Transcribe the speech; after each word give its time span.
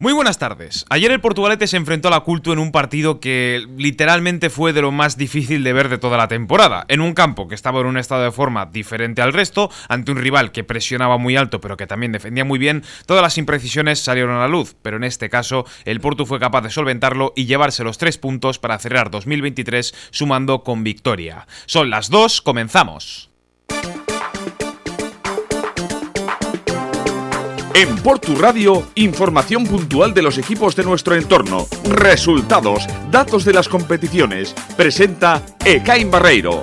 Muy 0.00 0.12
buenas 0.12 0.38
tardes. 0.38 0.84
Ayer 0.90 1.10
el 1.10 1.20
Portugalete 1.20 1.66
se 1.66 1.76
enfrentó 1.76 2.06
a 2.06 2.12
la 2.12 2.20
Culto 2.20 2.52
en 2.52 2.60
un 2.60 2.70
partido 2.70 3.18
que 3.18 3.66
literalmente 3.78 4.48
fue 4.48 4.72
de 4.72 4.80
lo 4.80 4.92
más 4.92 5.16
difícil 5.16 5.64
de 5.64 5.72
ver 5.72 5.88
de 5.88 5.98
toda 5.98 6.16
la 6.16 6.28
temporada. 6.28 6.84
En 6.86 7.00
un 7.00 7.14
campo 7.14 7.48
que 7.48 7.56
estaba 7.56 7.80
en 7.80 7.86
un 7.86 7.98
estado 7.98 8.22
de 8.22 8.30
forma 8.30 8.66
diferente 8.66 9.22
al 9.22 9.32
resto, 9.32 9.72
ante 9.88 10.12
un 10.12 10.18
rival 10.18 10.52
que 10.52 10.62
presionaba 10.62 11.18
muy 11.18 11.34
alto 11.36 11.60
pero 11.60 11.76
que 11.76 11.88
también 11.88 12.12
defendía 12.12 12.44
muy 12.44 12.60
bien, 12.60 12.84
todas 13.06 13.24
las 13.24 13.38
imprecisiones 13.38 13.98
salieron 13.98 14.36
a 14.36 14.38
la 14.38 14.46
luz. 14.46 14.76
Pero 14.82 14.98
en 14.98 15.02
este 15.02 15.28
caso, 15.28 15.66
el 15.84 15.98
Porto 15.98 16.26
fue 16.26 16.38
capaz 16.38 16.60
de 16.60 16.70
solventarlo 16.70 17.32
y 17.34 17.46
llevarse 17.46 17.82
los 17.82 17.98
tres 17.98 18.18
puntos 18.18 18.60
para 18.60 18.78
cerrar 18.78 19.10
2023 19.10 19.92
sumando 20.12 20.62
con 20.62 20.84
victoria. 20.84 21.48
Son 21.66 21.90
las 21.90 22.08
dos, 22.08 22.40
comenzamos. 22.40 23.30
En 27.74 27.96
Portu 27.96 28.34
Radio, 28.34 28.82
información 28.94 29.64
puntual 29.66 30.14
de 30.14 30.22
los 30.22 30.38
equipos 30.38 30.74
de 30.74 30.84
nuestro 30.84 31.14
entorno, 31.14 31.66
resultados, 31.84 32.86
datos 33.10 33.44
de 33.44 33.52
las 33.52 33.68
competiciones. 33.68 34.54
Presenta 34.76 35.42
Ecain 35.64 36.10
Barreiro. 36.10 36.62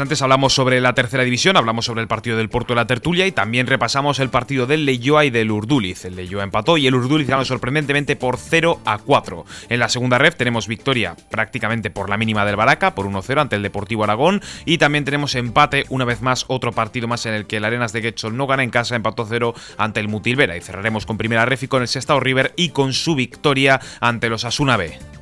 Antes 0.00 0.22
hablamos 0.22 0.54
sobre 0.54 0.80
la 0.80 0.94
tercera 0.94 1.24
división, 1.24 1.58
hablamos 1.58 1.84
sobre 1.84 2.00
el 2.00 2.08
partido 2.08 2.38
del 2.38 2.48
Porto 2.48 2.72
de 2.72 2.76
la 2.76 2.86
Tertulia 2.86 3.26
y 3.26 3.32
también 3.32 3.66
repasamos 3.66 4.18
el 4.18 4.30
partido 4.30 4.66
del 4.66 4.86
Leyoa 4.86 5.26
y 5.26 5.30
del 5.30 5.50
Urduliz. 5.50 6.06
El 6.06 6.16
Leyoa 6.16 6.42
empató 6.42 6.78
y 6.78 6.86
el 6.86 6.94
Urduliz 6.94 7.28
ganó 7.28 7.44
sorprendentemente 7.44 8.16
por 8.16 8.38
0 8.38 8.80
a 8.86 8.98
4. 8.98 9.44
En 9.68 9.78
la 9.78 9.90
segunda 9.90 10.16
red 10.16 10.32
tenemos 10.34 10.68
victoria 10.68 11.16
prácticamente 11.30 11.90
por 11.90 12.08
la 12.08 12.16
mínima 12.16 12.46
del 12.46 12.56
Baraca, 12.56 12.94
por 12.94 13.06
1-0 13.06 13.42
ante 13.42 13.56
el 13.56 13.62
Deportivo 13.62 14.04
Aragón. 14.04 14.40
Y 14.64 14.78
también 14.78 15.04
tenemos 15.04 15.34
empate, 15.34 15.84
una 15.90 16.06
vez 16.06 16.22
más, 16.22 16.46
otro 16.48 16.72
partido 16.72 17.06
más 17.06 17.26
en 17.26 17.34
el 17.34 17.46
que 17.46 17.58
el 17.58 17.64
Arenas 17.66 17.92
de 17.92 18.00
Getxo 18.00 18.30
no 18.30 18.46
gana 18.46 18.62
en 18.62 18.70
casa, 18.70 18.96
empató 18.96 19.26
0 19.28 19.54
ante 19.76 20.00
el 20.00 20.08
Mutilvera. 20.08 20.56
Y 20.56 20.62
cerraremos 20.62 21.04
con 21.04 21.18
primera 21.18 21.44
ref 21.44 21.64
y 21.64 21.68
con 21.68 21.82
el 21.82 21.88
Sestao 21.88 22.20
River 22.20 22.54
y 22.56 22.70
con 22.70 22.94
su 22.94 23.14
victoria 23.14 23.80
ante 24.00 24.30
los 24.30 24.46
Asuna 24.46 24.78
B. 24.78 25.19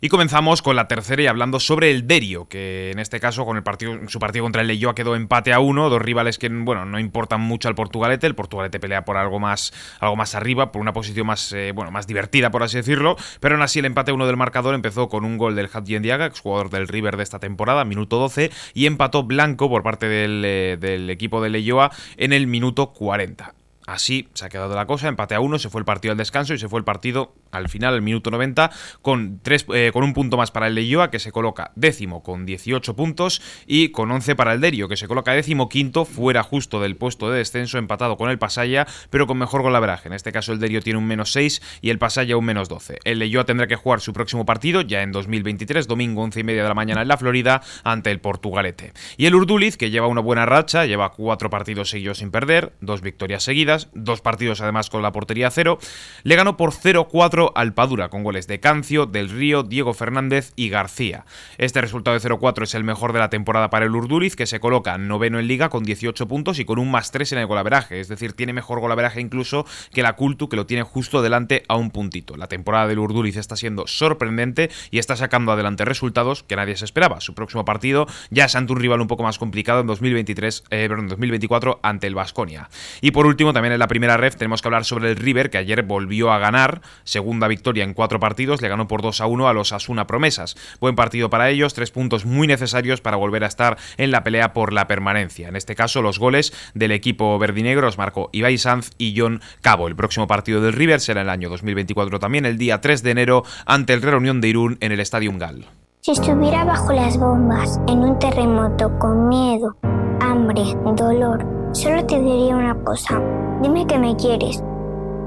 Y 0.00 0.10
comenzamos 0.10 0.62
con 0.62 0.76
la 0.76 0.86
tercera 0.86 1.22
y 1.22 1.26
hablando 1.26 1.58
sobre 1.58 1.90
el 1.90 2.06
Derio, 2.06 2.48
que 2.48 2.92
en 2.92 3.00
este 3.00 3.18
caso 3.18 3.44
con 3.44 3.56
el 3.56 3.64
partido, 3.64 3.98
su 4.06 4.20
partido 4.20 4.44
contra 4.44 4.62
el 4.62 4.68
Leyoa 4.68 4.94
quedó 4.94 5.16
empate 5.16 5.52
a 5.52 5.58
uno, 5.58 5.90
dos 5.90 6.00
rivales 6.00 6.38
que 6.38 6.48
bueno, 6.48 6.84
no 6.84 7.00
importan 7.00 7.40
mucho 7.40 7.66
al 7.66 7.74
Portugalete, 7.74 8.28
el 8.28 8.36
Portugalete 8.36 8.78
pelea 8.78 9.04
por 9.04 9.16
algo 9.16 9.40
más, 9.40 9.72
algo 9.98 10.14
más 10.14 10.36
arriba, 10.36 10.70
por 10.70 10.82
una 10.82 10.92
posición 10.92 11.26
más, 11.26 11.52
eh, 11.52 11.72
bueno, 11.74 11.90
más 11.90 12.06
divertida 12.06 12.50
por 12.52 12.62
así 12.62 12.76
decirlo, 12.76 13.16
pero 13.40 13.56
aún 13.56 13.62
así 13.62 13.80
el 13.80 13.86
empate 13.86 14.12
a 14.12 14.14
uno 14.14 14.28
del 14.28 14.36
marcador 14.36 14.76
empezó 14.76 15.08
con 15.08 15.24
un 15.24 15.36
gol 15.36 15.56
del 15.56 15.68
Hadjen 15.72 16.02
Diaga, 16.02 16.30
jugador 16.30 16.70
del 16.70 16.86
River 16.86 17.16
de 17.16 17.24
esta 17.24 17.40
temporada, 17.40 17.84
minuto 17.84 18.18
12, 18.18 18.52
y 18.74 18.86
empató 18.86 19.24
Blanco 19.24 19.68
por 19.68 19.82
parte 19.82 20.08
del, 20.08 20.44
eh, 20.44 20.76
del 20.78 21.10
equipo 21.10 21.42
de 21.42 21.48
Leyoa 21.48 21.90
en 22.16 22.32
el 22.32 22.46
minuto 22.46 22.92
40. 22.92 23.57
Así 23.88 24.28
se 24.34 24.44
ha 24.44 24.50
quedado 24.50 24.76
la 24.76 24.84
cosa, 24.84 25.08
empate 25.08 25.34
a 25.34 25.40
uno, 25.40 25.58
se 25.58 25.70
fue 25.70 25.80
el 25.80 25.86
partido 25.86 26.12
al 26.12 26.18
descanso 26.18 26.52
y 26.52 26.58
se 26.58 26.68
fue 26.68 26.78
el 26.78 26.84
partido 26.84 27.32
al 27.50 27.70
final, 27.70 27.94
al 27.94 28.02
minuto 28.02 28.30
90, 28.30 28.70
con, 29.00 29.40
tres, 29.42 29.64
eh, 29.72 29.92
con 29.94 30.04
un 30.04 30.12
punto 30.12 30.36
más 30.36 30.50
para 30.50 30.66
el 30.66 30.74
Leyoa, 30.74 31.10
que 31.10 31.18
se 31.18 31.32
coloca 31.32 31.72
décimo 31.74 32.22
con 32.22 32.44
18 32.44 32.94
puntos, 32.94 33.40
y 33.66 33.88
con 33.88 34.10
11 34.10 34.36
para 34.36 34.52
el 34.52 34.60
Derio, 34.60 34.88
que 34.88 34.98
se 34.98 35.08
coloca 35.08 35.32
décimo 35.32 35.70
quinto, 35.70 36.04
fuera 36.04 36.42
justo 36.42 36.82
del 36.82 36.96
puesto 36.96 37.30
de 37.30 37.38
descenso, 37.38 37.78
empatado 37.78 38.18
con 38.18 38.28
el 38.28 38.38
Pasaya, 38.38 38.86
pero 39.08 39.26
con 39.26 39.38
mejor 39.38 39.62
golaveraje. 39.62 40.08
En 40.08 40.12
este 40.12 40.32
caso, 40.32 40.52
el 40.52 40.58
Derio 40.58 40.82
tiene 40.82 40.98
un 40.98 41.06
menos 41.06 41.32
6 41.32 41.62
y 41.80 41.88
el 41.88 41.98
Pasaya 41.98 42.36
un 42.36 42.44
menos 42.44 42.68
12. 42.68 42.98
El 43.04 43.20
Leyoa 43.20 43.46
tendrá 43.46 43.68
que 43.68 43.76
jugar 43.76 44.02
su 44.02 44.12
próximo 44.12 44.44
partido, 44.44 44.82
ya 44.82 45.00
en 45.00 45.12
2023, 45.12 45.88
domingo 45.88 46.22
11 46.24 46.40
y 46.40 46.44
media 46.44 46.62
de 46.62 46.68
la 46.68 46.74
mañana 46.74 47.00
en 47.00 47.08
la 47.08 47.16
Florida, 47.16 47.62
ante 47.84 48.10
el 48.10 48.20
Portugalete. 48.20 48.92
Y 49.16 49.24
el 49.24 49.34
Urduliz, 49.34 49.78
que 49.78 49.88
lleva 49.88 50.08
una 50.08 50.20
buena 50.20 50.44
racha, 50.44 50.84
lleva 50.84 51.12
cuatro 51.12 51.48
partidos 51.48 51.88
seguidos 51.88 52.18
sin 52.18 52.30
perder, 52.30 52.74
dos 52.82 53.00
victorias 53.00 53.42
seguidas 53.42 53.77
dos 53.94 54.20
partidos 54.20 54.60
además 54.60 54.90
con 54.90 55.02
la 55.02 55.12
portería 55.12 55.50
cero, 55.50 55.78
le 56.24 56.36
ganó 56.36 56.56
por 56.56 56.72
0-4 56.72 57.52
al 57.54 57.74
Padura, 57.74 58.08
con 58.08 58.24
goles 58.24 58.46
de 58.46 58.60
Cancio, 58.60 59.06
Del 59.06 59.30
Río, 59.30 59.62
Diego 59.62 59.94
Fernández 59.94 60.52
y 60.56 60.68
García. 60.68 61.24
Este 61.58 61.80
resultado 61.80 62.18
de 62.18 62.28
0-4 62.28 62.64
es 62.64 62.74
el 62.74 62.84
mejor 62.84 63.12
de 63.12 63.20
la 63.20 63.30
temporada 63.30 63.70
para 63.70 63.86
el 63.86 63.94
Urduliz, 63.94 64.36
que 64.36 64.46
se 64.46 64.60
coloca 64.60 64.98
noveno 64.98 65.38
en 65.38 65.46
liga 65.46 65.68
con 65.68 65.84
18 65.84 66.26
puntos 66.26 66.58
y 66.58 66.64
con 66.64 66.78
un 66.78 66.90
más 66.90 67.10
3 67.10 67.32
en 67.32 67.38
el 67.38 67.46
golaveraje, 67.46 68.00
es 68.00 68.08
decir, 68.08 68.32
tiene 68.32 68.52
mejor 68.52 68.80
golaveraje 68.80 69.20
incluso 69.20 69.66
que 69.92 70.02
la 70.02 70.14
Cultu, 70.14 70.48
que 70.48 70.56
lo 70.56 70.66
tiene 70.66 70.82
justo 70.82 71.22
delante 71.22 71.62
a 71.68 71.76
un 71.76 71.90
puntito. 71.90 72.36
La 72.36 72.48
temporada 72.48 72.86
del 72.86 72.98
Urduliz 72.98 73.36
está 73.36 73.56
siendo 73.56 73.86
sorprendente 73.86 74.70
y 74.90 74.98
está 74.98 75.16
sacando 75.16 75.52
adelante 75.52 75.84
resultados 75.84 76.42
que 76.42 76.56
nadie 76.56 76.76
se 76.76 76.84
esperaba. 76.84 77.20
Su 77.20 77.34
próximo 77.34 77.64
partido 77.64 78.06
ya 78.30 78.46
es 78.46 78.56
ante 78.56 78.72
un 78.72 78.80
rival 78.80 79.00
un 79.00 79.08
poco 79.08 79.22
más 79.22 79.38
complicado 79.38 79.80
en 79.80 79.86
2023, 79.86 80.64
eh, 80.70 80.86
perdón, 80.88 81.08
2024 81.08 81.80
ante 81.82 82.06
el 82.06 82.14
Vasconia. 82.14 82.68
Y 83.00 83.10
por 83.10 83.26
último, 83.26 83.52
también 83.52 83.67
en 83.72 83.78
la 83.78 83.88
primera 83.88 84.16
ref 84.16 84.36
tenemos 84.36 84.62
que 84.62 84.68
hablar 84.68 84.84
sobre 84.84 85.10
el 85.10 85.16
River, 85.16 85.50
que 85.50 85.58
ayer 85.58 85.82
volvió 85.82 86.32
a 86.32 86.38
ganar, 86.38 86.80
segunda 87.04 87.48
victoria 87.48 87.84
en 87.84 87.94
cuatro 87.94 88.20
partidos, 88.20 88.60
le 88.60 88.68
ganó 88.68 88.88
por 88.88 89.02
2 89.02 89.20
a 89.20 89.26
1 89.26 89.48
a 89.48 89.52
los 89.52 89.72
Asuna 89.72 90.06
Promesas. 90.06 90.56
Buen 90.80 90.96
partido 90.96 91.30
para 91.30 91.50
ellos, 91.50 91.74
tres 91.74 91.90
puntos 91.90 92.26
muy 92.26 92.46
necesarios 92.46 93.00
para 93.00 93.16
volver 93.16 93.44
a 93.44 93.48
estar 93.48 93.78
en 93.96 94.10
la 94.10 94.24
pelea 94.24 94.52
por 94.52 94.72
la 94.72 94.86
permanencia. 94.86 95.48
En 95.48 95.56
este 95.56 95.74
caso, 95.74 96.02
los 96.02 96.18
goles 96.18 96.52
del 96.74 96.92
equipo 96.92 97.38
verdinegro 97.38 97.86
los 97.86 97.98
marcó 97.98 98.30
Ibai 98.32 98.58
Sanz 98.58 98.90
y 98.98 99.14
John 99.16 99.40
Cabo. 99.60 99.88
El 99.88 99.96
próximo 99.96 100.26
partido 100.26 100.60
del 100.60 100.72
River 100.72 101.00
será 101.00 101.22
el 101.22 101.30
año 101.30 101.48
2024 101.48 102.18
también, 102.18 102.44
el 102.44 102.58
día 102.58 102.80
3 102.80 103.02
de 103.02 103.10
enero, 103.10 103.44
ante 103.66 103.92
el 103.92 104.02
Reunión 104.02 104.40
de 104.40 104.48
Irún 104.48 104.78
en 104.80 104.92
el 104.92 105.00
Estadio 105.00 105.28
Gal. 105.36 105.66
Si 106.00 106.12
estuviera 106.12 106.64
bajo 106.64 106.92
las 106.92 107.18
bombas, 107.18 107.80
en 107.88 107.98
un 107.98 108.18
terremoto, 108.18 108.98
con 108.98 109.28
miedo, 109.28 109.76
hambre, 110.20 110.62
dolor, 110.96 111.44
solo 111.72 112.04
te 112.06 112.20
diría 112.20 112.56
una 112.56 112.74
cosa 112.84 113.20
Dime 113.62 113.86
que 113.88 113.98
me 113.98 114.14
quieres. 114.14 114.62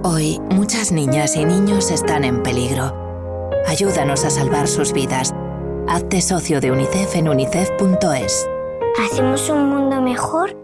Hoy 0.03 0.40
muchas 0.52 0.91
niñas 0.91 1.35
y 1.35 1.44
niños 1.44 1.91
están 1.91 2.24
en 2.24 2.41
peligro. 2.41 2.96
Ayúdanos 3.68 4.24
a 4.24 4.29
salvar 4.29 4.69
sus 4.69 4.94
vidas. 4.94 5.34
Hazte 5.88 6.22
socio 6.22 6.62
de 6.62 6.72
UNICEF 6.72 7.16
en 7.18 7.28
unicef.es. 7.28 8.47
¿Hacemos 9.03 9.50
un 9.50 9.69
mundo 9.69 10.02
mejor? 10.02 10.56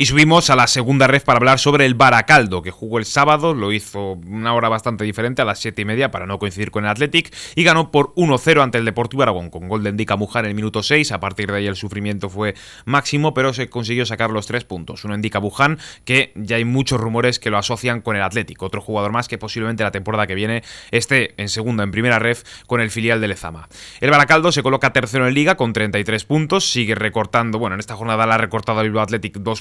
Y 0.00 0.06
subimos 0.06 0.48
a 0.48 0.56
la 0.56 0.66
segunda 0.66 1.08
red 1.08 1.22
para 1.22 1.36
hablar 1.36 1.58
sobre 1.58 1.84
el 1.84 1.92
Baracaldo, 1.92 2.62
que 2.62 2.70
jugó 2.70 2.96
el 2.96 3.04
sábado, 3.04 3.52
lo 3.52 3.70
hizo 3.70 4.12
una 4.12 4.54
hora 4.54 4.70
bastante 4.70 5.04
diferente, 5.04 5.42
a 5.42 5.44
las 5.44 5.58
7 5.58 5.82
y 5.82 5.84
media, 5.84 6.10
para 6.10 6.24
no 6.24 6.38
coincidir 6.38 6.70
con 6.70 6.84
el 6.84 6.90
Athletic, 6.90 7.30
y 7.54 7.64
ganó 7.64 7.90
por 7.90 8.14
1-0 8.14 8.62
ante 8.62 8.78
el 8.78 8.86
Deportivo 8.86 9.24
Aragón, 9.24 9.50
con 9.50 9.68
gol 9.68 9.82
de 9.82 9.90
Endica 9.90 10.16
Mujar 10.16 10.46
en 10.46 10.52
el 10.52 10.54
minuto 10.54 10.82
6. 10.82 11.12
A 11.12 11.20
partir 11.20 11.52
de 11.52 11.58
ahí 11.58 11.66
el 11.66 11.76
sufrimiento 11.76 12.30
fue 12.30 12.54
máximo, 12.86 13.34
pero 13.34 13.52
se 13.52 13.68
consiguió 13.68 14.06
sacar 14.06 14.30
los 14.30 14.46
tres 14.46 14.64
puntos. 14.64 15.04
Uno 15.04 15.14
Endica 15.14 15.38
Buján, 15.38 15.78
que 16.06 16.32
ya 16.34 16.56
hay 16.56 16.64
muchos 16.64 16.98
rumores 16.98 17.38
que 17.38 17.50
lo 17.50 17.58
asocian 17.58 18.00
con 18.00 18.16
el 18.16 18.22
Athletic, 18.22 18.62
otro 18.62 18.80
jugador 18.80 19.12
más 19.12 19.28
que 19.28 19.36
posiblemente 19.36 19.82
la 19.82 19.90
temporada 19.90 20.26
que 20.26 20.34
viene 20.34 20.62
esté 20.92 21.34
en 21.36 21.50
segunda, 21.50 21.84
en 21.84 21.90
primera 21.90 22.18
red, 22.18 22.38
con 22.66 22.80
el 22.80 22.90
filial 22.90 23.20
de 23.20 23.28
Lezama. 23.28 23.68
El 24.00 24.08
Baracaldo 24.08 24.50
se 24.50 24.62
coloca 24.62 24.94
tercero 24.94 25.28
en 25.28 25.34
liga 25.34 25.58
con 25.58 25.74
33 25.74 26.24
puntos, 26.24 26.70
sigue 26.70 26.94
recortando, 26.94 27.58
bueno, 27.58 27.74
en 27.74 27.80
esta 27.80 27.96
jornada 27.96 28.24
la 28.24 28.36
ha 28.36 28.38
recortado 28.38 28.80
el 28.80 28.86
Bilbao 28.86 29.02
Athletic 29.02 29.36
dos 29.40 29.60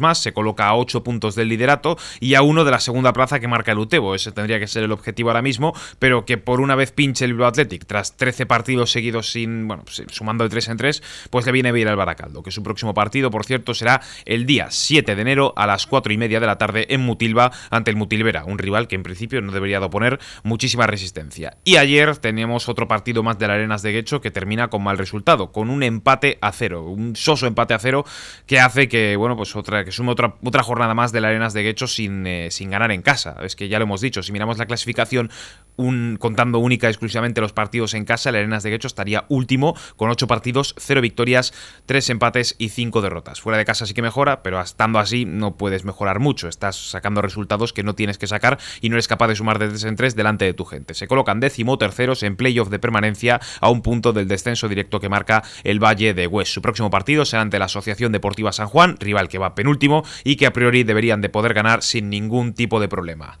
más, 0.00 0.18
se 0.18 0.32
coloca 0.32 0.68
a 0.68 0.76
8 0.76 1.02
puntos 1.02 1.34
del 1.34 1.48
liderato 1.48 1.96
y 2.20 2.34
a 2.34 2.42
uno 2.42 2.64
de 2.64 2.70
la 2.70 2.80
segunda 2.80 3.12
plaza 3.12 3.40
que 3.40 3.48
marca 3.48 3.72
el 3.72 3.78
Utebo. 3.78 4.14
Ese 4.14 4.32
tendría 4.32 4.58
que 4.58 4.66
ser 4.66 4.84
el 4.84 4.92
objetivo 4.92 5.30
ahora 5.30 5.42
mismo, 5.42 5.72
pero 5.98 6.24
que 6.24 6.38
por 6.38 6.60
una 6.60 6.74
vez 6.74 6.92
pinche 6.92 7.24
el 7.24 7.32
Bilbao 7.32 7.48
Athletic 7.48 7.86
tras 7.86 8.16
13 8.16 8.46
partidos 8.46 8.92
seguidos 8.92 9.30
sin, 9.32 9.66
bueno, 9.66 9.84
pues, 9.84 10.02
sumando 10.10 10.44
de 10.44 10.50
3 10.50 10.68
en 10.68 10.76
3, 10.76 11.02
pues 11.30 11.46
le 11.46 11.52
viene 11.52 11.72
bien 11.72 11.88
al 11.88 11.96
Baracaldo, 11.96 12.42
que 12.42 12.50
su 12.50 12.62
próximo 12.62 12.94
partido, 12.94 13.30
por 13.30 13.44
cierto, 13.44 13.74
será 13.74 14.00
el 14.24 14.46
día 14.46 14.68
7 14.70 15.14
de 15.14 15.22
enero 15.22 15.52
a 15.56 15.66
las 15.66 15.86
4 15.86 16.12
y 16.12 16.18
media 16.18 16.40
de 16.40 16.46
la 16.46 16.58
tarde 16.58 16.86
en 16.90 17.00
Mutilva 17.00 17.50
ante 17.70 17.90
el 17.90 17.96
Mutilvera, 17.96 18.44
un 18.44 18.58
rival 18.58 18.88
que 18.88 18.96
en 18.96 19.02
principio 19.02 19.40
no 19.40 19.52
debería 19.52 19.80
de 19.80 19.86
oponer 19.86 20.18
muchísima 20.42 20.86
resistencia. 20.86 21.56
Y 21.64 21.76
ayer 21.76 22.16
teníamos 22.18 22.68
otro 22.68 22.88
partido 22.88 23.22
más 23.22 23.38
de 23.38 23.48
la 23.48 23.54
Arenas 23.54 23.82
de 23.82 23.92
Guecho 23.92 24.20
que 24.20 24.30
termina 24.30 24.68
con 24.68 24.82
mal 24.82 24.98
resultado, 24.98 25.52
con 25.52 25.70
un 25.70 25.82
empate 25.82 26.38
a 26.40 26.52
cero, 26.52 26.82
un 26.82 27.16
soso 27.16 27.46
empate 27.46 27.74
a 27.74 27.78
cero 27.78 28.04
que 28.46 28.60
hace 28.60 28.88
que, 28.88 29.16
bueno, 29.16 29.36
pues 29.36 29.54
que 29.84 29.92
sume 29.92 30.12
otra, 30.12 30.34
otra 30.42 30.62
jornada 30.62 30.94
más 30.94 31.12
de 31.12 31.20
la 31.20 31.28
Arenas 31.28 31.52
de 31.52 31.62
Guecho 31.62 31.86
sin, 31.86 32.26
eh, 32.26 32.48
sin 32.50 32.70
ganar 32.70 32.90
en 32.90 33.02
casa. 33.02 33.36
Es 33.42 33.56
que 33.56 33.68
ya 33.68 33.78
lo 33.78 33.84
hemos 33.84 34.00
dicho, 34.00 34.22
si 34.22 34.32
miramos 34.32 34.58
la 34.58 34.66
clasificación 34.66 35.30
un, 35.76 36.16
contando 36.18 36.58
única 36.58 36.88
y 36.88 36.90
exclusivamente 36.90 37.40
los 37.40 37.52
partidos 37.52 37.94
en 37.94 38.04
casa, 38.04 38.30
el 38.30 38.36
Arenas 38.36 38.62
de 38.62 38.70
Guecho 38.70 38.88
estaría 38.88 39.24
último 39.28 39.76
con 39.96 40.10
8 40.10 40.26
partidos, 40.26 40.74
0 40.78 41.00
victorias, 41.00 41.52
3 41.86 42.10
empates 42.10 42.56
y 42.58 42.70
5 42.70 43.00
derrotas. 43.00 43.40
Fuera 43.40 43.58
de 43.58 43.64
casa 43.64 43.86
sí 43.86 43.94
que 43.94 44.02
mejora, 44.02 44.42
pero 44.42 44.60
estando 44.60 44.98
así 44.98 45.24
no 45.24 45.56
puedes 45.56 45.84
mejorar 45.84 46.18
mucho. 46.18 46.48
Estás 46.48 46.76
sacando 46.76 47.22
resultados 47.22 47.72
que 47.72 47.82
no 47.82 47.94
tienes 47.94 48.18
que 48.18 48.26
sacar 48.26 48.58
y 48.80 48.88
no 48.88 48.96
eres 48.96 49.08
capaz 49.08 49.28
de 49.28 49.36
sumar 49.36 49.58
de 49.58 49.68
3 49.68 49.84
en 49.84 49.96
3 49.96 50.16
delante 50.16 50.44
de 50.44 50.54
tu 50.54 50.64
gente. 50.64 50.94
Se 50.94 51.06
colocan 51.06 51.40
décimo 51.40 51.78
terceros 51.78 52.22
en 52.22 52.36
playoff 52.36 52.70
de 52.70 52.78
permanencia 52.78 53.40
a 53.60 53.70
un 53.70 53.82
punto 53.82 54.12
del 54.12 54.28
descenso 54.28 54.68
directo 54.68 55.00
que 55.00 55.08
marca 55.08 55.42
el 55.64 55.82
Valle 55.82 56.14
de 56.14 56.26
Hues. 56.26 56.52
Su 56.52 56.62
próximo 56.62 56.90
partido 56.90 57.24
será 57.24 57.42
ante 57.42 57.58
la 57.58 57.66
Asociación 57.66 58.12
Deportiva 58.12 58.52
San 58.52 58.68
Juan, 58.68 58.96
rival 58.98 59.28
que 59.28 59.38
va 59.38 59.54
penúltimo 59.58 60.04
y 60.22 60.36
que 60.36 60.46
a 60.46 60.52
priori 60.52 60.84
deberían 60.84 61.20
de 61.20 61.28
poder 61.28 61.52
ganar 61.52 61.82
sin 61.82 62.10
ningún 62.10 62.54
tipo 62.54 62.78
de 62.78 62.88
problema. 62.88 63.40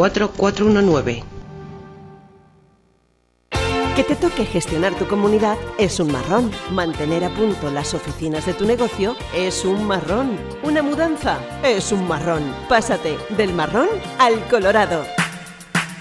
419. 0.00 1.24
Que 3.94 4.04
te 4.04 4.16
toque 4.16 4.46
gestionar 4.46 4.94
tu 4.94 5.06
comunidad 5.06 5.58
es 5.76 6.00
un 6.00 6.10
marrón. 6.10 6.50
Mantener 6.70 7.22
a 7.22 7.28
punto 7.28 7.70
las 7.70 7.92
oficinas 7.92 8.46
de 8.46 8.54
tu 8.54 8.64
negocio 8.64 9.14
es 9.34 9.62
un 9.66 9.86
marrón. 9.86 10.38
Una 10.62 10.82
mudanza 10.82 11.38
es 11.62 11.92
un 11.92 12.08
marrón. 12.08 12.42
Pásate 12.66 13.18
del 13.36 13.52
marrón 13.52 13.88
al 14.18 14.42
colorado. 14.48 15.19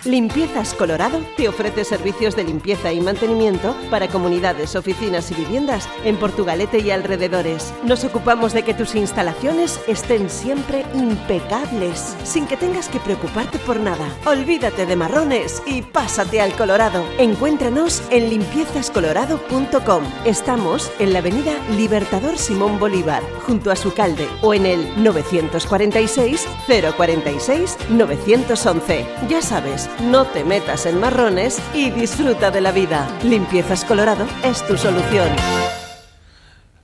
Limpiezas 0.05 0.73
Colorado 0.73 1.21
te 1.35 1.49
ofrece 1.49 1.83
servicios 1.83 2.35
de 2.35 2.45
limpieza 2.45 2.93
y 2.93 3.01
mantenimiento 3.01 3.75
para 3.89 4.07
comunidades, 4.07 4.75
oficinas 4.75 5.29
y 5.31 5.35
viviendas 5.35 5.89
en 6.05 6.15
Portugalete 6.15 6.79
y 6.79 6.91
alrededores. 6.91 7.73
Nos 7.83 8.05
ocupamos 8.05 8.53
de 8.53 8.63
que 8.63 8.73
tus 8.73 8.95
instalaciones 8.95 9.79
estén 9.87 10.29
siempre 10.29 10.85
impecables, 10.93 12.15
sin 12.23 12.47
que 12.47 12.55
tengas 12.55 12.87
que 12.87 12.99
preocuparte 12.99 13.59
por 13.59 13.77
nada. 13.77 14.07
Olvídate 14.25 14.85
de 14.85 14.95
marrones 14.95 15.61
y 15.65 15.81
pásate 15.81 16.39
al 16.39 16.53
Colorado. 16.53 17.03
Encuéntranos 17.17 18.01
en 18.09 18.29
limpiezascolorado.com. 18.29 20.03
Estamos 20.23 20.91
en 20.99 21.11
la 21.11 21.19
avenida 21.19 21.57
Libertador 21.75 22.37
Simón 22.37 22.79
Bolívar, 22.79 23.21
junto 23.45 23.69
a 23.69 23.75
su 23.75 23.93
calde, 23.93 24.27
o 24.41 24.53
en 24.53 24.65
el 24.65 25.03
946 25.03 26.47
046 26.95 27.77
911. 27.89 29.05
Ya 29.27 29.41
sabes, 29.41 29.88
no 30.01 30.25
te 30.25 30.43
metas 30.43 30.85
en 30.85 30.99
marrones 30.99 31.61
y 31.73 31.89
disfruta 31.89 32.51
de 32.51 32.61
la 32.61 32.71
vida. 32.71 33.07
Limpiezas 33.23 33.85
Colorado 33.85 34.25
es 34.43 34.65
tu 34.67 34.77
solución. 34.77 35.29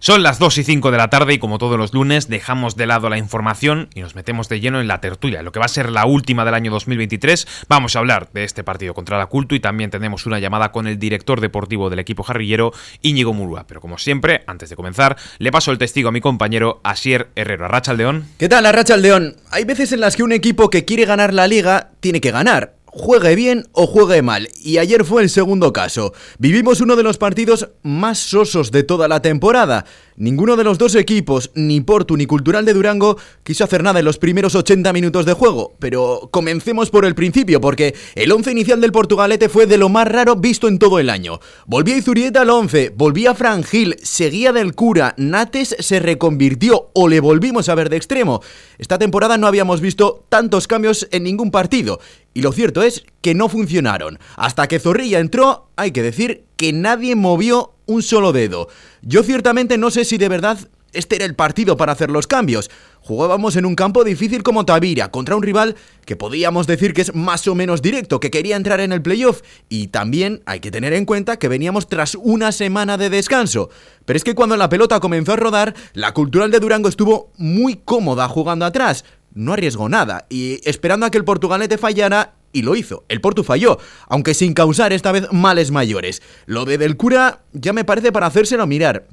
Son 0.05 0.21
las 0.21 0.37
2 0.37 0.59
y 0.59 0.63
5 0.63 0.91
de 0.91 0.97
la 0.97 1.09
tarde 1.09 1.33
y 1.33 1.39
como 1.39 1.57
todos 1.57 1.79
los 1.79 1.91
lunes 1.91 2.27
dejamos 2.27 2.75
de 2.75 2.85
lado 2.85 3.09
la 3.09 3.17
información 3.17 3.89
y 3.95 4.01
nos 4.01 4.13
metemos 4.13 4.47
de 4.49 4.59
lleno 4.59 4.79
en 4.79 4.87
la 4.87 5.01
tertulia, 5.01 5.41
lo 5.41 5.51
que 5.51 5.57
va 5.57 5.65
a 5.65 5.67
ser 5.67 5.89
la 5.89 6.05
última 6.05 6.45
del 6.45 6.53
año 6.53 6.69
2023. 6.69 7.65
Vamos 7.69 7.95
a 7.95 7.99
hablar 7.99 8.29
de 8.31 8.43
este 8.43 8.63
partido 8.63 8.93
contra 8.93 9.17
la 9.17 9.25
Culto 9.25 9.55
y 9.55 9.59
también 9.59 9.89
tenemos 9.89 10.27
una 10.27 10.37
llamada 10.37 10.71
con 10.71 10.85
el 10.85 10.99
director 10.99 11.41
deportivo 11.41 11.89
del 11.89 11.97
equipo 11.97 12.21
jarrillero, 12.21 12.71
Íñigo 13.01 13.33
Murúa. 13.33 13.65
Pero 13.65 13.81
como 13.81 13.97
siempre, 13.97 14.43
antes 14.45 14.69
de 14.69 14.75
comenzar, 14.75 15.17
le 15.39 15.51
paso 15.51 15.71
el 15.71 15.79
testigo 15.79 16.09
a 16.09 16.11
mi 16.11 16.21
compañero 16.21 16.81
Asier 16.83 17.31
Herrero. 17.35 17.65
Arracha 17.65 17.89
al 17.89 17.97
León. 17.97 18.27
¿Qué 18.37 18.47
tal, 18.47 18.67
Arracha 18.67 18.93
al 18.93 19.01
León? 19.01 19.37
Hay 19.49 19.63
veces 19.63 19.91
en 19.91 20.01
las 20.01 20.15
que 20.15 20.21
un 20.21 20.33
equipo 20.33 20.69
que 20.69 20.85
quiere 20.85 21.05
ganar 21.05 21.33
la 21.33 21.47
liga 21.47 21.89
tiene 21.99 22.21
que 22.21 22.29
ganar 22.29 22.75
juegue 22.95 23.35
bien 23.35 23.67
o 23.73 23.85
juegue 23.85 24.21
mal. 24.21 24.47
Y 24.63 24.77
ayer 24.77 25.03
fue 25.03 25.21
el 25.21 25.29
segundo 25.29 25.73
caso. 25.73 26.13
Vivimos 26.39 26.79
uno 26.79 26.95
de 26.95 27.03
los 27.03 27.17
partidos 27.17 27.69
más 27.83 28.17
sosos 28.17 28.71
de 28.71 28.83
toda 28.83 29.07
la 29.07 29.21
temporada. 29.21 29.85
Ninguno 30.17 30.55
de 30.55 30.63
los 30.63 30.77
dos 30.77 30.95
equipos, 30.95 31.51
ni 31.55 31.81
Portu 31.81 32.15
ni 32.15 32.25
Cultural 32.25 32.63
de 32.63 32.73
Durango, 32.73 33.17
quiso 33.43 33.65
hacer 33.65 33.83
nada 33.83 33.99
en 33.99 34.05
los 34.05 34.17
primeros 34.17 34.55
80 34.55 34.93
minutos 34.93 35.25
de 35.25 35.33
juego. 35.33 35.73
Pero 35.77 36.29
comencemos 36.31 36.89
por 36.89 37.03
el 37.03 37.15
principio, 37.15 37.59
porque 37.59 37.93
el 38.15 38.31
once 38.31 38.49
inicial 38.49 38.79
del 38.79 38.93
Portugalete 38.93 39.49
fue 39.49 39.65
de 39.65 39.77
lo 39.77 39.89
más 39.89 40.07
raro 40.07 40.37
visto 40.37 40.69
en 40.69 40.79
todo 40.79 40.99
el 40.99 41.09
año. 41.09 41.41
Volvía 41.65 41.97
Izurieta 41.97 42.41
al 42.41 42.49
11, 42.49 42.93
volvía 42.95 43.35
Frangil, 43.35 43.97
seguía 44.01 44.53
del 44.53 44.73
cura, 44.73 45.13
Nates 45.17 45.75
se 45.79 45.99
reconvirtió 45.99 46.91
o 46.93 47.09
le 47.09 47.19
volvimos 47.19 47.67
a 47.67 47.75
ver 47.75 47.89
de 47.89 47.97
extremo. 47.97 48.41
Esta 48.77 48.97
temporada 48.97 49.37
no 49.37 49.47
habíamos 49.47 49.81
visto 49.81 50.23
tantos 50.29 50.67
cambios 50.67 51.09
en 51.11 51.23
ningún 51.23 51.51
partido. 51.51 51.99
Y 52.35 52.41
lo 52.41 52.51
cierto 52.51 52.83
es 52.83 53.05
que 53.21 53.33
no 53.33 53.47
funcionaron. 53.47 54.19
Hasta 54.35 54.67
que 54.67 54.77
Zorrilla 54.77 55.19
entró, 55.19 55.69
hay 55.77 55.91
que 55.91 56.03
decir 56.03 56.43
que 56.57 56.73
nadie 56.73 57.15
movió 57.15 57.73
un 57.85 58.03
solo 58.03 58.33
dedo. 58.33 58.67
Yo 59.01 59.23
ciertamente 59.23 59.77
no 59.77 59.89
sé 59.89 60.03
si 60.03 60.17
de 60.17 60.27
verdad 60.27 60.59
este 60.91 61.15
era 61.15 61.25
el 61.25 61.35
partido 61.35 61.77
para 61.77 61.93
hacer 61.93 62.09
los 62.11 62.27
cambios. 62.27 62.69
Jugábamos 62.99 63.55
en 63.55 63.65
un 63.65 63.75
campo 63.75 64.03
difícil 64.03 64.43
como 64.43 64.65
Tavira, 64.65 65.11
contra 65.11 65.37
un 65.37 65.43
rival 65.43 65.75
que 66.05 66.17
podíamos 66.17 66.67
decir 66.67 66.93
que 66.93 67.03
es 67.03 67.15
más 67.15 67.47
o 67.47 67.55
menos 67.55 67.81
directo, 67.81 68.19
que 68.19 68.31
quería 68.31 68.57
entrar 68.57 68.81
en 68.81 68.91
el 68.91 69.01
playoff. 69.01 69.41
Y 69.69 69.87
también 69.87 70.41
hay 70.45 70.59
que 70.59 70.71
tener 70.71 70.91
en 70.91 71.05
cuenta 71.05 71.37
que 71.37 71.47
veníamos 71.47 71.87
tras 71.87 72.15
una 72.15 72.51
semana 72.51 72.97
de 72.97 73.09
descanso. 73.09 73.69
Pero 74.03 74.17
es 74.17 74.25
que 74.25 74.35
cuando 74.35 74.57
la 74.57 74.67
pelota 74.67 74.99
comenzó 74.99 75.33
a 75.33 75.37
rodar, 75.37 75.73
la 75.93 76.13
cultural 76.13 76.51
de 76.51 76.59
Durango 76.59 76.89
estuvo 76.89 77.31
muy 77.37 77.75
cómoda 77.75 78.27
jugando 78.27 78.65
atrás. 78.65 79.05
No 79.35 79.53
arriesgó 79.53 79.89
nada 79.89 80.25
y 80.29 80.61
esperando 80.67 81.05
a 81.05 81.11
que 81.11 81.17
el 81.17 81.25
portugalete 81.25 81.77
fallara 81.77 82.35
y 82.53 82.61
lo 82.61 82.75
hizo. 82.75 83.03
El 83.09 83.19
Porto 83.19 83.43
falló, 83.43 83.77
aunque 84.07 84.33
sin 84.33 84.53
causar 84.53 84.93
esta 84.93 85.11
vez 85.11 85.27
males 85.31 85.71
mayores. 85.71 86.21
Lo 86.45 86.63
de 86.63 86.77
Del 86.77 86.95
Cura 86.95 87.43
ya 87.51 87.73
me 87.73 87.83
parece 87.83 88.13
para 88.13 88.27
hacérselo 88.27 88.65
mirar. 88.65 89.07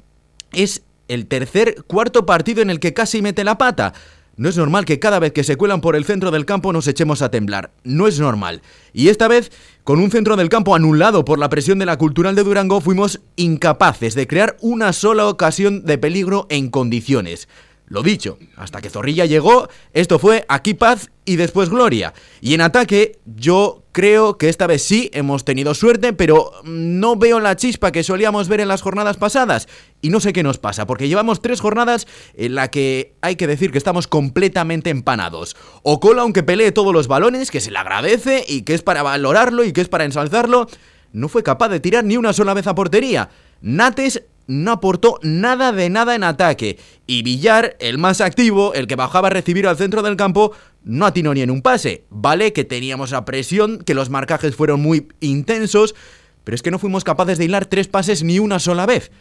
Es 0.53 0.83
el 1.09 1.27
tercer 1.27 1.83
cuarto 1.85 2.25
partido 2.25 2.61
en 2.61 2.69
el 2.69 2.79
que 2.79 2.93
casi 2.93 3.21
mete 3.21 3.43
la 3.43 3.57
pata. 3.57 3.93
No 4.35 4.49
es 4.49 4.57
normal 4.57 4.85
que 4.85 4.97
cada 4.97 5.19
vez 5.19 5.33
que 5.33 5.43
se 5.43 5.57
cuelan 5.57 5.81
por 5.81 5.95
el 5.95 6.05
centro 6.05 6.31
del 6.31 6.45
campo 6.45 6.73
nos 6.73 6.87
echemos 6.87 7.21
a 7.21 7.29
temblar. 7.29 7.71
No 7.83 8.07
es 8.07 8.19
normal. 8.19 8.61
Y 8.93 9.09
esta 9.09 9.27
vez, 9.27 9.51
con 9.83 9.99
un 9.99 10.09
centro 10.09 10.37
del 10.37 10.49
campo 10.49 10.73
anulado 10.73 11.23
por 11.25 11.37
la 11.37 11.49
presión 11.49 11.77
de 11.77 11.85
la 11.85 11.97
Cultural 11.97 12.33
de 12.33 12.43
Durango, 12.43 12.81
fuimos 12.81 13.19
incapaces 13.35 14.15
de 14.15 14.25
crear 14.25 14.57
una 14.61 14.93
sola 14.93 15.27
ocasión 15.27 15.85
de 15.85 15.99
peligro 15.99 16.47
en 16.49 16.69
condiciones. 16.69 17.47
Lo 17.93 18.01
dicho, 18.01 18.39
hasta 18.55 18.81
que 18.81 18.89
Zorrilla 18.89 19.27
llegó, 19.27 19.69
esto 19.93 20.17
fue 20.17 20.45
aquí 20.47 20.73
paz 20.73 21.11
y 21.25 21.35
después 21.35 21.69
gloria. 21.69 22.15
Y 22.41 22.55
en 22.55 22.61
ataque, 22.61 23.19
yo 23.23 23.83
creo 23.91 24.39
que 24.39 24.49
esta 24.49 24.65
vez 24.65 24.81
sí 24.81 25.11
hemos 25.13 25.45
tenido 25.45 25.75
suerte, 25.75 26.11
pero 26.11 26.53
no 26.63 27.17
veo 27.17 27.39
la 27.39 27.55
chispa 27.55 27.91
que 27.91 28.01
solíamos 28.01 28.47
ver 28.47 28.61
en 28.61 28.67
las 28.67 28.81
jornadas 28.81 29.17
pasadas. 29.17 29.67
Y 30.01 30.09
no 30.09 30.21
sé 30.21 30.33
qué 30.33 30.41
nos 30.41 30.57
pasa, 30.57 30.87
porque 30.87 31.07
llevamos 31.07 31.39
tres 31.39 31.61
jornadas 31.61 32.07
en 32.33 32.55
la 32.55 32.71
que 32.71 33.13
hay 33.21 33.35
que 33.35 33.45
decir 33.45 33.71
que 33.71 33.77
estamos 33.77 34.07
completamente 34.07 34.89
empanados. 34.89 35.55
Ocola, 35.83 36.23
aunque 36.23 36.41
pelee 36.41 36.71
todos 36.71 36.95
los 36.95 37.07
balones, 37.07 37.51
que 37.51 37.61
se 37.61 37.69
le 37.69 37.77
agradece 37.77 38.43
y 38.47 38.63
que 38.63 38.73
es 38.73 38.81
para 38.81 39.03
valorarlo 39.03 39.63
y 39.63 39.71
que 39.71 39.81
es 39.81 39.87
para 39.87 40.05
ensalzarlo, 40.05 40.67
no 41.11 41.29
fue 41.29 41.43
capaz 41.43 41.69
de 41.69 41.79
tirar 41.79 42.03
ni 42.03 42.17
una 42.17 42.33
sola 42.33 42.55
vez 42.55 42.65
a 42.65 42.73
portería. 42.73 43.29
Nates 43.61 44.23
no 44.47 44.71
aportó 44.71 45.19
nada 45.21 45.71
de 45.71 45.89
nada 45.89 46.15
en 46.15 46.23
ataque. 46.23 46.77
Y 47.07 47.23
Villar, 47.23 47.75
el 47.79 47.97
más 47.97 48.21
activo, 48.21 48.73
el 48.73 48.87
que 48.87 48.95
bajaba 48.95 49.27
a 49.27 49.31
recibir 49.31 49.67
al 49.67 49.77
centro 49.77 50.01
del 50.01 50.15
campo, 50.15 50.53
no 50.83 51.05
atinó 51.05 51.33
ni 51.33 51.41
en 51.41 51.51
un 51.51 51.61
pase. 51.61 52.03
Vale 52.09 52.53
que 52.53 52.63
teníamos 52.63 53.11
la 53.11 53.25
presión, 53.25 53.79
que 53.79 53.93
los 53.93 54.09
marcajes 54.09 54.55
fueron 54.55 54.81
muy 54.81 55.07
intensos, 55.19 55.95
pero 56.43 56.55
es 56.55 56.61
que 56.61 56.71
no 56.71 56.79
fuimos 56.79 57.03
capaces 57.03 57.37
de 57.37 57.45
hilar 57.45 57.65
tres 57.65 57.87
pases 57.87 58.23
ni 58.23 58.39
una 58.39 58.59
sola 58.59 58.85
vez. 58.85 59.11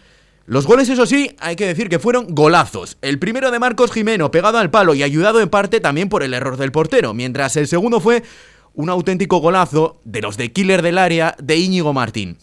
Los 0.44 0.66
goles, 0.66 0.88
eso 0.88 1.06
sí, 1.06 1.36
hay 1.38 1.54
que 1.54 1.66
decir 1.66 1.88
que 1.88 2.00
fueron 2.00 2.26
golazos. 2.34 2.98
El 3.00 3.20
primero 3.20 3.52
de 3.52 3.60
Marcos 3.60 3.92
Jimeno, 3.92 4.32
pegado 4.32 4.58
al 4.58 4.70
palo 4.70 4.92
y 4.94 5.04
ayudado 5.04 5.40
en 5.40 5.48
parte 5.48 5.78
también 5.78 6.08
por 6.08 6.24
el 6.24 6.34
error 6.34 6.56
del 6.56 6.72
portero, 6.72 7.14
mientras 7.14 7.56
el 7.56 7.68
segundo 7.68 8.00
fue 8.00 8.24
un 8.74 8.90
auténtico 8.90 9.38
golazo 9.38 10.00
de 10.04 10.20
los 10.20 10.36
de 10.36 10.52
killer 10.52 10.82
del 10.82 10.98
área 10.98 11.36
de 11.40 11.58
Íñigo 11.58 11.92
Martín. 11.92 12.38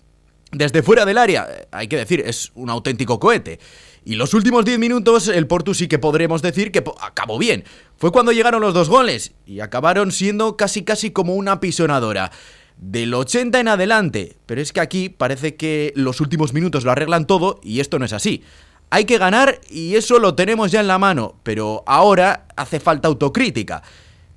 Desde 0.51 0.81
fuera 0.81 1.05
del 1.05 1.19
área, 1.19 1.47
hay 1.71 1.87
que 1.87 1.97
decir, 1.97 2.23
es 2.25 2.51
un 2.55 2.71
auténtico 2.71 3.19
cohete. 3.19 3.59
Y 4.03 4.15
los 4.15 4.33
últimos 4.33 4.65
10 4.65 4.79
minutos, 4.79 5.27
el 5.27 5.45
Portu 5.45 5.75
sí 5.75 5.87
que 5.87 5.99
podremos 5.99 6.41
decir 6.41 6.71
que 6.71 6.83
acabó 7.01 7.37
bien. 7.37 7.63
Fue 7.97 8.11
cuando 8.11 8.31
llegaron 8.31 8.61
los 8.61 8.73
dos 8.73 8.89
goles 8.89 9.33
y 9.45 9.59
acabaron 9.59 10.11
siendo 10.11 10.57
casi 10.57 10.83
casi 10.83 11.11
como 11.11 11.35
una 11.35 11.59
pisonadora. 11.59 12.31
Del 12.77 13.13
80 13.13 13.59
en 13.59 13.67
adelante, 13.67 14.37
pero 14.45 14.61
es 14.61 14.71
que 14.71 14.79
aquí 14.79 15.09
parece 15.09 15.55
que 15.55 15.91
los 15.95 16.21
últimos 16.21 16.53
minutos 16.53 16.85
lo 16.85 16.91
arreglan 16.91 17.27
todo 17.27 17.59
y 17.61 17.81
esto 17.81 17.99
no 17.99 18.05
es 18.05 18.13
así. 18.13 18.41
Hay 18.89 19.05
que 19.05 19.19
ganar 19.19 19.59
y 19.69 19.95
eso 19.95 20.17
lo 20.17 20.33
tenemos 20.33 20.71
ya 20.71 20.79
en 20.79 20.87
la 20.87 20.97
mano, 20.97 21.35
pero 21.43 21.83
ahora 21.85 22.47
hace 22.55 22.79
falta 22.79 23.07
autocrítica. 23.07 23.83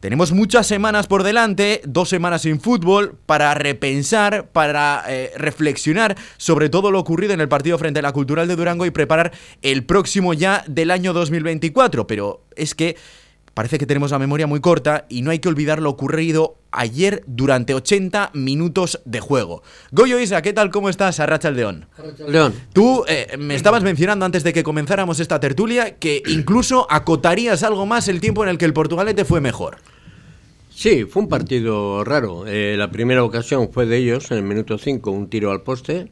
Tenemos 0.02 0.32
muchas 0.32 0.66
semanas 0.66 1.06
por 1.06 1.22
delante, 1.22 1.80
dos 1.84 2.08
semanas 2.08 2.42
sin 2.42 2.60
fútbol, 2.60 3.16
para 3.24 3.54
repensar, 3.54 4.48
para 4.48 5.04
eh, 5.06 5.30
reflexionar 5.36 6.16
sobre 6.38 6.68
todo 6.68 6.90
lo 6.90 6.98
ocurrido 6.98 7.34
en 7.34 7.40
el 7.40 7.48
partido 7.48 7.78
frente 7.78 8.00
a 8.00 8.02
la 8.02 8.10
Cultural 8.10 8.48
de 8.48 8.56
Durango 8.56 8.84
y 8.84 8.90
preparar 8.90 9.30
el 9.62 9.84
próximo 9.84 10.34
ya 10.34 10.64
del 10.66 10.90
año 10.90 11.12
2024. 11.12 12.08
Pero 12.08 12.42
es 12.56 12.74
que 12.74 12.96
parece 13.54 13.78
que 13.78 13.86
tenemos 13.86 14.10
la 14.10 14.18
memoria 14.18 14.46
muy 14.46 14.60
corta 14.60 15.06
y 15.08 15.22
no 15.22 15.30
hay 15.30 15.38
que 15.38 15.48
olvidar 15.48 15.80
lo 15.80 15.90
ocurrido 15.90 16.56
ayer 16.70 17.22
durante 17.26 17.74
80 17.74 18.30
minutos 18.34 19.00
de 19.04 19.20
juego. 19.20 19.62
Goyo 19.90 20.18
Isa, 20.18 20.42
¿qué 20.42 20.52
tal? 20.52 20.70
¿Cómo 20.70 20.88
estás? 20.88 21.20
Arracha 21.20 21.48
el 21.48 21.56
León. 21.56 21.86
León. 22.26 22.54
Tú 22.72 23.04
eh, 23.08 23.36
me 23.38 23.54
estabas 23.54 23.82
mencionando 23.82 24.24
antes 24.24 24.42
de 24.42 24.52
que 24.52 24.62
comenzáramos 24.62 25.20
esta 25.20 25.40
tertulia 25.40 25.96
que 25.96 26.22
incluso 26.26 26.86
acotarías 26.90 27.62
algo 27.62 27.86
más 27.86 28.08
el 28.08 28.20
tiempo 28.20 28.42
en 28.42 28.50
el 28.50 28.58
que 28.58 28.64
el 28.64 28.72
Portugalete 28.72 29.24
fue 29.24 29.40
mejor. 29.40 29.76
Sí, 30.70 31.04
fue 31.04 31.22
un 31.22 31.28
partido 31.28 32.02
raro. 32.02 32.44
Eh, 32.46 32.76
la 32.78 32.90
primera 32.90 33.22
ocasión 33.22 33.70
fue 33.70 33.86
de 33.86 33.98
ellos, 33.98 34.30
en 34.30 34.38
el 34.38 34.42
minuto 34.42 34.78
5, 34.78 35.10
un 35.10 35.28
tiro 35.28 35.52
al 35.52 35.62
poste. 35.62 36.10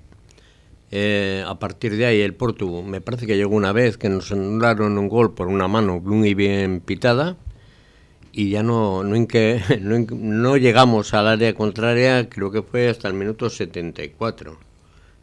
Eh, 0.93 1.45
a 1.47 1.59
partir 1.59 1.97
de 1.97 2.07
ahí 2.07 2.21
el 2.21 2.35
Porto, 2.35 2.83
me 2.83 3.01
parece 3.01 3.27
que 3.27 3.37
llegó 3.37 3.55
una 3.55 3.73
vez 3.73 3.97
que 3.97 4.09
nos 4.09 4.33
anularon 4.33 4.99
un 4.99 5.09
gol 5.09 5.35
por 5.35 5.47
una 5.47 5.69
mano 5.69 6.01
muy 6.01 6.35
bien 6.35 6.81
pitada 6.81 7.37
y 8.33 8.51
ya 8.51 8.63
no, 8.63 9.05
no, 9.05 9.17
no, 9.81 10.07
no, 10.11 10.57
llegamos 10.57 11.15
al 11.15 11.29
área 11.29 11.55
contraria, 11.55 12.29
creo 12.29 12.51
que 12.51 12.63
fue 12.63 12.89
hasta 12.89 13.09
el 13.09 13.15
minuto 13.15 13.51
74. 13.51 14.59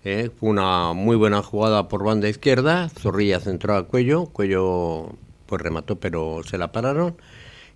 ¿eh? 0.06 0.30
Fue 0.40 0.50
una 0.50 0.94
muy 0.94 1.18
buena 1.18 1.42
jugada 1.44 1.88
por 1.90 2.04
banda 2.04 2.30
izquierda, 2.30 2.90
Zorrilla 2.90 3.40
centró 3.40 3.76
a 3.76 3.88
Cuello, 3.88 4.28
Cuello 4.28 5.16
pues 5.46 5.62
remató 5.62 5.98
pero 6.00 6.42
se 6.44 6.58
la 6.58 6.72
pararon 6.72 7.16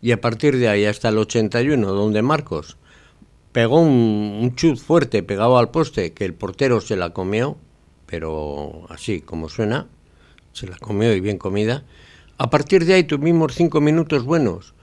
y 0.01 0.11
a 0.11 0.19
partir 0.19 0.57
de 0.57 0.67
ahí 0.67 0.85
hasta 0.85 1.09
el 1.09 1.17
81 1.17 1.87
donde 1.91 2.21
Marcos 2.21 2.77
pegó 3.51 3.81
un, 3.81 4.39
un 4.41 4.55
chut 4.55 4.77
fuerte 4.77 5.23
pegado 5.23 5.57
al 5.57 5.71
poste 5.71 6.13
que 6.13 6.25
el 6.25 6.33
portero 6.33 6.81
se 6.81 6.95
la 6.97 7.11
comió, 7.11 7.57
pero 8.11 8.85
así 8.89 9.21
como 9.21 9.49
suena, 9.49 9.87
se 10.51 10.67
la 10.67 10.77
comió 10.77 11.15
y 11.15 11.21
bien 11.21 11.39
comida. 11.39 11.83
A 12.37 12.51
partir 12.51 12.85
de 12.85 12.93
ahí 12.93 13.03
tuvimos 13.05 13.55
cinco 13.55 13.81
minutos 13.81 14.25
buenos 14.25 14.75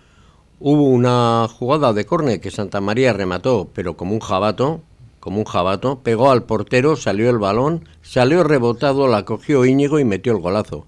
Hubo 0.61 0.89
una 0.89 1.47
jugada 1.47 1.93
de 1.93 2.05
córner 2.05 2.41
que 2.41 2.51
Santa 2.51 2.81
María 2.81 3.13
remató, 3.13 3.71
pero 3.75 3.97
como 3.97 4.13
un 4.13 4.19
jabato, 4.19 4.83
como 5.21 5.39
un 5.39 5.45
jabato, 5.45 6.01
pegó 6.03 6.33
al 6.33 6.47
portero, 6.47 6.97
salió 6.97 7.31
el 7.31 7.39
balón, 7.39 7.89
salió 8.03 8.43
rebotado, 8.43 9.07
la 9.07 9.25
cogió 9.25 9.65
Íñigo 9.65 10.01
y 10.01 10.05
metió 10.05 10.33
el 10.33 10.41
golazo. 10.41 10.87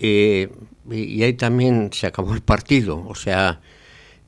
y, 0.00 0.48
ahí 1.22 1.34
también 1.34 1.90
se 1.92 2.08
acabó 2.08 2.34
el 2.34 2.42
partido, 2.42 3.04
o 3.06 3.14
sea, 3.14 3.60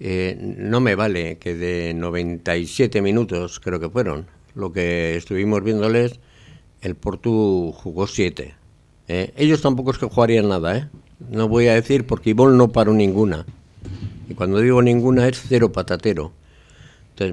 eh, 0.01 0.37
no 0.41 0.81
me 0.81 0.95
vale 0.95 1.39
que 1.39 1.55
de 1.55 1.93
97 1.95 3.03
minutos, 3.03 3.61
creo 3.61 3.81
que 3.81 3.91
fueron, 3.91 4.27
lo 4.55 4.73
que 4.73 5.17
estuvimos 5.17 5.63
viéndoles, 5.65 6.21
el 6.81 6.95
Portu 6.95 7.73
jugó 7.73 8.07
7. 8.07 8.55
¿eh? 9.09 9.33
Ellos 9.37 9.63
tampoco 9.63 9.91
es 9.91 9.99
que 9.99 10.07
jugarían 10.07 10.49
nada, 10.49 10.77
¿eh? 10.77 10.89
No 11.31 11.49
voy 11.49 11.69
a 11.69 11.75
decir 11.75 12.07
porque 12.07 12.31
Ivón 12.31 12.59
no 12.59 12.69
paró 12.69 12.93
ninguna. 12.93 13.47
Y 14.29 14.35
cuando 14.35 14.61
digo 14.61 14.83
ninguna 14.83 15.27
es 15.29 15.43
cero 15.49 15.73
patatero. 15.73 16.33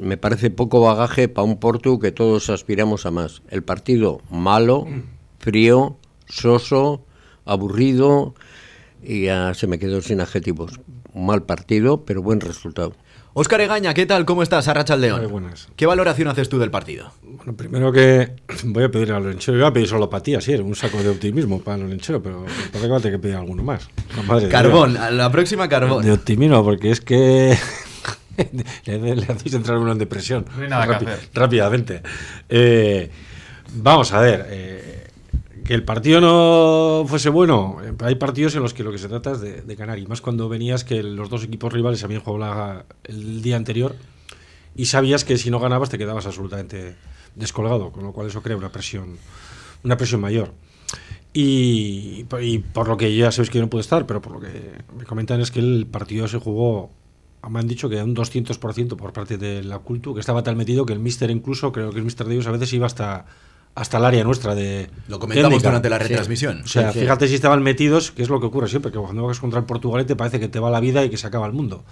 Me 0.02 0.16
parece 0.16 0.50
poco 0.50 0.80
bagaje 0.80 1.28
para 1.28 1.44
un 1.44 1.58
Porto 1.58 2.00
que 2.00 2.14
todos 2.14 2.50
aspiramos 2.50 3.06
a 3.06 3.12
más. 3.12 3.42
El 3.50 3.64
partido 3.64 4.22
malo, 4.30 4.88
frío, 5.40 5.98
soso, 6.26 7.04
aburrido 7.44 8.34
y 9.02 9.26
ya 9.26 9.54
se 9.54 9.68
me 9.68 9.80
quedó 9.80 10.02
sin 10.02 10.22
adjetivos. 10.22 10.80
Mal 11.14 11.44
partido, 11.44 12.06
pero 12.06 12.22
buen 12.22 12.40
resultado. 12.40 12.94
Óscar 13.36 13.62
Egaña, 13.62 13.96
¿qué 13.96 14.06
tal? 14.06 14.26
¿Cómo 14.26 14.44
estás? 14.44 14.68
Arracha 14.68 14.96
León. 14.96 15.22
Muy 15.22 15.32
buenas. 15.32 15.68
¿Qué 15.76 15.88
valoración 15.88 16.28
haces 16.28 16.50
tú 16.50 16.60
del 16.60 16.70
partido? 16.70 17.12
Bueno, 17.24 17.54
primero 17.54 17.92
que 17.92 18.34
voy 18.66 18.84
a 18.84 18.92
pedir 18.92 19.12
a 19.12 19.20
Lorenchero, 19.20 19.58
voy 19.58 19.68
a 19.68 19.74
pedir 19.74 19.88
solo 19.88 20.08
para 20.08 20.22
ti, 20.22 20.36
así, 20.36 20.54
un 20.54 20.76
saco 20.76 21.02
de 21.02 21.10
optimismo 21.10 21.60
para 21.60 21.78
Lorenchero, 21.78 22.22
pero 22.22 22.46
parece 22.46 22.82
que 22.82 22.88
va 22.88 22.98
a 22.98 23.00
tener 23.00 23.18
que 23.18 23.22
pedir 23.24 23.36
alguno 23.36 23.64
más. 23.64 23.90
carbón, 24.52 24.98
a 24.98 25.10
la 25.10 25.32
próxima 25.32 25.68
carbón. 25.68 26.06
De 26.06 26.12
optimismo, 26.12 26.64
porque 26.64 26.92
es 26.92 27.02
que 27.02 27.58
le, 28.86 29.26
hacéis 29.28 29.56
entrar 29.56 29.80
uno 29.80 29.94
en 29.94 29.98
depresión. 29.98 30.46
No 30.56 30.62
hay 30.62 30.70
nada 30.70 30.86
que 30.86 31.06
hacer. 31.06 31.30
Rápidamente. 31.34 32.04
Eh, 32.50 33.10
vamos 33.74 34.14
a 34.14 34.22
ver. 34.22 34.46
Eh, 34.50 35.03
que 35.64 35.74
el 35.74 35.84
partido 35.84 36.22
no 36.22 37.06
fuese 37.08 37.30
bueno, 37.30 37.78
eh, 37.84 37.94
hay 38.00 38.16
partidos 38.16 38.56
en 38.56 38.62
los 38.62 38.74
que 38.74 38.84
lo 38.84 38.92
que 38.92 38.98
se 38.98 39.08
trata 39.08 39.32
es 39.32 39.42
de, 39.42 39.76
ganar, 39.76 40.00
y 40.00 40.06
más 40.06 40.22
cuando 40.22 40.50
venías 40.50 40.84
que 40.84 41.02
los 41.04 41.30
dos 41.30 41.44
equipos 41.44 41.72
rivales 41.72 42.04
habían 42.04 42.22
jugado 42.22 42.86
el 43.06 43.42
día 43.42 43.56
anterior 43.56 43.96
y 44.76 44.86
sabías 44.86 45.24
que 45.24 45.38
si 45.38 45.50
no 45.52 45.60
ganabas 45.60 45.90
te 45.90 45.98
quedabas 45.98 46.26
absolutamente 46.26 46.96
descolgado, 47.36 47.92
con 47.92 48.04
lo 48.04 48.12
cual 48.12 48.28
eso 48.28 48.42
crea 48.42 48.58
una 48.58 48.72
presión, 48.72 49.18
una 49.84 49.98
presión 49.98 50.22
mayor. 50.22 50.54
Y, 51.36 52.26
por 52.74 52.88
lo 52.88 52.96
que 52.96 53.16
ya 53.16 53.32
sabéis 53.32 53.50
que 53.50 53.58
yo 53.58 53.64
no 53.64 53.70
puedo 53.70 53.82
estar, 53.82 54.06
pero 54.06 54.22
por 54.22 54.34
lo 54.34 54.40
que 54.40 54.84
me 54.96 55.04
comentan 55.06 55.42
es 55.42 55.50
que 55.50 55.60
el 55.60 55.88
partido 55.88 56.28
se 56.28 56.38
jugó, 56.38 56.92
me 57.50 57.60
han 57.60 57.68
dicho 57.68 57.90
que 57.90 58.02
un 58.04 58.16
200% 58.16 58.96
por 58.96 59.14
parte 59.14 59.38
de 59.38 59.64
la 59.64 59.80
cultu, 59.80 60.14
que 60.14 60.20
estaba 60.20 60.44
tan 60.44 60.58
metido 60.58 60.86
que 60.86 60.94
el 60.94 61.00
mister 61.00 61.32
incluso, 61.32 61.72
creo 61.72 61.92
que 61.92 61.98
el 61.98 62.06
mister 62.06 62.28
de 62.28 62.36
ellos 62.36 62.48
a 62.48 62.52
veces 62.52 62.72
iba 62.74 62.86
hasta 62.86 63.26
hasta 63.76 63.98
el 63.98 64.06
área 64.06 64.24
nuestra 64.24 64.56
de. 64.56 64.90
Lo 65.08 65.20
comentamos 65.20 65.62
durante 65.64 65.90
la 65.90 66.00
retransmisión. 66.00 66.62
O 66.64 66.68
sea, 66.68 66.92
fíjate 66.92 67.28
si 67.28 67.36
estaban 67.36 67.62
metidos, 67.64 68.12
que 68.12 68.24
es 68.24 68.30
lo 68.30 68.40
que 68.40 68.46
ocurre 68.46 68.68
siempre, 68.68 68.92
que 68.92 69.00
cuando 69.00 69.24
vas 69.24 69.40
contra 69.40 69.60
el 69.60 69.66
Portugalete 69.66 70.16
parece 70.16 70.40
que 70.40 70.48
te 70.48 70.60
va 70.60 70.70
la 70.70 70.80
vida 70.80 71.04
y 71.04 71.10
que 71.10 71.18
se 71.18 71.26
acaba 71.28 71.48
el 71.48 71.54
mundo. 71.54 71.84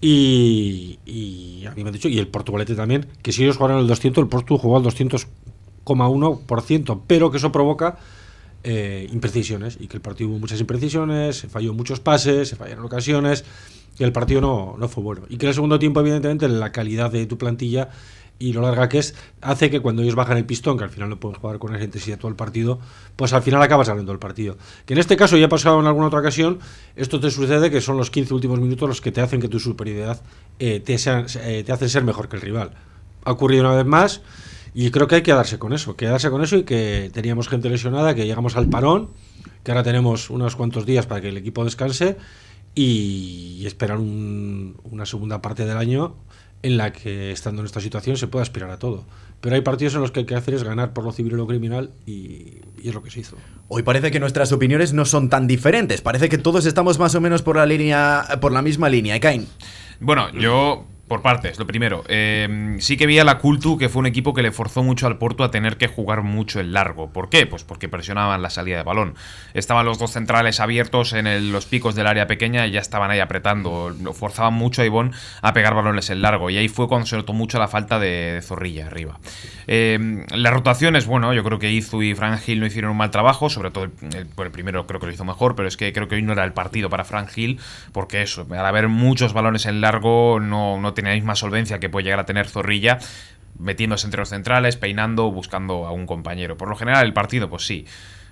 Y, 0.00 0.98
y 1.04 1.66
a 1.66 1.72
mí 1.72 1.82
me 1.82 1.90
han 1.90 1.94
dicho, 1.94 2.08
y 2.08 2.18
el 2.18 2.28
Portugalete 2.28 2.74
también, 2.74 3.06
que 3.22 3.32
si 3.32 3.42
ellos 3.42 3.58
jugaran 3.58 3.80
el 3.80 3.86
200, 3.86 4.22
el 4.22 4.28
Portu 4.28 4.56
jugó 4.56 4.78
al 4.78 4.82
200,1%, 4.82 7.00
pero 7.06 7.30
que 7.30 7.36
eso 7.36 7.52
provoca 7.52 7.98
eh, 8.64 9.06
imprecisiones 9.12 9.76
y 9.78 9.88
que 9.88 9.96
el 9.96 10.02
partido 10.02 10.30
hubo 10.30 10.38
muchas 10.38 10.58
imprecisiones, 10.58 11.36
se 11.36 11.48
falló 11.48 11.74
muchos 11.74 12.00
pases, 12.00 12.48
se 12.48 12.56
fallaron 12.56 12.86
ocasiones, 12.86 13.44
y 13.98 14.04
el 14.04 14.12
partido 14.12 14.40
no, 14.40 14.76
no 14.78 14.88
fue 14.88 15.04
bueno. 15.04 15.26
Y 15.28 15.36
que 15.36 15.44
en 15.44 15.48
el 15.48 15.54
segundo 15.54 15.78
tiempo, 15.78 16.00
evidentemente, 16.00 16.48
la 16.48 16.72
calidad 16.72 17.10
de 17.10 17.26
tu 17.26 17.36
plantilla 17.36 17.90
y 18.40 18.54
lo 18.54 18.62
larga 18.62 18.88
que 18.88 18.98
es, 18.98 19.14
hace 19.42 19.70
que 19.70 19.80
cuando 19.80 20.00
ellos 20.00 20.14
bajan 20.14 20.38
el 20.38 20.46
pistón, 20.46 20.78
que 20.78 20.84
al 20.84 20.90
final 20.90 21.10
no 21.10 21.20
pueden 21.20 21.38
jugar 21.38 21.58
con 21.58 21.74
esa 21.76 21.84
intensidad 21.84 22.18
todo 22.18 22.30
el 22.30 22.36
partido, 22.36 22.80
pues 23.14 23.34
al 23.34 23.42
final 23.42 23.62
acabas 23.62 23.90
ganando 23.90 24.12
el 24.12 24.18
partido. 24.18 24.56
Que 24.86 24.94
en 24.94 24.98
este 24.98 25.14
caso 25.14 25.36
ya 25.36 25.46
ha 25.46 25.48
pasado 25.50 25.78
en 25.78 25.86
alguna 25.86 26.06
otra 26.06 26.20
ocasión, 26.20 26.58
esto 26.96 27.20
te 27.20 27.30
sucede 27.30 27.70
que 27.70 27.82
son 27.82 27.98
los 27.98 28.10
15 28.10 28.32
últimos 28.32 28.58
minutos 28.58 28.88
los 28.88 29.02
que 29.02 29.12
te 29.12 29.20
hacen 29.20 29.42
que 29.42 29.48
tu 29.48 29.60
superioridad 29.60 30.22
eh, 30.58 30.80
te, 30.80 30.96
eh, 30.96 31.64
te 31.64 31.72
hacen 31.72 31.88
ser 31.90 32.02
mejor 32.02 32.30
que 32.30 32.36
el 32.36 32.42
rival. 32.42 32.70
Ha 33.24 33.30
ocurrido 33.30 33.62
una 33.62 33.76
vez 33.76 33.84
más 33.84 34.22
y 34.72 34.90
creo 34.90 35.06
que 35.06 35.16
hay 35.16 35.22
que 35.22 35.34
darse 35.34 35.58
con 35.58 35.74
eso, 35.74 35.94
quedarse 35.96 36.30
con 36.30 36.42
eso 36.42 36.56
y 36.56 36.62
que 36.62 37.10
teníamos 37.12 37.46
gente 37.46 37.68
lesionada, 37.68 38.14
que 38.14 38.24
llegamos 38.24 38.56
al 38.56 38.70
parón, 38.70 39.10
que 39.64 39.70
ahora 39.70 39.82
tenemos 39.82 40.30
unos 40.30 40.56
cuantos 40.56 40.86
días 40.86 41.04
para 41.04 41.20
que 41.20 41.28
el 41.28 41.36
equipo 41.36 41.62
descanse 41.62 42.16
y, 42.74 43.66
esperar 43.66 43.98
una 43.98 45.04
segunda 45.04 45.42
parte 45.42 45.66
del 45.66 45.76
año 45.76 46.14
en 46.62 46.76
la 46.76 46.92
que, 46.92 47.32
estando 47.32 47.62
en 47.62 47.66
esta 47.66 47.80
situación, 47.80 48.16
se 48.16 48.26
puede 48.26 48.42
aspirar 48.42 48.70
a 48.70 48.78
todo. 48.78 49.04
Pero 49.40 49.54
hay 49.54 49.62
partidos 49.62 49.94
en 49.94 50.02
los 50.02 50.10
que 50.10 50.20
hay 50.20 50.26
que 50.26 50.34
hacer 50.34 50.54
es 50.54 50.64
ganar 50.64 50.92
por 50.92 51.04
lo 51.04 51.12
civil 51.12 51.32
y 51.32 51.36
lo 51.36 51.46
criminal 51.46 51.90
y, 52.06 52.58
es 52.84 52.94
lo 52.94 53.02
que 53.02 53.10
se 53.10 53.20
hizo. 53.20 53.36
Hoy 53.68 53.82
parece 53.82 54.10
que 54.10 54.20
nuestras 54.20 54.52
opiniones 54.52 54.92
no 54.92 55.04
son 55.04 55.30
tan 55.30 55.46
diferentes. 55.46 56.02
Parece 56.02 56.28
que 56.28 56.38
todos 56.38 56.66
estamos 56.66 56.98
más 56.98 57.14
o 57.14 57.20
menos 57.20 57.42
por 57.42 57.56
la 57.56 57.66
línea, 57.66 58.26
por 58.40 58.52
la 58.52 58.62
misma 58.62 58.88
línea. 58.88 59.16
Ekain. 59.16 59.46
Bueno, 60.00 60.30
yo 60.32 60.84
por 61.10 61.22
partes, 61.22 61.58
lo 61.58 61.66
primero. 61.66 62.04
Eh, 62.06 62.76
sí 62.78 62.96
que 62.96 63.04
vi 63.04 63.18
a 63.18 63.24
la 63.24 63.38
Cultu 63.38 63.76
que 63.76 63.88
fue 63.88 63.98
un 63.98 64.06
equipo 64.06 64.32
que 64.32 64.42
le 64.42 64.52
forzó 64.52 64.84
mucho 64.84 65.08
al 65.08 65.18
Porto 65.18 65.42
a 65.42 65.50
tener 65.50 65.76
que 65.76 65.88
jugar 65.88 66.22
mucho 66.22 66.60
el 66.60 66.72
largo. 66.72 67.10
¿Por 67.12 67.28
qué? 67.28 67.46
Pues 67.46 67.64
porque 67.64 67.88
presionaban 67.88 68.42
la 68.42 68.48
salida 68.48 68.76
de 68.76 68.84
balón. 68.84 69.16
Estaban 69.52 69.86
los 69.86 69.98
dos 69.98 70.12
centrales 70.12 70.60
abiertos 70.60 71.12
en 71.12 71.50
los 71.50 71.66
picos 71.66 71.96
del 71.96 72.06
área 72.06 72.28
pequeña 72.28 72.64
y 72.68 72.70
ya 72.70 72.78
estaban 72.78 73.10
ahí 73.10 73.18
apretando. 73.18 73.90
Lo 73.90 74.12
forzaban 74.12 74.54
mucho 74.54 74.82
a 74.82 74.84
Ivón 74.84 75.12
a 75.42 75.52
pegar 75.52 75.74
balones 75.74 76.10
en 76.10 76.22
largo. 76.22 76.48
Y 76.48 76.58
ahí 76.58 76.68
fue 76.68 76.86
cuando 76.86 77.08
se 77.08 77.16
notó 77.16 77.32
mucho 77.32 77.58
la 77.58 77.66
falta 77.66 77.98
de, 77.98 78.38
Zorrilla 78.40 78.86
arriba. 78.86 79.18
Eh, 79.66 80.24
las 80.30 80.52
rotaciones, 80.52 81.06
bueno, 81.06 81.34
yo 81.34 81.42
creo 81.42 81.58
que 81.58 81.72
Izu 81.72 82.02
y 82.02 82.14
Frank 82.14 82.40
Hill 82.46 82.60
no 82.60 82.66
hicieron 82.66 82.92
un 82.92 82.96
mal 82.96 83.10
trabajo. 83.10 83.50
Sobre 83.50 83.72
todo 83.72 83.82
el, 83.82 83.90
el, 84.14 84.50
primero 84.52 84.86
creo 84.86 85.00
que 85.00 85.06
lo 85.06 85.12
hizo 85.12 85.24
mejor, 85.24 85.56
pero 85.56 85.66
es 85.66 85.76
que 85.76 85.92
creo 85.92 86.06
que 86.06 86.14
hoy 86.14 86.22
no 86.22 86.34
era 86.34 86.44
el 86.44 86.52
partido 86.52 86.88
para 86.88 87.02
Frank 87.02 87.30
Hill. 87.34 87.58
Porque 87.90 88.22
eso, 88.22 88.46
al 88.48 88.64
haber 88.64 88.86
muchos 88.86 89.32
balones 89.32 89.66
en 89.66 89.80
largo, 89.80 90.38
no, 90.38 90.78
no 90.80 90.94
tenía 91.02 91.12
la 91.12 91.16
misma 91.16 91.36
solvencia 91.36 91.80
que 91.80 91.88
puede 91.88 92.04
llegar 92.04 92.20
a 92.20 92.26
tener 92.26 92.48
Zorrilla, 92.48 92.98
metiéndose 93.58 94.06
entre 94.06 94.20
los 94.20 94.28
centrales, 94.28 94.76
peinando, 94.76 95.30
buscando 95.30 95.86
a 95.86 95.92
un 95.92 96.06
compañero. 96.06 96.56
Por 96.56 96.68
lo 96.68 96.76
general, 96.76 97.04
el 97.04 97.12
partido, 97.12 97.50
pues 97.50 97.66
sí. 97.66 97.86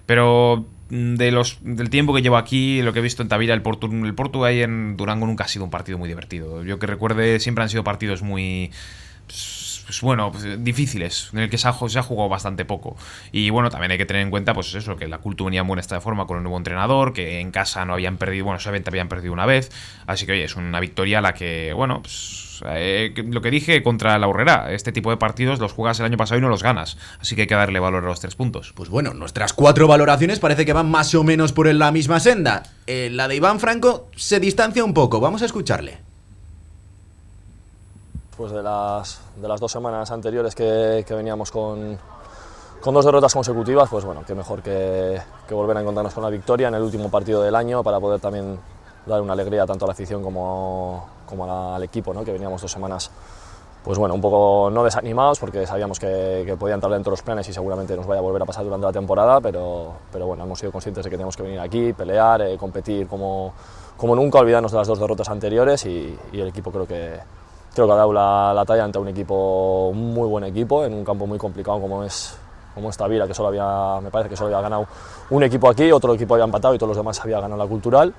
Pero 0.07 0.67
mm, 0.91 1.17
de 1.17 1.31
los, 1.31 1.59
del 1.63 1.91
tiempo 1.91 2.15
que 2.15 2.23
llevo 2.23 2.37
aquí, 2.37 2.83
lo 2.83 2.93
que 2.93 3.01
he 3.01 3.03
visto 3.03 3.23
en 3.23 3.29
Tavira, 3.29 3.55
el 3.55 3.63
Porto, 3.63 3.87
el 3.87 4.15
Porto 4.15 4.45
ahí 4.45 4.63
en 4.63 4.97
Durango 4.97 5.27
nunca 5.27 5.45
ha 5.45 5.49
sido 5.49 5.65
un 5.65 5.71
partido 5.71 5.99
muy 5.99 6.09
divertido. 6.09 6.65
Yo 6.65 6.79
que 6.79 6.87
recuerde, 6.87 7.41
siempre 7.41 7.63
han 7.63 7.71
sido 7.71 7.85
partidos 7.85 8.23
muy 8.23 8.71
pues 9.27 9.58
bueno, 10.03 10.31
pues, 10.33 10.63
difíciles, 10.63 11.31
en 11.33 11.41
el 11.41 11.51
que 11.51 11.59
se 11.59 11.69
ha, 11.69 11.73
jugado 11.73 12.29
bastante 12.29 12.65
poco. 12.65 12.97
Y 13.33 13.51
bueno, 13.51 13.71
también 13.71 13.93
hay 13.93 13.99
que 13.99 14.07
tener 14.07 14.23
en 14.23 14.31
cuenta, 14.31 14.55
pues 14.55 14.75
eso, 14.75 14.97
que 14.97 15.09
la 15.09 15.19
cultura 15.19 15.49
venía 15.49 15.61
en 15.61 15.67
buena 15.67 15.81
esta 15.81 16.01
forma 16.01 16.27
con 16.27 16.37
el 16.37 16.43
nuevo 16.43 16.59
entrenador, 16.59 17.13
que 17.13 17.41
en 17.41 17.51
casa 17.51 17.85
no 17.85 17.95
habían 17.95 18.17
perdido, 18.17 18.45
bueno, 18.45 18.61
solamente 18.61 18.91
habían 18.91 19.09
perdido 19.09 19.33
una 19.33 19.47
vez. 19.47 19.71
Así 20.07 20.27
que 20.27 20.33
oye, 20.33 20.45
es 20.45 20.57
una 20.57 20.81
victoria 20.81 21.19
a 21.19 21.23
la 21.23 21.35
que, 21.35 21.73
bueno, 21.73 22.03
pues 22.03 22.63
eh, 22.67 23.13
lo 23.17 23.41
que 23.41 23.51
dije 23.51 23.83
contra 23.83 24.19
la 24.19 24.29
Urrera, 24.29 24.73
este 24.73 24.93
tipo 24.93 25.11
de 25.11 25.17
partidos 25.17 25.59
los 25.59 25.73
juegas 25.73 26.01
el 26.01 26.07
año 26.07 26.17
pasado 26.17 26.39
y 26.39 26.43
no 26.43 26.49
los 26.49 26.63
ganas. 26.63 26.97
Así 27.21 27.35
que 27.35 27.43
hay 27.43 27.47
que 27.47 27.55
darle 27.55 27.81
valor 27.81 28.05
a 28.05 28.09
los 28.09 28.21
tres 28.21 28.35
puntos. 28.35 28.73
Pues 28.75 28.89
bueno, 28.89 29.15
nuestras 29.15 29.53
cuatro 29.53 29.87
valoraciones 29.87 30.39
parece 30.39 30.67
que 30.67 30.73
van 30.73 30.91
más 30.91 31.15
o 31.15 31.25
menos 31.25 31.53
por 31.53 31.73
la 31.73 31.93
misma 31.93 32.21
senda. 32.21 32.63
Eh, 32.87 33.11
la 33.13 33.29
de 33.29 33.37
Iván 33.37 33.61
Franco 33.61 34.11
se 34.17 34.41
distancia 34.41 34.85
un 34.85 34.95
poco, 34.95 35.21
vamos 35.21 35.43
a 35.43 35.47
escucharle 35.47 36.08
después 38.39 38.53
de 38.53 38.63
las, 38.63 39.21
de 39.35 39.49
las 39.49 39.59
dos 39.59 39.73
semanas 39.73 40.13
anteriores 40.13 40.55
que, 40.55 41.05
que 41.05 41.13
veníamos 41.13 41.51
con, 41.51 41.99
con, 42.81 42.95
dos 42.95 43.05
derrotas 43.05 43.35
consecutivas, 43.35 43.89
pues 43.91 44.05
bueno, 44.05 44.23
qué 44.25 44.33
mejor 44.33 44.63
que, 44.63 45.21
que, 45.49 45.55
volver 45.55 45.77
a 45.77 45.81
encontrarnos 45.81 46.15
con 46.15 46.23
la 46.23 46.31
victoria 46.31 46.69
en 46.69 46.75
el 46.75 46.83
último 46.83 47.11
partido 47.11 47.43
del 47.43 47.57
año 47.57 47.83
para 47.83 47.99
poder 47.99 48.21
también 48.21 48.57
dar 49.07 49.21
una 49.23 49.33
alegría 49.33 49.67
tanto 49.67 49.87
a 49.87 49.89
la 49.89 49.93
afición 49.93 50.23
como, 50.23 51.05
como 51.27 51.75
al 51.75 51.83
equipo, 51.83 52.15
¿no? 52.15 52.25
que 52.25 52.31
veníamos 52.31 52.63
dos 52.63 52.71
semanas 52.71 53.11
pues 53.83 53.99
bueno, 53.99 54.15
un 54.15 54.21
poco 54.21 54.71
no 54.71 54.85
desanimados 54.85 55.41
porque 55.41 55.67
sabíamos 55.67 55.99
que, 55.99 56.45
que 56.47 56.57
podía 56.57 56.77
entrar 56.77 56.93
dentro 56.93 57.11
de 57.11 57.15
los 57.15 57.23
planes 57.23 57.49
y 57.49 57.53
seguramente 57.53 57.97
nos 57.97 58.07
vaya 58.07 58.21
a 58.21 58.23
volver 58.23 58.43
a 58.43 58.47
pasar 58.47 58.63
durante 58.63 58.87
la 58.87 58.93
temporada, 58.93 59.41
pero, 59.41 59.95
pero 60.13 60.29
bueno, 60.29 60.45
hemos 60.45 60.61
sido 60.61 60.71
conscientes 60.71 61.03
de 61.03 61.11
que 61.11 61.17
teníamos 61.17 61.37
que 61.37 61.43
venir 61.43 61.59
aquí, 61.59 61.93
pelear, 61.93 62.43
eh, 62.43 62.57
competir 62.57 63.09
como, 63.09 63.53
como 63.97 64.15
nunca, 64.15 64.39
olvidarnos 64.39 64.71
de 64.71 64.79
las 64.79 64.87
dos 64.87 65.01
derrotas 65.01 65.29
anteriores 65.29 65.85
y, 65.87 66.17
y 66.33 66.41
el 66.41 66.49
equipo 66.49 66.71
creo 66.71 66.87
que, 66.87 67.19
creo 67.79 67.87
que 67.87 67.93
ha 67.93 67.97
dado 67.97 68.13
la, 68.13 68.53
la, 68.55 68.65
talla 68.65 68.85
ante 68.85 68.99
un 68.99 69.07
equipo, 69.07 69.91
un 69.91 70.13
muy 70.13 70.27
buen 70.27 70.43
equipo, 70.43 70.85
en 70.85 70.95
un 70.95 71.05
campo 71.05 71.29
muy 71.29 71.39
complicado 71.39 71.81
como 71.81 72.03
es, 72.03 72.37
como 72.75 72.91
es 72.91 72.97
Tavira, 72.97 73.29
que 73.29 73.35
solo 73.35 73.49
había, 73.49 74.01
me 74.01 74.11
parece 74.11 74.31
que 74.31 74.37
solo 74.37 74.49
había 74.49 74.63
ganado 74.63 74.87
un 75.31 75.43
equipo 75.45 75.71
aquí, 75.71 75.93
otro 75.93 76.15
equipo 76.15 76.35
había 76.35 76.45
empatado 76.45 76.75
y 76.75 76.79
todos 76.79 76.89
los 76.89 76.97
demás 76.97 77.21
había 77.21 77.41
ganado 77.41 77.63
la 77.63 77.69
cultural 77.69 78.13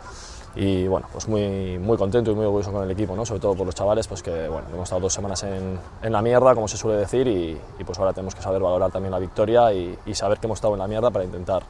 y 0.55 0.87
bueno, 0.87 1.07
pues 1.11 1.27
muy, 1.27 1.77
muy 1.77 1.97
contento 1.97 2.31
y 2.31 2.35
muy 2.35 2.45
orgulloso 2.45 2.71
con 2.71 2.83
el 2.83 2.91
equipo, 2.91 3.15
¿no? 3.15 3.25
sobre 3.25 3.41
todo 3.41 3.53
por 3.53 3.65
los 3.65 3.75
chavales, 3.75 4.07
pues 4.07 4.23
que 4.23 4.47
bueno, 4.47 4.67
hemos 4.73 4.83
estado 4.83 5.01
dos 5.01 5.13
semanas 5.13 5.43
en, 5.43 5.77
en 6.01 6.11
la 6.11 6.21
mierda, 6.21 6.55
como 6.55 6.67
se 6.69 6.77
suele 6.77 6.97
decir, 6.97 7.27
y, 7.27 7.59
pues 7.83 7.99
ahora 7.99 8.13
tenemos 8.13 8.33
que 8.33 8.41
saber 8.41 8.61
valorar 8.61 8.91
también 8.91 9.11
la 9.11 9.19
victoria 9.19 9.73
y, 9.73 9.97
y, 10.05 10.15
saber 10.15 10.39
que 10.39 10.47
hemos 10.47 10.57
estado 10.57 10.73
en 10.73 10.79
la 10.79 10.87
mierda 10.87 11.11
para 11.11 11.25
intentar 11.25 11.63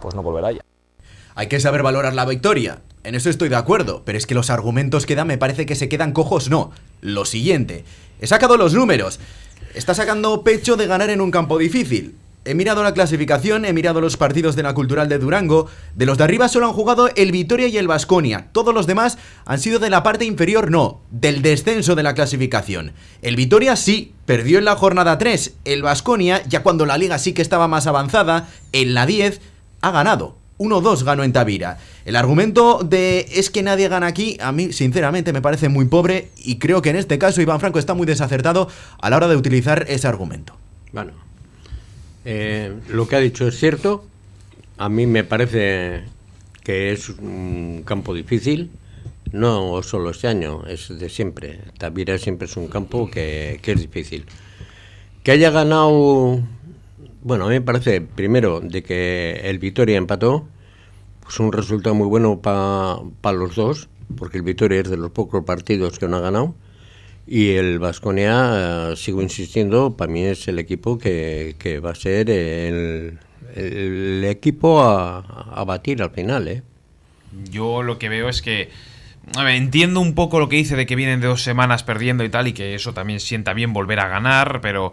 pues 0.00 0.14
no 0.16 0.22
volver 0.22 0.44
a 0.44 0.50
ella. 0.50 0.73
Hay 1.34 1.48
que 1.48 1.60
saber 1.60 1.82
valorar 1.82 2.14
la 2.14 2.24
victoria, 2.24 2.80
en 3.02 3.14
eso 3.14 3.28
estoy 3.28 3.48
de 3.48 3.56
acuerdo, 3.56 4.02
pero 4.04 4.16
es 4.16 4.26
que 4.26 4.34
los 4.34 4.50
argumentos 4.50 5.04
que 5.04 5.14
da 5.14 5.24
me 5.24 5.38
parece 5.38 5.66
que 5.66 5.74
se 5.74 5.88
quedan 5.88 6.12
cojos, 6.12 6.48
no. 6.48 6.72
Lo 7.00 7.24
siguiente, 7.24 7.84
he 8.20 8.26
sacado 8.26 8.56
los 8.56 8.72
números, 8.72 9.20
está 9.74 9.94
sacando 9.94 10.42
pecho 10.42 10.76
de 10.76 10.86
ganar 10.86 11.10
en 11.10 11.20
un 11.20 11.30
campo 11.30 11.58
difícil, 11.58 12.16
He 12.46 12.54
mirado 12.54 12.82
la 12.82 12.92
clasificación, 12.92 13.64
he 13.64 13.72
mirado 13.72 14.02
los 14.02 14.18
partidos 14.18 14.54
de 14.54 14.62
la 14.62 14.74
Cultural 14.74 15.08
de 15.08 15.18
Durango. 15.18 15.66
De 15.94 16.04
los 16.04 16.18
de 16.18 16.24
arriba 16.24 16.46
solo 16.48 16.66
han 16.66 16.74
jugado 16.74 17.08
el 17.16 17.32
Vitoria 17.32 17.68
y 17.68 17.78
el 17.78 17.88
Vasconia. 17.88 18.48
Todos 18.52 18.74
los 18.74 18.86
demás 18.86 19.16
han 19.46 19.58
sido 19.58 19.78
de 19.78 19.88
la 19.88 20.02
parte 20.02 20.26
inferior, 20.26 20.70
no, 20.70 21.00
del 21.10 21.40
descenso 21.40 21.94
de 21.94 22.02
la 22.02 22.12
clasificación. 22.12 22.92
El 23.22 23.36
Vitoria 23.36 23.76
sí, 23.76 24.12
perdió 24.26 24.58
en 24.58 24.66
la 24.66 24.76
jornada 24.76 25.16
3. 25.16 25.54
El 25.64 25.82
Vasconia, 25.82 26.42
ya 26.46 26.62
cuando 26.62 26.84
la 26.84 26.98
liga 26.98 27.18
sí 27.18 27.32
que 27.32 27.40
estaba 27.40 27.66
más 27.66 27.86
avanzada, 27.86 28.46
en 28.72 28.92
la 28.92 29.06
10, 29.06 29.40
ha 29.80 29.90
ganado. 29.90 30.36
1-2 30.58 31.04
ganó 31.04 31.24
en 31.24 31.32
Tavira. 31.32 31.78
El 32.04 32.16
argumento 32.16 32.80
de 32.84 33.26
es 33.32 33.50
que 33.50 33.62
nadie 33.62 33.88
gana 33.88 34.06
aquí, 34.06 34.36
a 34.40 34.52
mí 34.52 34.72
sinceramente 34.72 35.32
me 35.32 35.42
parece 35.42 35.68
muy 35.68 35.86
pobre 35.86 36.30
y 36.36 36.58
creo 36.58 36.82
que 36.82 36.90
en 36.90 36.96
este 36.96 37.18
caso 37.18 37.42
Iván 37.42 37.60
Franco 37.60 37.78
está 37.78 37.94
muy 37.94 38.06
desacertado 38.06 38.68
a 39.00 39.10
la 39.10 39.16
hora 39.16 39.28
de 39.28 39.36
utilizar 39.36 39.86
ese 39.88 40.06
argumento. 40.06 40.56
Bueno, 40.92 41.12
eh, 42.24 42.72
lo 42.88 43.08
que 43.08 43.16
ha 43.16 43.20
dicho 43.20 43.46
es 43.46 43.58
cierto. 43.58 44.04
A 44.76 44.88
mí 44.88 45.06
me 45.06 45.24
parece 45.24 46.04
que 46.62 46.92
es 46.92 47.08
un 47.08 47.82
campo 47.84 48.14
difícil. 48.14 48.70
No 49.32 49.82
solo 49.82 50.10
este 50.10 50.28
año, 50.28 50.64
es 50.66 50.96
de 50.96 51.08
siempre. 51.08 51.60
Tavira 51.78 52.18
siempre 52.18 52.46
es 52.46 52.56
un 52.56 52.68
campo 52.68 53.10
que, 53.10 53.58
que 53.62 53.72
es 53.72 53.80
difícil. 53.80 54.26
Que 55.24 55.32
haya 55.32 55.50
ganado, 55.50 56.40
bueno, 57.24 57.46
a 57.46 57.48
mí 57.48 57.54
me 57.54 57.60
parece, 57.62 58.02
primero, 58.02 58.60
de 58.60 58.82
que 58.82 59.40
el 59.44 59.58
Vitoria 59.58 59.96
empató, 59.96 60.46
pues 61.22 61.40
un 61.40 61.52
resultado 61.52 61.94
muy 61.94 62.06
bueno 62.06 62.40
para 62.40 62.98
pa 63.22 63.32
los 63.32 63.56
dos, 63.56 63.88
porque 64.16 64.36
el 64.36 64.44
Vitoria 64.44 64.80
es 64.80 64.90
de 64.90 64.98
los 64.98 65.10
pocos 65.10 65.42
partidos 65.44 65.98
que 65.98 66.06
no 66.06 66.18
ha 66.18 66.20
ganado. 66.20 66.54
Y 67.26 67.52
el 67.52 67.78
Vasconia, 67.78 68.92
eh, 68.92 68.96
sigo 68.96 69.22
insistiendo, 69.22 69.96
para 69.96 70.12
mí 70.12 70.22
es 70.22 70.46
el 70.48 70.58
equipo 70.58 70.98
que, 70.98 71.56
que 71.58 71.80
va 71.80 71.92
a 71.92 71.94
ser 71.94 72.28
el, 72.28 73.18
el 73.54 74.24
equipo 74.26 74.82
a, 74.82 75.20
a, 75.20 75.64
batir 75.64 76.02
al 76.02 76.10
final. 76.10 76.46
¿eh? 76.46 76.62
Yo 77.50 77.82
lo 77.82 77.98
que 77.98 78.10
veo 78.10 78.28
es 78.28 78.42
que. 78.42 78.70
Entiendo 79.38 80.00
un 80.00 80.14
poco 80.14 80.38
lo 80.38 80.50
que 80.50 80.56
dice 80.56 80.76
de 80.76 80.84
que 80.84 80.96
vienen 80.96 81.22
de 81.22 81.28
dos 81.28 81.42
semanas 81.42 81.82
perdiendo 81.82 82.24
y 82.24 82.28
tal, 82.28 82.48
y 82.48 82.52
que 82.52 82.74
eso 82.74 82.92
también 82.92 83.20
sienta 83.20 83.54
bien 83.54 83.72
volver 83.72 84.00
a 84.00 84.08
ganar, 84.08 84.60
pero. 84.60 84.92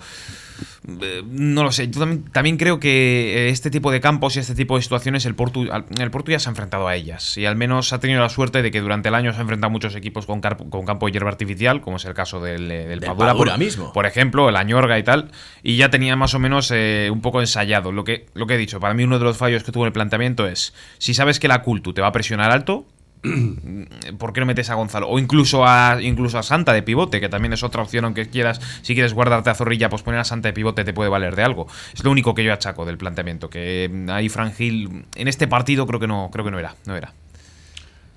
Eh, 1.01 1.23
no 1.25 1.63
lo 1.63 1.71
sé, 1.71 1.89
yo 1.89 1.99
también, 1.99 2.23
también, 2.31 2.57
creo 2.57 2.79
que 2.79 3.49
este 3.49 3.69
tipo 3.69 3.91
de 3.91 4.01
campos 4.01 4.35
y 4.35 4.39
este 4.39 4.55
tipo 4.55 4.75
de 4.75 4.81
situaciones 4.81 5.25
el 5.25 5.35
Portu, 5.35 5.63
el 5.63 6.11
ya 6.27 6.39
se 6.39 6.49
ha 6.49 6.51
enfrentado 6.51 6.87
a 6.87 6.95
ellas 6.95 7.37
y 7.37 7.45
al 7.45 7.55
menos 7.55 7.93
ha 7.93 7.99
tenido 7.99 8.19
la 8.21 8.29
suerte 8.29 8.61
de 8.61 8.71
que 8.71 8.81
durante 8.81 9.09
el 9.09 9.15
año 9.15 9.31
se 9.31 9.39
ha 9.39 9.41
enfrentado 9.41 9.67
a 9.67 9.71
muchos 9.71 9.95
equipos 9.95 10.25
con, 10.25 10.41
con 10.41 10.85
campo 10.85 11.05
de 11.05 11.11
hierba 11.11 11.29
artificial, 11.29 11.81
como 11.81 11.97
es 11.97 12.05
el 12.05 12.13
caso 12.13 12.41
del, 12.41 12.67
del, 12.67 12.87
del 12.87 12.99
Padura, 13.01 13.33
Padura 13.33 13.51
por, 13.53 13.59
mismo. 13.59 13.93
por 13.93 14.05
ejemplo, 14.05 14.49
el 14.49 14.55
Añorga 14.55 14.97
y 14.97 15.03
tal, 15.03 15.31
y 15.61 15.77
ya 15.77 15.89
tenía 15.89 16.15
más 16.15 16.33
o 16.33 16.39
menos 16.39 16.71
eh, 16.71 17.09
un 17.11 17.21
poco 17.21 17.41
ensayado. 17.41 17.91
Lo 17.91 18.03
que, 18.03 18.27
lo 18.33 18.47
que 18.47 18.55
he 18.55 18.57
dicho, 18.57 18.79
para 18.79 18.93
mí 18.93 19.03
uno 19.03 19.19
de 19.19 19.25
los 19.25 19.37
fallos 19.37 19.63
que 19.63 19.71
tuvo 19.71 19.83
en 19.83 19.87
el 19.87 19.93
planteamiento 19.93 20.47
es, 20.47 20.73
si 20.97 21.13
sabes 21.13 21.39
que 21.39 21.47
la 21.47 21.61
Cultu 21.61 21.93
te 21.93 22.01
va 22.01 22.07
a 22.07 22.11
presionar 22.11 22.51
alto, 22.51 22.85
¿por 24.17 24.33
qué 24.33 24.39
no 24.39 24.45
metes 24.45 24.69
a 24.69 24.75
Gonzalo? 24.75 25.07
O 25.07 25.19
incluso 25.19 25.65
a, 25.65 25.97
incluso 26.01 26.39
a 26.39 26.43
Santa 26.43 26.73
de 26.73 26.81
pivote, 26.83 27.19
que 27.19 27.29
también 27.29 27.53
es 27.53 27.63
otra 27.63 27.81
opción, 27.81 28.05
aunque 28.05 28.29
quieras, 28.29 28.59
si 28.81 28.93
quieres 28.93 29.13
guardarte 29.13 29.49
a 29.49 29.55
Zorrilla, 29.55 29.89
pues 29.89 30.01
poner 30.01 30.19
a 30.19 30.23
Santa 30.23 30.49
de 30.49 30.53
pivote 30.53 30.83
te 30.83 30.93
puede 30.93 31.09
valer 31.09 31.35
de 31.35 31.43
algo. 31.43 31.67
Es 31.93 32.03
lo 32.03 32.11
único 32.11 32.33
que 32.33 32.43
yo 32.43 32.53
achaco 32.53 32.85
del 32.85 32.97
planteamiento, 32.97 33.49
que 33.49 34.05
ahí 34.09 34.29
Fran 34.29 34.53
Gil, 34.53 35.05
en 35.15 35.27
este 35.27 35.47
partido 35.47 35.85
creo 35.85 35.99
que 35.99 36.07
no, 36.07 36.29
creo 36.31 36.45
que 36.45 36.51
no 36.51 36.59
era, 36.59 36.75
no 36.85 36.95
era. 36.95 37.13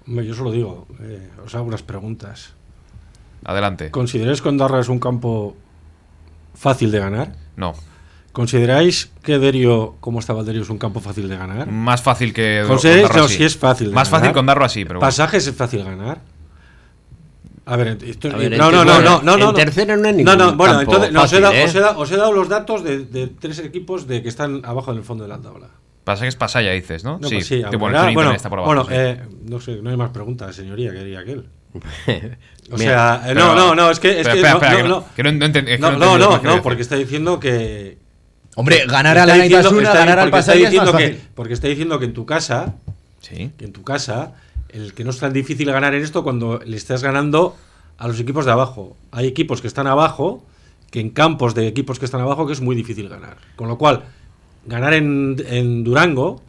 Yo 0.06 0.34
solo 0.34 0.52
digo, 0.52 0.86
eh, 1.00 1.30
os 1.44 1.54
hago 1.54 1.64
unas 1.64 1.82
preguntas. 1.82 2.54
Adelante. 3.44 3.90
¿Consideráis 3.90 4.42
que 4.42 4.48
Ondarra 4.48 4.80
es 4.80 4.88
un 4.88 4.98
campo 4.98 5.56
fácil 6.54 6.90
de 6.90 6.98
ganar? 6.98 7.36
No. 7.56 7.74
¿Consideráis 8.34 9.12
que 9.22 9.38
Derio, 9.38 9.94
como 10.00 10.18
estaba 10.18 10.42
Derio, 10.42 10.62
es 10.62 10.68
un 10.68 10.76
campo 10.76 10.98
fácil 10.98 11.28
de 11.28 11.36
ganar? 11.36 11.68
Más 11.70 12.02
fácil 12.02 12.32
que 12.34 12.64
¿Consideráis 12.66 13.08
que 13.08 13.16
no, 13.18 13.28
sí 13.28 13.44
es 13.44 13.56
fácil 13.56 13.90
de 13.90 13.94
Más 13.94 14.08
ganar? 14.08 14.20
fácil 14.22 14.34
con 14.34 14.44
Darro 14.46 14.64
así, 14.64 14.84
pero 14.84 14.98
bueno. 14.98 15.06
¿Pasajes 15.08 15.46
es 15.46 15.54
fácil 15.54 15.84
ganar? 15.84 16.18
A 17.66 17.76
ver, 17.76 17.96
esto, 18.04 18.28
A 18.32 18.36
ver, 18.36 18.58
no, 18.58 18.72
no, 18.72 18.84
no, 18.84 19.00
no, 19.00 19.22
no, 19.22 19.36
no, 19.36 19.48
en 19.50 19.54
tercera 19.54 19.96
no 19.96 20.06
hay 20.08 20.14
ningún 20.14 20.36
no, 20.36 20.54
bueno, 20.56 20.80
entonces 20.80 21.12
no, 21.12 21.22
os, 21.22 21.32
he 21.32 21.36
fácil, 21.36 21.42
dado, 21.42 21.54
¿eh? 21.54 21.64
os, 21.64 21.74
he 21.76 21.80
dado, 21.80 21.98
os 22.00 22.10
he 22.10 22.16
dado 22.16 22.32
los 22.32 22.48
datos 22.48 22.82
de, 22.82 22.98
de 23.06 23.28
tres 23.28 23.60
equipos 23.60 24.06
de 24.08 24.20
que 24.20 24.28
están 24.28 24.62
abajo 24.64 24.90
en 24.90 24.98
el 24.98 25.04
fondo 25.04 25.22
de 25.24 25.30
la 25.30 25.38
tabla. 25.40 25.68
Pasajes 26.02 26.34
pasaya, 26.36 26.72
dices, 26.72 27.04
¿no? 27.04 27.18
No, 27.20 27.28
pues 27.30 27.46
sí, 27.46 27.62
que 27.70 27.76
bueno, 27.76 28.32
está 28.32 28.50
por 28.50 28.58
abajo. 28.58 28.66
bueno, 28.74 28.84
sí. 28.84 28.90
eh, 28.94 29.20
no 29.48 29.60
sé, 29.60 29.76
no 29.80 29.88
hay 29.90 29.96
más 29.96 30.10
preguntas, 30.10 30.54
señoría, 30.56 30.90
que 30.92 30.98
diría 30.98 31.20
aquel. 31.20 31.46
O 32.72 32.78
Mira, 32.78 33.20
sea, 33.20 33.30
eh, 33.30 33.34
pero- 33.34 33.40
no, 33.48 33.54
no, 33.54 33.74
no, 33.74 33.90
es 33.90 34.00
que, 34.00 34.20
es 34.20 34.26
que 34.26 34.36
espera, 34.36 34.52
no, 34.52 34.56
espera, 34.56 34.72
no, 34.72 35.04
que 35.14 35.22
no- 35.22 35.32
no, 35.32 35.38
que 35.52 35.78
no- 35.78 36.34
es 36.34 36.40
que 36.40 36.48
que 36.48 36.60
porque 36.62 36.80
está 36.82 36.96
diciendo 36.96 37.38
que 37.38 37.98
Hombre, 38.56 38.84
ganar 38.86 39.18
a 39.18 39.26
la 39.26 39.36
Naitasuna, 39.36 39.92
ganar 39.92 40.18
al 40.18 40.30
porque 40.30 40.40
está 40.40 40.52
Pasaya 40.52 40.68
es 40.68 40.74
más 40.76 40.90
fácil. 40.90 41.10
que 41.16 41.20
porque 41.34 41.52
está 41.54 41.68
diciendo 41.68 41.98
que 41.98 42.04
en 42.04 42.14
tu 42.14 42.24
casa, 42.26 42.74
Sí. 43.20 43.50
que 43.58 43.64
en 43.64 43.72
tu 43.72 43.82
casa, 43.82 44.32
el 44.68 44.94
que 44.94 45.02
no 45.04 45.10
es 45.10 45.18
tan 45.18 45.32
difícil 45.32 45.70
ganar 45.70 45.94
en 45.94 46.02
esto 46.02 46.22
cuando 46.22 46.60
le 46.64 46.76
estás 46.76 47.02
ganando 47.02 47.56
a 47.98 48.06
los 48.08 48.18
equipos 48.20 48.44
de 48.44 48.52
abajo. 48.52 48.96
Hay 49.12 49.26
equipos 49.26 49.60
que 49.60 49.66
están 49.68 49.86
abajo, 49.86 50.44
que 50.90 51.00
en 51.00 51.10
campos 51.10 51.54
de 51.54 51.66
equipos 51.66 51.98
que 51.98 52.04
están 52.04 52.20
abajo 52.20 52.46
que 52.46 52.52
es 52.52 52.60
muy 52.60 52.76
difícil 52.76 53.08
ganar. 53.08 53.36
Con 53.56 53.68
lo 53.68 53.78
cual, 53.78 54.04
ganar 54.66 54.94
en, 54.94 55.36
en 55.48 55.82
Durango, 55.84 56.42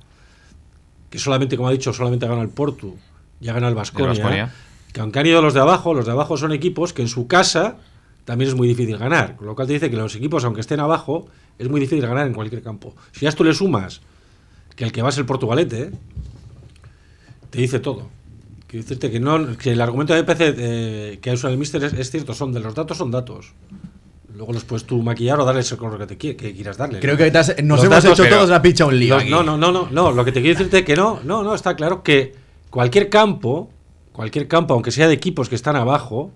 que 1.09 1.17
solamente, 1.19 1.55
como 1.57 1.69
ha 1.69 1.71
dicho, 1.71 1.93
solamente 1.93 2.27
gana 2.27 2.41
el 2.41 2.49
Portu, 2.49 2.95
ya 3.39 3.53
gana 3.53 3.67
el. 3.67 3.75
Vasconia, 3.75 4.53
que 4.91 5.01
aunque 5.01 5.19
han 5.19 5.25
ido 5.27 5.41
los 5.41 5.53
de 5.53 5.59
abajo, 5.61 5.93
los 5.93 6.05
de 6.05 6.11
abajo 6.11 6.37
son 6.37 6.51
equipos 6.51 6.93
que 6.93 7.01
en 7.01 7.07
su 7.07 7.27
casa 7.27 7.77
también 8.25 8.49
es 8.49 8.55
muy 8.55 8.67
difícil 8.67 8.97
ganar. 8.97 9.35
Con 9.37 9.47
lo 9.47 9.55
cual 9.55 9.67
te 9.67 9.73
dice 9.73 9.89
que 9.89 9.95
los 9.95 10.15
equipos, 10.15 10.43
aunque 10.43 10.61
estén 10.61 10.79
abajo, 10.79 11.27
es 11.57 11.69
muy 11.69 11.79
difícil 11.79 12.05
ganar 12.05 12.27
en 12.27 12.33
cualquier 12.33 12.61
campo. 12.61 12.93
Si 13.13 13.21
ya 13.21 13.29
esto 13.29 13.43
le 13.43 13.53
sumas 13.53 14.01
que 14.75 14.83
el 14.83 14.91
que 14.91 15.01
va 15.01 15.09
es 15.09 15.17
el 15.17 15.25
Portugalete, 15.25 15.91
te 17.49 17.61
dice 17.61 17.79
todo. 17.79 18.09
Quiero 18.67 18.83
decirte 18.83 19.11
que, 19.11 19.19
no, 19.19 19.55
que 19.57 19.71
el 19.71 19.81
argumento 19.81 20.13
de 20.13 20.23
PC 20.23 20.53
eh, 20.57 21.19
que 21.21 21.31
usado 21.31 21.53
el 21.53 21.59
Mister 21.59 21.83
es, 21.83 21.93
es 21.93 22.11
cierto, 22.11 22.33
son 22.33 22.51
de 22.51 22.59
los 22.59 22.75
datos 22.75 22.97
son 22.97 23.11
datos. 23.11 23.53
Luego 24.35 24.51
los 24.51 24.65
puedes 24.65 24.85
tú 24.85 25.01
maquillar 25.01 25.39
o 25.39 25.45
darles 25.45 25.71
el 25.71 25.77
color 25.77 25.97
que 25.99 26.07
te 26.07 26.17
que 26.17 26.53
quieras 26.53 26.75
darle. 26.75 26.99
Creo 26.99 27.13
¿no? 27.13 27.17
que 27.19 27.37
has- 27.37 27.55
nos 27.63 27.77
Los 27.77 27.85
hemos 27.85 28.03
datos, 28.03 28.19
hecho 28.19 28.29
todos 28.29 28.49
la 28.49 28.61
picha 28.61 28.83
a 28.83 28.87
un 28.87 28.99
lío. 28.99 29.15
Los- 29.15 29.29
no, 29.29 29.43
no, 29.43 29.55
no, 29.57 29.71
no, 29.71 29.87
no. 29.89 30.11
Lo 30.11 30.25
que 30.25 30.33
te 30.33 30.41
quiero 30.41 30.57
decirte 30.57 30.83
que 30.83 30.95
no, 30.95 31.21
no, 31.23 31.41
no, 31.43 31.55
está 31.55 31.75
claro 31.77 32.03
que 32.03 32.33
cualquier 32.69 33.09
campo, 33.09 33.69
cualquier 34.11 34.49
campo, 34.49 34.73
aunque 34.73 34.91
sea 34.91 35.07
de 35.07 35.13
equipos 35.13 35.47
que 35.47 35.55
están 35.55 35.77
abajo, 35.77 36.33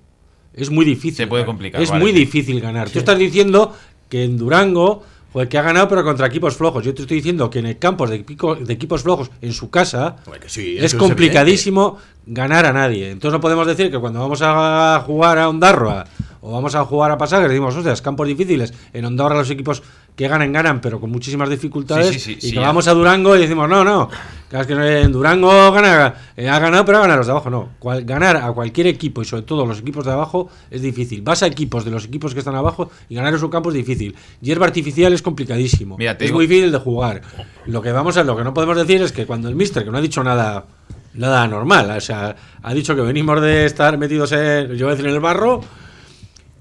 es 0.64 0.70
muy 0.70 0.86
difícil. 0.86 1.16
Se 1.16 1.28
puede 1.28 1.46
complicar, 1.46 1.82
Es 1.82 1.90
vale. 1.90 2.02
muy 2.04 2.12
difícil 2.12 2.60
ganar. 2.62 2.90
Tú 2.90 3.00
estás 3.00 3.18
diciendo 3.18 3.74
que 4.10 4.24
en 4.24 4.38
Durango, 4.38 5.04
joder, 5.34 5.48
que 5.50 5.58
ha 5.58 5.62
ganado, 5.62 5.88
pero 5.88 6.04
contra 6.04 6.28
equipos 6.28 6.56
flojos. 6.56 6.84
Yo 6.84 6.94
te 6.94 7.04
estoy 7.04 7.18
diciendo 7.18 7.50
que 7.50 7.60
en 7.60 7.68
el 7.68 7.78
campos 7.78 8.10
de, 8.10 8.26
equipo- 8.26 8.56
de 8.56 8.74
equipos 8.74 9.04
flojos, 9.04 9.30
en 9.42 9.54
su 9.54 9.70
casa, 9.70 10.18
Joder, 10.26 10.40
que 10.42 10.50
sí, 10.50 10.78
es 10.80 10.96
complicadísimo 10.96 11.98
ganar 12.26 12.66
a 12.66 12.74
nadie. 12.74 13.12
Entonces 13.12 13.34
no 13.34 13.42
podemos 13.42 13.68
decir 13.68 13.92
que 13.92 13.98
cuando 14.00 14.20
vamos 14.20 14.40
a 14.44 15.04
jugar 15.06 15.38
a 15.38 15.50
Ondarroa 15.50 16.06
o 16.42 16.52
vamos 16.54 16.74
a 16.76 16.86
jugar 16.86 17.12
a 17.12 17.18
Pasajes, 17.18 17.50
decimos, 17.50 17.76
ostras, 17.76 18.02
campos 18.02 18.28
difíciles. 18.28 18.74
En 18.94 19.06
Ondarroa 19.06 19.40
los 19.40 19.50
equipos 19.50 19.84
que 20.20 20.28
ganan, 20.28 20.52
ganan, 20.52 20.82
pero 20.82 21.00
con 21.00 21.10
muchísimas 21.10 21.50
dificultades. 21.50 22.10
Sí, 22.10 22.20
sí, 22.20 22.38
sí, 22.42 22.48
y 22.48 22.50
que 22.52 22.56
ya. 22.58 22.62
vamos 22.68 22.90
a 22.90 22.94
Durango 22.94 23.38
y 23.38 23.40
decimos, 23.40 23.70
no, 23.70 23.86
no, 23.86 24.10
es 24.52 24.68
que 24.68 24.74
en 24.74 25.14
Durango 25.14 25.72
gana, 25.72 26.14
eh, 26.36 26.50
ha 26.50 26.60
ganado, 26.60 26.84
pero 26.84 26.98
ha 26.98 27.02
ganado 27.04 27.20
los 27.20 27.28
de 27.28 27.32
abajo. 27.32 27.50
No, 27.50 27.70
Cual- 27.80 28.04
ganar 28.04 28.36
a 28.36 28.52
cualquier 28.52 28.88
equipo 28.88 29.22
y 29.22 29.26
sobre 29.26 29.44
todo 29.44 29.66
los 29.66 29.80
equipos 29.80 30.04
de 30.06 30.12
abajo 30.12 30.50
es 30.70 30.82
difícil. 30.82 31.22
Vas 31.22 31.42
a 31.44 31.48
equipos 31.48 31.86
de 31.86 31.92
los 31.92 32.04
equipos 32.04 32.34
que 32.34 32.40
están 32.40 32.56
abajo 32.56 32.92
y 33.08 33.16
ganar 33.16 33.32
en 33.34 33.40
su 33.40 33.50
campo 33.50 33.70
es 33.70 33.76
difícil. 33.76 34.14
Hierba 34.42 34.66
artificial 34.66 35.14
es 35.14 35.22
complicadísimo. 35.22 35.96
Mira, 35.98 36.12
es 36.12 36.18
digo- 36.20 36.36
muy 36.36 36.48
difícil 36.48 36.70
de 36.74 36.80
jugar. 36.80 37.22
Lo 37.68 37.82
que 37.82 37.94
vamos 37.94 38.18
a, 38.18 38.24
lo 38.26 38.36
que 38.36 38.44
no 38.44 38.54
podemos 38.54 38.76
decir 38.76 39.02
es 39.02 39.14
que 39.14 39.26
cuando 39.26 39.48
el 39.48 39.56
Mister, 39.56 39.86
que 39.86 39.90
no 39.92 40.00
ha 40.00 40.02
dicho 40.02 40.22
nada 40.22 40.66
nada 41.14 41.48
normal. 41.48 41.90
O 41.98 42.02
sea, 42.02 42.36
ha 42.62 42.74
dicho 42.74 42.94
que 42.96 43.02
venimos 43.02 43.42
de 43.42 43.66
estar 43.66 43.98
metidos 43.98 44.34
en, 44.34 44.76
yo 44.76 44.86
voy 44.86 44.92
a 44.94 44.96
decir, 44.96 45.08
en 45.08 45.14
el 45.16 45.20
barro 45.22 45.62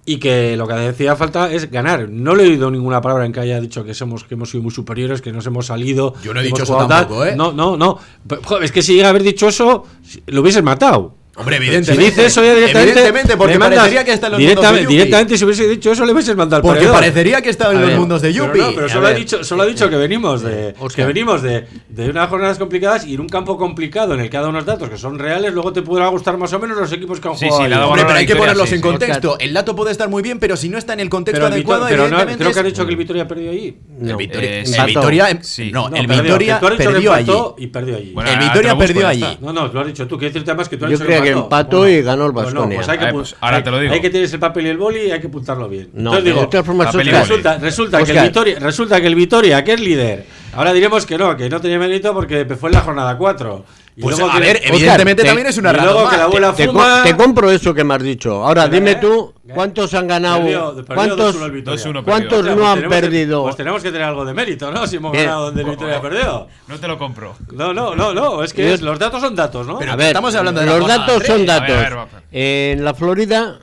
y 0.09 0.17
que 0.17 0.57
lo 0.57 0.67
que 0.67 0.73
decía 0.73 1.15
falta 1.17 1.53
es 1.53 1.71
ganar. 1.71 2.09
No 2.09 2.35
le 2.35 2.45
he 2.45 2.49
oído 2.49 2.71
ninguna 2.71 3.03
palabra 3.03 3.27
en 3.27 3.33
que 3.33 3.41
haya 3.41 3.61
dicho 3.61 3.85
que 3.85 3.93
somos 3.93 4.25
que 4.25 4.35
hemos 4.35 4.49
sido 4.49 4.63
muy 4.63 4.73
superiores, 4.73 5.21
que 5.21 5.33
nos 5.33 5.47
hemos 5.47 5.67
salido. 5.67 6.15
Yo 6.23 6.33
no 6.33 6.41
he 6.41 6.45
dicho 6.45 6.63
eso 6.63 6.87
tampoco, 6.87 7.27
¿eh? 7.27 7.37
No, 7.37 7.53
no, 7.53 7.77
no. 7.77 7.99
Pero, 8.27 8.41
joder, 8.43 8.65
es 8.65 8.73
que 8.73 8.81
si 8.81 8.95
llega 8.95 9.09
a 9.09 9.11
haber 9.11 9.23
dicho 9.23 9.49
eso, 9.49 9.85
lo 10.27 10.41
hubieses 10.41 10.63
matado. 10.63 11.18
Hombre, 11.39 11.57
evidentemente. 11.57 12.03
Si 12.05 12.11
dice 12.11 12.27
eso 12.27 12.43
ya 12.45 12.55
directamente. 12.55 12.91
Evidentemente, 12.93 13.37
porque 13.37 13.53
le 13.55 13.59
mandas- 13.61 13.79
parecería 13.79 14.05
que 14.05 14.13
está 14.13 14.27
en 14.27 14.33
los 14.33 14.39
directamente, 14.41 14.75
mundos 14.81 14.89
de 14.91 14.95
directamente, 14.97 15.39
si 15.39 15.45
hubiese 15.45 15.69
dicho 15.69 15.93
eso, 15.93 16.05
le 16.05 16.13
hubieses 16.13 16.37
mandado 16.37 16.57
al 16.57 16.63
Porque 16.63 16.79
perdedor. 16.81 16.97
parecería 16.99 17.41
que 17.43 17.51
estaba 17.51 17.71
en 17.73 17.79
A 17.79 17.81
los 17.83 17.91
ver, 17.91 17.99
mundos 17.99 18.23
de 18.23 18.33
pero 18.33 18.47
Yupi. 18.47 18.59
no, 18.59 18.73
pero 18.75 18.89
solo 18.89 19.07
ha 19.07 19.13
dicho, 19.13 19.45
solo 19.45 19.63
ha 19.63 19.67
dicho 19.67 19.89
que 19.89 19.97
venimos 19.97 20.43
de 20.43 20.75
que 20.97 21.05
venimos 21.05 21.43
de, 21.43 21.67
de 21.89 22.11
unas 22.11 22.29
jornadas 22.29 22.59
complicadas 22.59 23.07
y 23.07 23.15
en 23.15 23.21
un 23.21 23.29
campo 23.29 23.57
complicado 23.57 24.15
en 24.15 24.21
el 24.21 24.31
que 24.31 24.37
ha 24.37 24.41
dado 24.41 24.51
unos 24.51 24.67
datos 24.67 24.91
que 24.91 24.99
son 24.99 25.19
reales, 25.19 25.53
luego 25.55 25.73
te 25.73 25.83
podrá 25.83 26.09
gustar 26.09 26.37
más 26.39 26.53
o 26.53 26.59
menos 26.59 26.77
los 26.77 26.93
equipos 26.93 27.21
que 27.21 27.29
han 27.29 27.37
Sí, 27.39 27.47
jugado. 27.49 27.65
sí, 27.65 27.71
dado 27.71 27.87
Hombre, 27.89 28.05
pero 28.05 28.19
hay 28.19 28.27
que 28.27 28.37
ponerlos 28.37 28.69
sí, 28.69 28.75
en 28.75 28.81
sí. 28.81 28.89
contexto. 28.89 29.37
El 29.39 29.55
dato 29.55 29.77
puede 29.77 29.93
estar 29.93 30.09
muy 30.09 30.23
bien, 30.23 30.39
pero 30.41 30.57
si 30.57 30.69
no 30.69 30.77
está 30.77 30.93
en 30.95 31.01
el 31.01 31.09
contexto 31.09 31.39
pero 31.39 31.47
el 31.47 31.53
adecuado, 31.53 31.83
Vitor- 31.85 31.89
pero 31.91 32.03
no, 32.03 32.07
evidentemente. 32.21 32.45
creo 32.45 32.53
que 32.55 32.59
has 32.61 32.67
dicho 32.67 32.85
que 32.85 32.91
el 32.91 32.97
Vitoria 32.97 33.29
perdió 33.29 33.51
allí. 33.53 33.77
El 34.01 34.09
No. 34.09 34.17
Vitoria, 34.17 34.51
Eh, 34.51 34.61
el 34.61 34.67
sí. 34.67 34.81
Vitoria- 34.87 35.31
em- 35.31 35.39
Sí. 35.43 35.71
no, 35.73 35.87
el 35.89 36.07
perdió, 36.07 36.23
Vitoria 36.25 36.61
perdió 36.61 37.13
allí. 37.13 37.33
y 37.59 37.67
perdió 37.69 37.97
allí. 37.97 38.15
El 38.27 38.39
Vitoria 38.39 38.77
perdió 38.77 39.07
allí. 39.07 39.23
está. 39.23 39.39
No, 39.41 39.53
no, 39.53 39.69
lo 39.69 39.81
has 39.81 39.87
dicho 39.87 40.07
tú. 40.09 40.19
Quiero 40.19 40.33
decirte 40.35 40.55
más 40.55 40.69
que 40.69 40.77
tú 40.77 40.85
has 40.87 40.91
dicho 40.91 41.05
que 41.33 41.39
empató 41.39 41.89
y 41.89 42.03
ganó 42.03 42.27
el 42.27 42.33
Pues 42.33 42.47
no, 42.55 42.61
Baskonia. 42.61 42.77
pues 42.79 42.89
hay 42.89 42.99
que 42.99 43.05
apu- 43.07 43.13
pues 43.13 43.37
ahora 43.41 43.57
hay- 43.59 43.63
te 43.63 43.71
lo 43.71 43.79
digo. 43.81 43.93
Hay 43.95 44.01
que 44.01 44.11
tener 44.11 44.31
el 44.33 44.39
papel 44.41 44.67
y 44.67 44.69
el 44.71 44.77
boli 44.79 45.01
y 45.07 45.11
hay 45.11 45.21
que 45.21 45.27
apuntarlo 45.27 45.69
bien. 45.69 45.89
No, 45.93 46.11
Entonces 46.11 46.25
digo, 46.25 46.41
de 46.41 46.47
todas 46.49 46.67
formas, 46.67 46.95
resulta, 46.95 47.59
resulta 47.59 48.03
que 48.05 48.13
el. 48.13 48.23
Vitoria, 48.25 48.59
resulta 48.59 49.01
que 49.01 49.07
el 49.07 49.15
Vitoria, 49.15 49.65
que 49.65 49.73
es 49.75 49.81
líder, 49.81 50.27
ahora 50.55 50.73
diremos 50.73 51.07
que 51.07 51.17
no, 51.19 51.37
que 51.37 51.49
no 51.49 51.61
tenía 51.61 51.79
mérito 51.79 52.13
porque 52.15 52.45
fue 52.59 52.71
en 52.71 52.75
la 52.75 52.81
jornada 52.83 53.17
4. 53.19 53.65
Pues 54.01 54.17
luego 54.19 54.31
a 54.33 54.35
que- 54.37 54.41
ver, 54.41 54.61
evidentemente 54.65 55.23
te- 55.23 55.29
también 55.29 55.47
es 55.49 55.59
una 55.59 55.71
abuela 55.71 56.53
Te, 56.55 56.67
co- 56.67 56.73
fuma. 56.73 57.03
te 57.03 57.17
compro 57.17 57.51
eso 57.51 57.75
que 57.75 57.83
me 57.85 57.95
has 57.95 58.03
dicho. 58.03 58.45
Ahora 58.47 58.69
dime 58.69 58.93
¿eh? 58.93 58.99
tú 59.01 59.33
¿Eh? 59.47 59.53
cuántos 59.55 59.93
han 59.95 60.07
ganado, 60.07 60.39
Perdió- 60.43 60.75
perdió 60.77 60.95
cuántos, 60.95 61.35
2-1 61.37 61.45
el 61.47 61.51
Vitoria. 61.53 61.85
2-1 61.85 62.05
cuántos 62.05 62.45
no 62.45 62.55
Pues 62.57 62.67
han 62.69 62.83
que- 62.83 62.89
perdido. 62.89 63.43
pues 63.43 63.57
tenemos 63.57 63.83
que 63.83 63.91
tener 63.91 64.07
algo 64.07 64.25
de 64.25 64.35
mérito, 64.35 64.71
¿no? 64.71 64.87
Si 64.87 64.97
hemos 64.97 65.13
Bien. 65.13 65.25
ganado 65.27 65.47
donde 65.47 65.63
el 65.63 65.71
Vitoria 65.71 66.01
perdió. 66.01 66.47
No 66.69 66.79
te 66.79 66.87
lo 66.89 66.99
compro. 66.99 67.35
No, 67.53 67.73
no, 67.73 67.95
no, 67.95 68.15
no. 68.15 68.43
Es 68.45 68.53
que 68.53 68.73
es- 68.75 68.83
los 68.83 68.99
datos 68.99 69.21
son 69.21 69.35
datos, 69.35 69.67
¿no? 69.67 69.79
Pero 69.79 69.93
A 69.93 69.97
ver, 69.97 70.07
estamos 70.09 70.35
hablando 70.35 70.61
de 70.61 70.67
la 70.67 70.77
los 70.79 70.87
datos 70.89 71.23
son 71.27 71.45
tres. 71.45 71.51
A 71.51 71.61
ver, 71.61 71.95
datos. 71.95 72.09
en 72.31 72.85
la 72.85 72.95
Florida, 72.95 73.59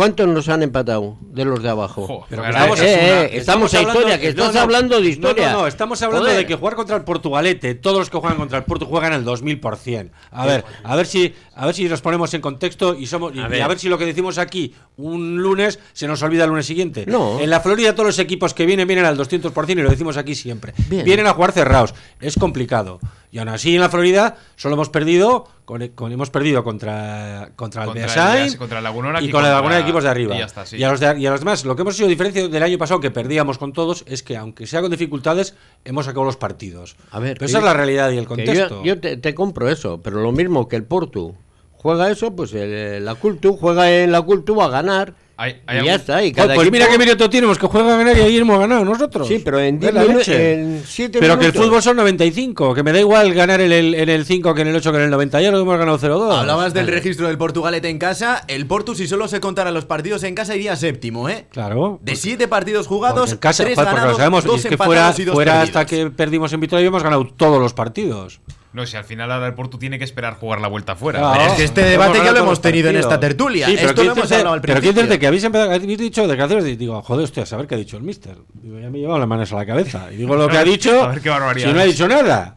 ¿cuántos 0.00 0.26
nos 0.28 0.48
han 0.48 0.62
empatado 0.62 1.18
de 1.20 1.44
los 1.44 1.62
de 1.62 1.68
abajo? 1.68 2.06
Jo, 2.06 2.26
Pero 2.30 2.46
estamos, 2.46 2.80
eh, 2.80 2.84
eh, 3.24 3.30
estamos 3.34 3.74
a 3.74 3.82
historia, 3.82 4.18
que 4.18 4.28
estás 4.28 4.56
hablando 4.56 4.98
de 4.98 5.08
historia. 5.08 5.46
No, 5.48 5.52
no, 5.52 5.60
no, 5.60 5.66
estamos 5.66 6.00
hablando 6.02 6.24
Joder. 6.26 6.38
de 6.38 6.46
que 6.46 6.54
jugar 6.54 6.74
contra 6.74 6.96
el 6.96 7.04
Portugalete, 7.04 7.74
todos 7.74 7.98
los 7.98 8.08
que 8.10 8.16
juegan 8.18 8.38
contra 8.38 8.56
el 8.58 8.64
Porto 8.64 8.86
juegan 8.86 9.12
al 9.12 9.24
2000%. 9.26 10.10
A 10.30 10.46
ver, 10.46 10.64
a 10.84 10.96
ver 10.96 11.06
si 11.06 11.34
a 11.54 11.66
ver 11.66 11.74
si 11.74 11.84
nos 11.90 12.00
ponemos 12.00 12.32
en 12.32 12.40
contexto 12.40 12.94
y 12.94 13.06
somos 13.06 13.34
y 13.34 13.38
y 13.38 13.42
a 13.42 13.48
ver, 13.48 13.68
ver. 13.68 13.78
si 13.78 13.90
lo 13.90 13.98
que 13.98 14.06
decimos 14.06 14.38
aquí 14.38 14.74
un 14.96 15.36
lunes 15.42 15.78
se 15.92 16.08
nos 16.08 16.22
olvida 16.22 16.44
el 16.44 16.50
lunes 16.50 16.64
siguiente. 16.64 17.04
No. 17.06 17.38
En 17.38 17.50
la 17.50 17.60
Florida 17.60 17.92
todos 17.94 18.06
los 18.06 18.18
equipos 18.18 18.54
que 18.54 18.64
vienen 18.64 18.88
vienen 18.88 19.04
al 19.04 19.18
200% 19.18 19.70
y 19.72 19.74
lo 19.82 19.90
decimos 19.90 20.16
aquí 20.16 20.34
siempre. 20.34 20.72
Bien. 20.88 21.04
Vienen 21.04 21.26
a 21.26 21.34
jugar 21.34 21.52
cerrados, 21.52 21.94
es 22.20 22.36
complicado. 22.36 22.98
Y 23.32 23.38
aún 23.38 23.48
así 23.48 23.74
en 23.74 23.80
la 23.80 23.88
Florida 23.90 24.36
solo 24.56 24.74
hemos 24.74 24.88
perdido 24.88 25.46
con, 25.64 25.86
con- 25.88 26.10
hemos 26.10 26.30
perdido 26.30 26.64
contra 26.64 27.50
contra 27.54 27.82
el 27.82 27.86
Contra 27.88 28.02
el 28.02 28.08
Beasain 28.08 28.44
Beas- 28.48 28.56
contra 28.56 28.78
el 28.78 28.84
Lagunora 28.84 29.20
y 29.22 29.26
y 29.26 29.30
con 29.30 29.42
la 29.42 29.50
Laguna 29.52 29.76
de 29.76 29.84
equipos 29.90 30.04
de 30.04 30.10
arriba. 30.10 30.34
y 30.34 30.38
ya 30.38 30.44
está, 30.46 30.64
sí. 30.66 30.76
Y 30.76 30.84
a 30.84 30.90
los, 30.90 31.00
de- 31.00 31.18
y 31.18 31.26
a 31.26 31.30
los 31.30 31.40
demás, 31.40 31.64
lo 31.64 31.76
que 31.76 31.82
hemos 31.82 31.96
sido 31.96 32.08
diferencia 32.08 32.48
del 32.48 32.62
año 32.62 32.78
pasado, 32.78 33.00
que 33.00 33.10
perdíamos 33.10 33.58
con 33.58 33.72
todos, 33.72 34.04
es 34.06 34.22
que 34.22 34.36
aunque 34.36 34.66
sea 34.66 34.80
con 34.80 34.90
dificultades, 34.90 35.54
hemos 35.84 36.06
sacado 36.06 36.24
los 36.24 36.36
partidos. 36.36 36.96
A 37.10 37.18
ver, 37.20 37.34
Pero 37.38 37.46
esa 37.46 37.58
es 37.58 37.62
yo- 37.62 37.66
la 37.66 37.74
realidad 37.74 38.10
y 38.10 38.18
el 38.18 38.26
contexto. 38.26 38.82
yo 38.82 38.94
yo 38.94 39.00
te, 39.00 39.16
te 39.16 39.34
compro 39.34 39.68
eso, 39.68 40.00
pero 40.02 40.20
lo 40.20 40.32
mismo 40.32 40.68
que 40.68 40.76
el 40.76 40.84
Porto 40.84 41.34
juega 41.72 42.10
eso, 42.10 42.34
pues 42.36 42.52
el- 42.54 43.04
la 43.04 43.14
Cultu 43.14 43.56
juega 43.56 43.90
en 43.92 44.12
la 44.12 44.22
Cultu 44.22 44.60
a 44.62 44.68
ganar 44.68 45.14
Hay- 45.42 45.56
hay 45.66 45.78
y 45.80 45.84
ya 45.86 45.92
algún- 45.94 46.00
está. 46.02 46.22
Y 46.22 46.32
cada 46.32 46.54
pues 46.54 46.70
mira 46.70 46.84
equipo- 46.84 46.98
qué 46.98 47.06
mérito 47.06 47.30
tenemos, 47.30 47.58
que 47.58 47.66
juega 47.66 47.94
a 47.94 47.96
ganar 47.96 48.14
y 48.18 48.36
hemos 48.36 48.58
ganado 48.60 48.84
nosotros. 48.84 49.26
Sí, 49.26 49.40
pero 49.42 49.58
en 49.58 49.76
Es 49.76 49.80
10 49.80 49.94
la 49.94 50.02
minutos, 50.02 50.28
en 50.28 50.82
7 50.86 51.18
Pero 51.18 51.38
que 51.38 51.46
el 51.46 51.52
minutos. 51.52 51.66
fútbol 51.66 51.82
son 51.82 51.96
95, 51.96 52.74
que 52.74 52.82
me 52.82 52.92
da 52.92 53.00
igual 53.00 53.32
ganar 53.32 53.62
en 53.62 53.72
el, 53.72 53.94
en 53.94 54.08
el 54.10 54.26
5 54.26 54.54
que 54.54 54.60
en 54.60 54.68
el 54.68 54.76
8 54.76 54.90
que 54.92 54.98
en 54.98 55.04
el 55.04 55.10
90, 55.10 55.40
ya 55.40 55.50
lo 55.50 55.58
hemos 55.58 55.78
ganado 55.78 55.96
0-2. 55.98 56.40
Hablabas 56.40 56.74
del 56.74 56.88
registro 56.88 57.26
del 57.26 57.38
Portugalete 57.38 57.88
en 57.88 57.98
casa. 57.98 58.44
El 58.48 58.66
Portu, 58.66 58.94
si 58.94 59.06
solo 59.06 59.28
se 59.28 59.40
contara 59.40 59.70
los 59.70 59.86
partidos 59.86 60.22
en 60.24 60.34
casa, 60.34 60.54
iría 60.54 60.76
séptimo, 60.76 61.30
¿eh? 61.30 61.46
Claro. 61.50 61.98
De 62.02 62.16
siete 62.16 62.46
partidos 62.46 62.86
Porque 62.86 62.94
jugados, 62.96 63.32
en 63.32 63.38
casa, 63.38 63.64
tres 63.64 63.76
joder, 63.76 63.86
porque 63.88 63.96
lo 63.96 64.02
ganados, 64.02 64.18
sabemos, 64.18 64.44
y 64.44 64.46
dos 64.48 64.56
es 64.58 64.66
que 64.66 64.74
empatados 64.74 64.96
fuera, 65.16 65.22
y 65.22 65.24
dos 65.24 65.34
fuera 65.34 65.52
perdidos. 65.52 65.68
hasta 65.76 65.86
que 65.86 66.10
perdimos 66.10 66.52
en 66.52 66.60
Vitoria 66.60 66.86
hemos 66.86 67.02
ganado 67.02 67.26
todos 67.34 67.58
los 67.62 67.72
partidos. 67.72 68.40
No, 68.72 68.86
si 68.86 68.96
al 68.96 69.02
final 69.04 69.32
ahora 69.32 69.48
el 69.48 69.54
Porto 69.54 69.78
tiene 69.78 69.98
que 69.98 70.04
esperar 70.04 70.34
jugar 70.34 70.60
la 70.60 70.68
vuelta 70.68 70.94
fuera. 70.94 71.18
Claro. 71.18 71.34
Pero 71.38 71.50
es 71.50 71.56
que 71.58 71.64
este 71.64 71.82
debate 71.84 72.18
ya 72.24 72.30
lo 72.30 72.38
hemos 72.38 72.60
tenido 72.62 72.88
en 72.88 72.96
esta 72.96 73.18
tertulia. 73.18 73.66
Sí, 73.66 73.74
pero 73.76 73.88
Esto 73.88 74.04
lo 74.04 74.12
hemos 74.12 74.30
hablado 74.30 74.52
al 74.54 74.60
Pero 74.60 74.74
quiero 74.74 74.80
principio. 74.80 75.02
decirte 75.02 75.18
que 75.18 75.26
habéis, 75.26 75.44
empezado, 75.44 75.72
habéis 75.74 75.98
dicho 75.98 76.28
declaraciones 76.28 76.66
y 76.66 76.76
digo, 76.76 77.02
joder, 77.02 77.24
hostia, 77.24 77.42
a 77.42 77.46
saber 77.46 77.66
qué 77.66 77.74
ha 77.74 77.78
dicho 77.78 77.96
el 77.96 78.04
mister. 78.04 78.36
Digo, 78.54 78.78
ya 78.78 78.88
me 78.88 78.98
he 78.98 79.00
llevado 79.00 79.18
las 79.18 79.26
manos 79.28 79.52
a 79.52 79.56
la 79.56 79.66
cabeza. 79.66 80.06
Y 80.12 80.16
digo 80.18 80.36
lo 80.36 80.48
que 80.48 80.56
ha 80.58 80.62
dicho, 80.64 81.02
A 81.04 81.08
ver 81.08 81.20
qué 81.20 81.30
barbaridad. 81.30 81.66
si 81.68 81.74
no 81.74 81.80
ha 81.80 81.84
dicho 81.84 82.06
nada. 82.06 82.56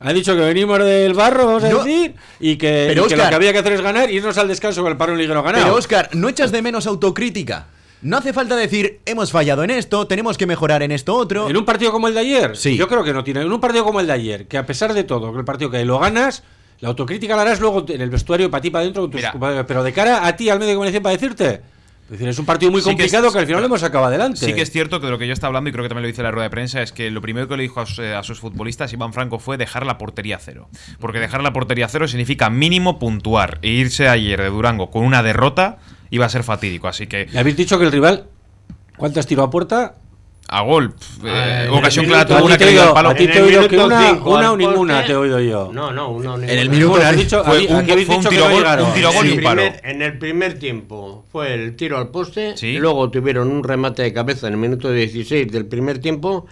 Ha 0.00 0.12
dicho 0.12 0.34
que 0.34 0.40
venimos 0.42 0.78
del 0.80 1.14
barro, 1.14 1.46
vamos 1.46 1.64
a 1.64 1.70
No. 1.70 1.78
decir, 1.78 2.14
y 2.40 2.56
que, 2.56 2.84
Pero, 2.88 3.06
y 3.06 3.08
que 3.08 3.16
lo 3.16 3.26
que 3.26 3.34
había 3.34 3.52
que 3.54 3.60
hacer 3.60 3.72
es 3.72 3.80
ganar 3.80 4.10
y 4.10 4.16
irnos 4.16 4.36
al 4.36 4.48
descanso 4.48 4.82
con 4.82 4.90
el 4.92 4.98
paro 4.98 5.14
liguero 5.16 5.42
ganado. 5.42 5.64
Pero 5.64 5.76
Oscar, 5.76 6.10
¿no 6.12 6.28
echas 6.28 6.52
de 6.52 6.60
menos 6.60 6.86
autocrítica? 6.86 7.68
No 8.04 8.18
hace 8.18 8.34
falta 8.34 8.54
decir, 8.54 9.00
hemos 9.06 9.32
fallado 9.32 9.64
en 9.64 9.70
esto, 9.70 10.06
tenemos 10.06 10.36
que 10.36 10.46
mejorar 10.46 10.82
en 10.82 10.92
esto 10.92 11.14
otro. 11.16 11.48
En 11.48 11.56
un 11.56 11.64
partido 11.64 11.90
como 11.90 12.06
el 12.06 12.12
de 12.14 12.20
ayer, 12.20 12.54
Sí. 12.56 12.76
yo 12.76 12.86
creo 12.86 13.02
que 13.02 13.14
no 13.14 13.24
tiene. 13.24 13.40
En 13.40 13.50
un 13.50 13.60
partido 13.60 13.82
como 13.82 13.98
el 13.98 14.06
de 14.06 14.12
ayer, 14.12 14.46
que 14.46 14.58
a 14.58 14.66
pesar 14.66 14.92
de 14.92 15.04
todo, 15.04 15.32
que 15.32 15.38
el 15.38 15.44
partido 15.46 15.70
que 15.70 15.82
lo 15.86 15.98
ganas, 15.98 16.42
la 16.80 16.90
autocrítica 16.90 17.34
la 17.34 17.42
harás 17.42 17.60
luego 17.60 17.84
en 17.88 18.00
el 18.02 18.10
vestuario 18.10 18.50
para 18.50 18.60
ti, 18.60 18.70
para 18.70 18.82
adentro, 18.82 19.10
pero 19.66 19.82
de 19.82 19.92
cara 19.94 20.26
a 20.26 20.36
ti, 20.36 20.50
al 20.50 20.58
medio 20.58 20.72
de 20.72 20.74
comunicación, 20.76 21.02
para 21.02 21.14
decirte. 21.16 21.62
Es 22.04 22.10
decir, 22.10 22.28
es 22.28 22.38
un 22.38 22.44
partido 22.44 22.70
muy 22.70 22.82
Sí 22.82 22.90
que 22.90 22.90
complicado 22.96 23.28
es- 23.28 23.32
que, 23.32 23.38
al 23.38 23.46
final 23.46 23.62
lo 23.62 23.66
hemos 23.68 23.80
sacado 23.80 24.04
adelante. 24.04 24.44
Sí 24.44 24.52
que 24.52 24.60
es 24.60 24.70
cierto 24.70 25.00
que 25.00 25.06
de 25.06 25.12
lo 25.12 25.18
que 25.18 25.26
yo 25.26 25.32
estaba 25.32 25.48
hablando, 25.48 25.70
y 25.70 25.72
creo 25.72 25.84
que 25.84 25.88
también 25.88 26.02
lo 26.02 26.08
dice 26.08 26.20
en 26.20 26.24
la 26.24 26.30
rueda 26.32 26.44
de 26.44 26.50
prensa, 26.50 26.82
es 26.82 26.92
que 26.92 27.10
lo 27.10 27.22
primero 27.22 27.48
que 27.48 27.56
le 27.56 27.62
dijo 27.62 27.80
a, 27.80 27.86
sus- 27.86 28.00
a 28.00 28.22
sus 28.22 28.38
futbolistas, 28.38 28.92
Iván 28.92 29.14
Franco, 29.14 29.38
fue 29.38 29.56
dejar 29.56 29.86
la 29.86 29.96
portería 29.96 30.38
cero. 30.38 30.68
Porque 31.00 31.20
dejar 31.20 31.42
la 31.42 31.54
portería 31.54 31.88
cero 31.88 32.06
significa 32.06 32.50
mínimo 32.50 32.98
puntuar. 32.98 33.58
E 33.62 33.70
irse 33.70 34.06
ayer 34.10 34.42
de 34.42 34.50
Durango 34.50 34.90
con 34.90 35.04
una 35.04 35.22
derrota 35.22 35.78
iba 36.14 36.26
a 36.26 36.28
ser 36.28 36.44
fatídico. 36.44 36.86
Así 36.88 37.06
que 37.06 37.26
Me 37.32 37.40
habéis 37.40 37.56
dicho 37.56 37.78
que 37.78 37.84
el 37.84 37.92
rival, 37.92 38.24
¿cuántas 38.96 39.26
tiró 39.26 39.42
a 39.42 39.50
puerta? 39.50 39.94
a 40.46 40.60
gol, 40.60 40.94
eh, 41.24 41.64
en 41.66 41.70
ocasión 41.72 42.04
clara 42.04 42.26
tuvo 42.26 42.44
una 42.44 42.54
a 42.54 42.58
ti 42.58 42.64
que 42.64 42.64
te 42.64 42.64
le 42.66 42.70
dio 42.72 42.80
he 42.80 42.82
al 42.82 42.86
oído- 42.88 42.94
palo. 42.94 43.08
a 43.08 43.14
ti 43.14 43.26
te 43.26 43.38
he 43.38 43.42
oído 43.42 43.66
que 43.66 43.78
una, 43.78 44.08
cinco 44.10 44.30
una 44.38 44.52
o 44.52 44.56
ninguna 44.58 45.04
te 45.06 45.12
he 45.12 45.16
oído 45.16 45.40
yo. 45.40 45.70
No, 45.72 45.90
no, 45.90 46.10
una 46.10 46.34
En 46.34 46.58
el 46.58 46.68
minuto 46.68 46.96
has 47.00 47.16
dicho, 47.16 47.42
fue 47.42 47.66
un- 47.66 47.76
aquí 47.76 47.90
habéis 47.92 48.06
fue 48.06 48.16
un 48.16 48.20
dicho 48.20 48.28
que 48.30 48.36
tiro 48.36 48.48
no 48.48 48.54
gol- 48.54 48.62
llegaron. 48.62 48.86
un 48.86 48.92
tiro 48.94 49.12
gol 49.14 49.26
y 49.26 49.28
en, 49.28 49.32
un 49.32 49.38
el 49.38 49.44
palo. 49.44 49.62
primer, 49.62 49.80
en 49.84 50.02
el 50.02 50.18
primer 50.18 50.58
tiempo 50.58 51.24
fue 51.32 51.54
el 51.54 51.74
tiro 51.76 51.96
al 51.96 52.08
poste, 52.08 52.56
Sí. 52.58 52.66
y 52.68 52.76
luego 52.78 53.10
tuvieron 53.10 53.50
un 53.50 53.64
remate 53.64 54.02
de 54.02 54.12
cabeza 54.12 54.46
en 54.46 54.52
el 54.52 54.58
minuto 54.58 54.92
16 54.92 55.50
del 55.50 55.64
primer 55.64 55.98
tiempo 55.98 56.46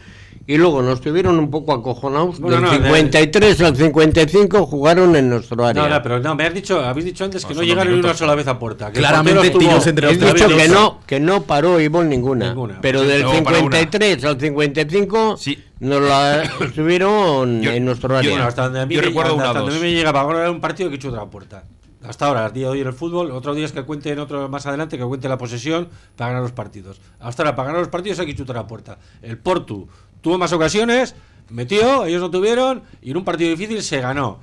y 0.47 0.57
luego 0.57 0.83
nos 0.83 1.01
tuvieron 1.01 1.39
un 1.39 1.51
poco 1.51 1.73
acojonados. 1.73 2.41
Bueno, 2.41 2.57
del 2.57 2.65
no, 2.65 2.71
de- 2.71 2.77
53 3.01 3.61
al 3.63 3.77
55 3.77 4.67
jugaron 4.67 5.15
en 5.17 5.29
nuestro 5.31 5.65
área. 5.65 5.83
No, 5.83 5.89
no, 5.89 6.03
pero 6.03 6.19
no, 6.21 6.35
me 6.35 6.45
has 6.47 6.55
dicho, 6.55 6.81
habéis 6.81 7.05
dicho 7.07 7.25
antes 7.25 7.45
que 7.47 7.55
No, 7.55 7.63
llegaron 7.63 7.85
ni 7.93 7.99
una 7.99 8.03
minutos. 8.03 8.19
sola 8.19 8.35
vez 8.35 8.47
a 8.49 8.59
puerta. 8.59 8.91
que 8.91 8.99
Claramente 8.99 9.51
tiros 9.51 9.87
entre 9.87 10.07
los 10.07 10.19
dicho 10.19 10.35
que 10.49 10.55
Habéis 10.55 10.71
no, 10.71 11.01
que 11.07 11.21
no 11.21 11.43
paró 11.45 11.81
Ivonne 11.81 12.09
ninguna. 12.09 12.49
Ninguna. 12.49 12.81
Pero 12.81 13.03
del 13.03 13.23
Luego 13.23 13.45
paró 13.45 13.59
una. 13.65 13.77
53 13.79 14.25
al 14.25 14.41
55 14.41 15.37
Sí. 15.37 15.63
nos 15.81 16.03
la 16.03 16.43
estuvieron 16.61 17.63
Yo- 17.63 17.71
en 17.71 17.85
nuestro 17.85 18.11
yo- 18.11 18.17
área. 18.19 18.31
Bueno, 18.33 18.47
hasta 18.47 18.65
donde 18.65 18.81
a 18.81 18.87
mí, 18.87 18.95
Yo 18.95 19.01
me- 19.01 19.07
recuerdo 19.09 19.31
hasta 19.33 19.43
una 19.43 19.47
donde 19.61 19.61
a 19.61 19.75
dos. 19.75 19.75
mí 19.75 19.81
me 19.89 19.93
llegaba 19.95 20.21
ahora 20.23 20.51
un 20.51 20.61
partido 20.61 20.89
que 20.89 20.97
he 20.97 20.99
hecho 20.99 21.09
otra 21.11 21.25
puerta. 21.27 21.65
Hasta 22.05 22.27
ahora, 22.27 22.47
el 22.47 22.53
día 22.53 22.67
de 22.67 22.73
hoy 22.73 22.81
en 22.81 22.89
el 22.89 22.93
fútbol, 22.95 23.31
otro 23.31 23.55
día 23.55 23.65
es 23.65 23.71
que 23.71 23.85
cuenten 23.85 24.19
otro 24.19 24.49
más 24.49 24.67
adelante, 24.67 24.99
que 24.99 25.05
cuente 25.05 25.29
la 25.29 25.39
posesión 25.39 25.89
para 26.17 26.31
ganar 26.31 26.43
los 26.43 26.51
partidos. 26.51 27.01
Hasta 27.21 27.45
ahora, 27.45 27.55
para 27.55 27.67
ganar 27.69 27.81
los 27.83 27.91
partidos 27.91 28.19
hay 28.19 28.27
que 28.27 28.35
chutar 28.35 28.57
la 28.57 28.67
puerta. 28.67 28.99
El 29.23 29.39
Portu 29.39 29.87
tuvo 30.23 30.39
más 30.39 30.53
ocasiones, 30.53 31.15
metió, 31.51 32.07
ellos 32.07 32.21
no 32.23 32.31
tuvieron, 32.31 32.83
y 33.03 33.11
en 33.11 33.19
un 33.19 33.25
partido 33.25 33.51
difícil 33.51 33.83
se 33.83 34.01
ganó. 34.01 34.39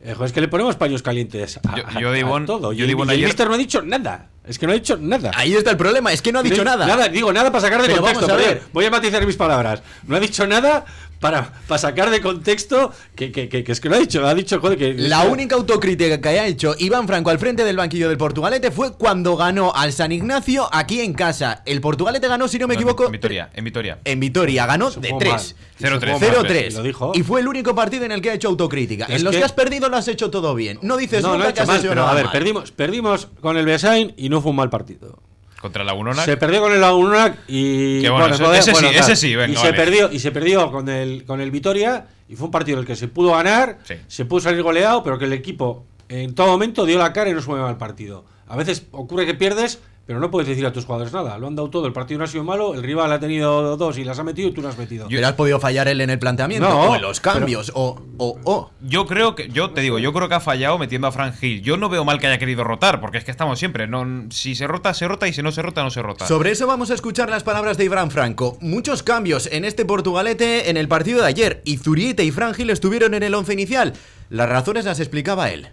Eh, 0.00 0.12
joder, 0.14 0.26
es 0.28 0.32
que 0.32 0.40
le 0.40 0.48
ponemos 0.48 0.76
paños 0.76 1.02
calientes 1.02 1.58
a, 1.58 1.76
Yo- 1.76 1.86
a- 1.86 2.00
yo 2.00 2.36
a 2.36 2.46
todo. 2.46 2.72
yo 2.72 2.82
y 2.82 2.84
el- 2.84 2.90
Ivón 2.92 3.08
y 3.08 3.10
el 3.10 3.16
ayer- 3.16 3.26
míster 3.26 3.48
no 3.48 3.54
ha 3.54 3.58
dicho 3.58 3.82
nada. 3.82 4.28
Es 4.46 4.58
que 4.58 4.64
no 4.66 4.72
ha 4.72 4.74
dicho 4.76 4.96
nada. 4.96 5.30
Ahí 5.34 5.52
está 5.54 5.72
el 5.72 5.76
problema, 5.76 6.12
es 6.12 6.22
que 6.22 6.32
no 6.32 6.38
ha 6.38 6.42
dicho 6.42 6.58
No 6.58 6.64
nada. 6.64 6.86
Nada, 6.86 7.08
digo, 7.08 7.32
nada 7.32 7.50
para 7.50 7.60
sacar 7.62 7.82
de 7.82 7.88
Pero 7.88 8.00
contexto. 8.00 8.26
vamos 8.28 8.42
a 8.42 8.48
ver. 8.48 8.62
Voy 8.72 8.84
a 8.86 8.90
matizar 8.90 9.26
mis 9.26 9.36
palabras. 9.36 9.82
No 10.06 10.16
ha 10.16 10.20
dicho 10.20 10.46
nada 10.46 10.86
para, 11.20 11.52
para 11.66 11.78
sacar 11.78 12.10
de 12.10 12.20
contexto 12.20 12.92
que, 13.16 13.32
que- 13.32 13.48
que- 13.48 13.64
que 13.64 13.72
es 13.72 13.80
que 13.80 13.88
no 13.88 13.96
ha 13.96 13.98
dicho. 13.98 14.26
Ha 14.26 14.34
dicho, 14.34 14.60
joder, 14.60 14.78
que. 14.78 14.94
La 14.94 15.22
única 15.24 15.56
autocrítica 15.56 16.20
que 16.20 16.28
haya 16.28 16.46
hecho 16.46 16.74
Iván 16.78 17.06
Franco 17.06 17.30
al 17.30 17.38
frente 17.38 17.64
del 17.64 17.76
banquillo 17.76 18.08
del 18.08 18.18
Portugalete 18.18 18.70
fue 18.70 18.92
cuando 18.94 19.36
ganó 19.36 19.72
al 19.74 19.92
San 19.92 20.12
Ignacio 20.12 20.68
aquí 20.72 21.00
en 21.00 21.12
casa. 21.14 21.62
El 21.66 21.80
Portugalete 21.80 22.28
ganó, 22.28 22.46
si 22.48 22.58
no 22.58 22.66
me 22.68 22.74
No, 22.74 22.80
equivoco, 22.80 23.06
En 23.06 23.12
Vitoria, 23.12 23.50
en 23.54 23.64
Vitoria. 23.64 23.98
en 24.04 24.20
Vitoria. 24.20 24.66
Ganó 24.66 24.90
de 24.90 25.08
jugó 25.08 25.18
3. 25.18 25.32
mal. 25.32 25.40
0-3. 25.40 26.18
Se 26.18 26.26
jugó 26.30 26.42
mal. 26.42 26.46
0-3. 26.50 26.72
Lo 26.74 26.82
dijo. 26.82 27.12
Y 27.14 27.22
fue 27.22 27.40
el 27.40 27.48
único 27.48 27.74
partido 27.74 28.04
en 28.04 28.12
el 28.12 28.20
que 28.20 28.30
ha 28.30 28.34
hecho 28.34 28.48
autocrítica. 28.48 29.06
Es 29.06 29.16
en 29.16 29.24
los 29.24 29.32
que- 29.32 29.38
que 29.38 29.44
has 29.44 29.52
perdido 29.52 29.88
lo 29.88 29.96
has 29.96 30.08
hecho 30.08 30.30
todo 30.30 30.54
bien. 30.54 30.78
No 30.82 30.96
dices 30.96 31.22
No, 31.22 31.28
no 31.30 31.34
nunca 31.38 31.48
ha 31.48 31.52
que 31.54 31.60
has 31.60 31.66
mal, 31.68 31.78
hecho 31.78 31.88
pero 31.88 32.00
nada 32.02 32.12
a 32.12 32.14
ver, 32.14 32.24
mal. 32.24 32.32
perdimos, 32.32 32.70
perdimos 32.72 33.28
con 33.40 33.56
el 33.56 33.64
Besain 33.66 34.14
y 34.16 34.28
no 34.28 34.40
fue 34.40 34.50
un 34.50 34.56
mal 34.56 34.70
partido. 34.70 35.18
Contra 35.60 35.84
la 35.84 35.92
Unona. 35.94 36.24
Se 36.24 36.36
perdió 36.36 36.60
con 36.60 36.72
el 36.72 36.82
Unona 36.82 37.36
y. 37.48 38.06
Bueno, 38.08 38.54
ese, 38.54 38.74
sí, 38.74 38.86
ese 38.86 39.16
sí, 39.16 39.34
venga, 39.34 39.52
y 39.52 39.56
se 39.56 39.72
perdió 39.72 40.10
Y 40.12 40.18
se 40.20 40.30
perdió 40.30 40.70
con 40.70 40.88
el, 40.88 41.24
con 41.24 41.40
el 41.40 41.50
Vitoria. 41.50 42.06
Y 42.28 42.36
fue 42.36 42.46
un 42.46 42.50
partido 42.50 42.78
en 42.78 42.82
el 42.82 42.86
que 42.86 42.94
se 42.94 43.08
pudo 43.08 43.32
ganar, 43.32 43.78
se 44.06 44.24
pudo 44.26 44.40
salir 44.40 44.62
goleado, 44.62 45.02
pero 45.02 45.18
que 45.18 45.24
el 45.24 45.32
equipo 45.32 45.86
en 46.08 46.34
todo 46.34 46.48
momento 46.48 46.84
dio 46.84 46.98
la 46.98 47.12
cara 47.12 47.30
y 47.30 47.32
no 47.32 47.40
se 47.40 47.48
mueve 47.48 47.66
al 47.66 47.78
partido. 47.78 48.24
A 48.46 48.56
veces 48.56 48.86
ocurre 48.92 49.26
que 49.26 49.34
pierdes, 49.34 49.80
pero 50.08 50.20
no 50.20 50.30
puedes 50.30 50.48
decir 50.48 50.64
a 50.64 50.72
tus 50.72 50.86
jugadores 50.86 51.12
nada. 51.12 51.36
Lo 51.36 51.48
han 51.48 51.54
dado 51.54 51.68
todo. 51.68 51.86
El 51.86 51.92
partido 51.92 52.16
no 52.16 52.24
ha 52.24 52.28
sido 52.28 52.42
malo. 52.42 52.72
El 52.72 52.82
rival 52.82 53.12
ha 53.12 53.20
tenido 53.20 53.76
dos 53.76 53.98
y 53.98 54.04
las 54.04 54.18
ha 54.18 54.24
metido 54.24 54.48
y 54.48 54.52
tú 54.52 54.62
no 54.62 54.68
has 54.68 54.78
metido. 54.78 55.06
Pero 55.06 55.26
has 55.26 55.34
podido 55.34 55.60
fallar 55.60 55.86
él 55.86 56.00
en 56.00 56.08
el 56.08 56.18
planteamiento 56.18 56.66
o 56.66 56.96
en 56.96 57.02
los 57.02 57.20
cambios 57.20 57.70
o, 57.74 58.00
o, 58.16 58.70
Yo 58.80 59.06
creo 59.06 59.34
que, 59.34 59.50
yo 59.50 59.72
te 59.72 59.82
digo, 59.82 59.98
yo 59.98 60.14
creo 60.14 60.30
que 60.30 60.36
ha 60.36 60.40
fallado 60.40 60.78
metiendo 60.78 61.08
a 61.08 61.12
Frank 61.12 61.34
Hill. 61.42 61.60
Yo 61.60 61.76
no 61.76 61.90
veo 61.90 62.06
mal 62.06 62.18
que 62.18 62.26
haya 62.26 62.38
querido 62.38 62.64
rotar, 62.64 63.02
porque 63.02 63.18
es 63.18 63.24
que 63.24 63.30
estamos 63.30 63.58
siempre. 63.58 63.86
No, 63.86 64.30
si 64.30 64.54
se 64.54 64.66
rota, 64.66 64.94
se 64.94 65.06
rota 65.06 65.28
y 65.28 65.34
si 65.34 65.42
no 65.42 65.52
se 65.52 65.60
rota, 65.60 65.82
no 65.82 65.90
se 65.90 66.00
rota. 66.00 66.26
Sobre 66.26 66.52
eso 66.52 66.66
vamos 66.66 66.90
a 66.90 66.94
escuchar 66.94 67.28
las 67.28 67.42
palabras 67.42 67.76
de 67.76 67.84
Iván 67.84 68.10
Franco. 68.10 68.56
Muchos 68.62 69.02
cambios 69.02 69.46
en 69.52 69.66
este 69.66 69.84
Portugalete 69.84 70.70
en 70.70 70.78
el 70.78 70.88
partido 70.88 71.20
de 71.20 71.26
ayer. 71.26 71.60
Y 71.66 71.76
Zurieta 71.76 72.22
y 72.22 72.30
Frank 72.30 72.58
Hill 72.58 72.70
estuvieron 72.70 73.12
en 73.12 73.24
el 73.24 73.34
once 73.34 73.52
inicial. 73.52 73.92
Las 74.30 74.48
razones 74.48 74.86
las 74.86 75.00
explicaba 75.00 75.50
él. 75.50 75.68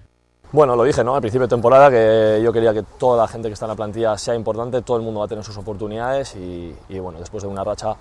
Bueno, 0.55 0.77
lo 0.77 0.85
dije 0.85 1.03
¿no? 1.03 1.13
al 1.13 1.19
principio 1.19 1.47
de 1.47 1.49
temporada 1.49 1.91
que 1.91 2.39
yo 2.41 2.53
quería 2.53 2.73
que 2.73 2.81
toda 2.81 3.17
la 3.23 3.27
gente 3.27 3.49
que 3.49 3.53
está 3.55 3.65
en 3.65 3.71
la 3.71 3.75
plantilla 3.75 4.17
sea 4.17 4.35
importante, 4.35 4.81
todo 4.83 4.95
el 4.95 5.03
mundo 5.03 5.19
va 5.19 5.25
a 5.25 5.27
tener 5.27 5.43
sus 5.43 5.57
oportunidades 5.57 6.33
y, 6.37 6.97
bueno, 6.97 7.19
después 7.19 7.43
de 7.43 7.49
una 7.49 7.61
racha 7.61 7.93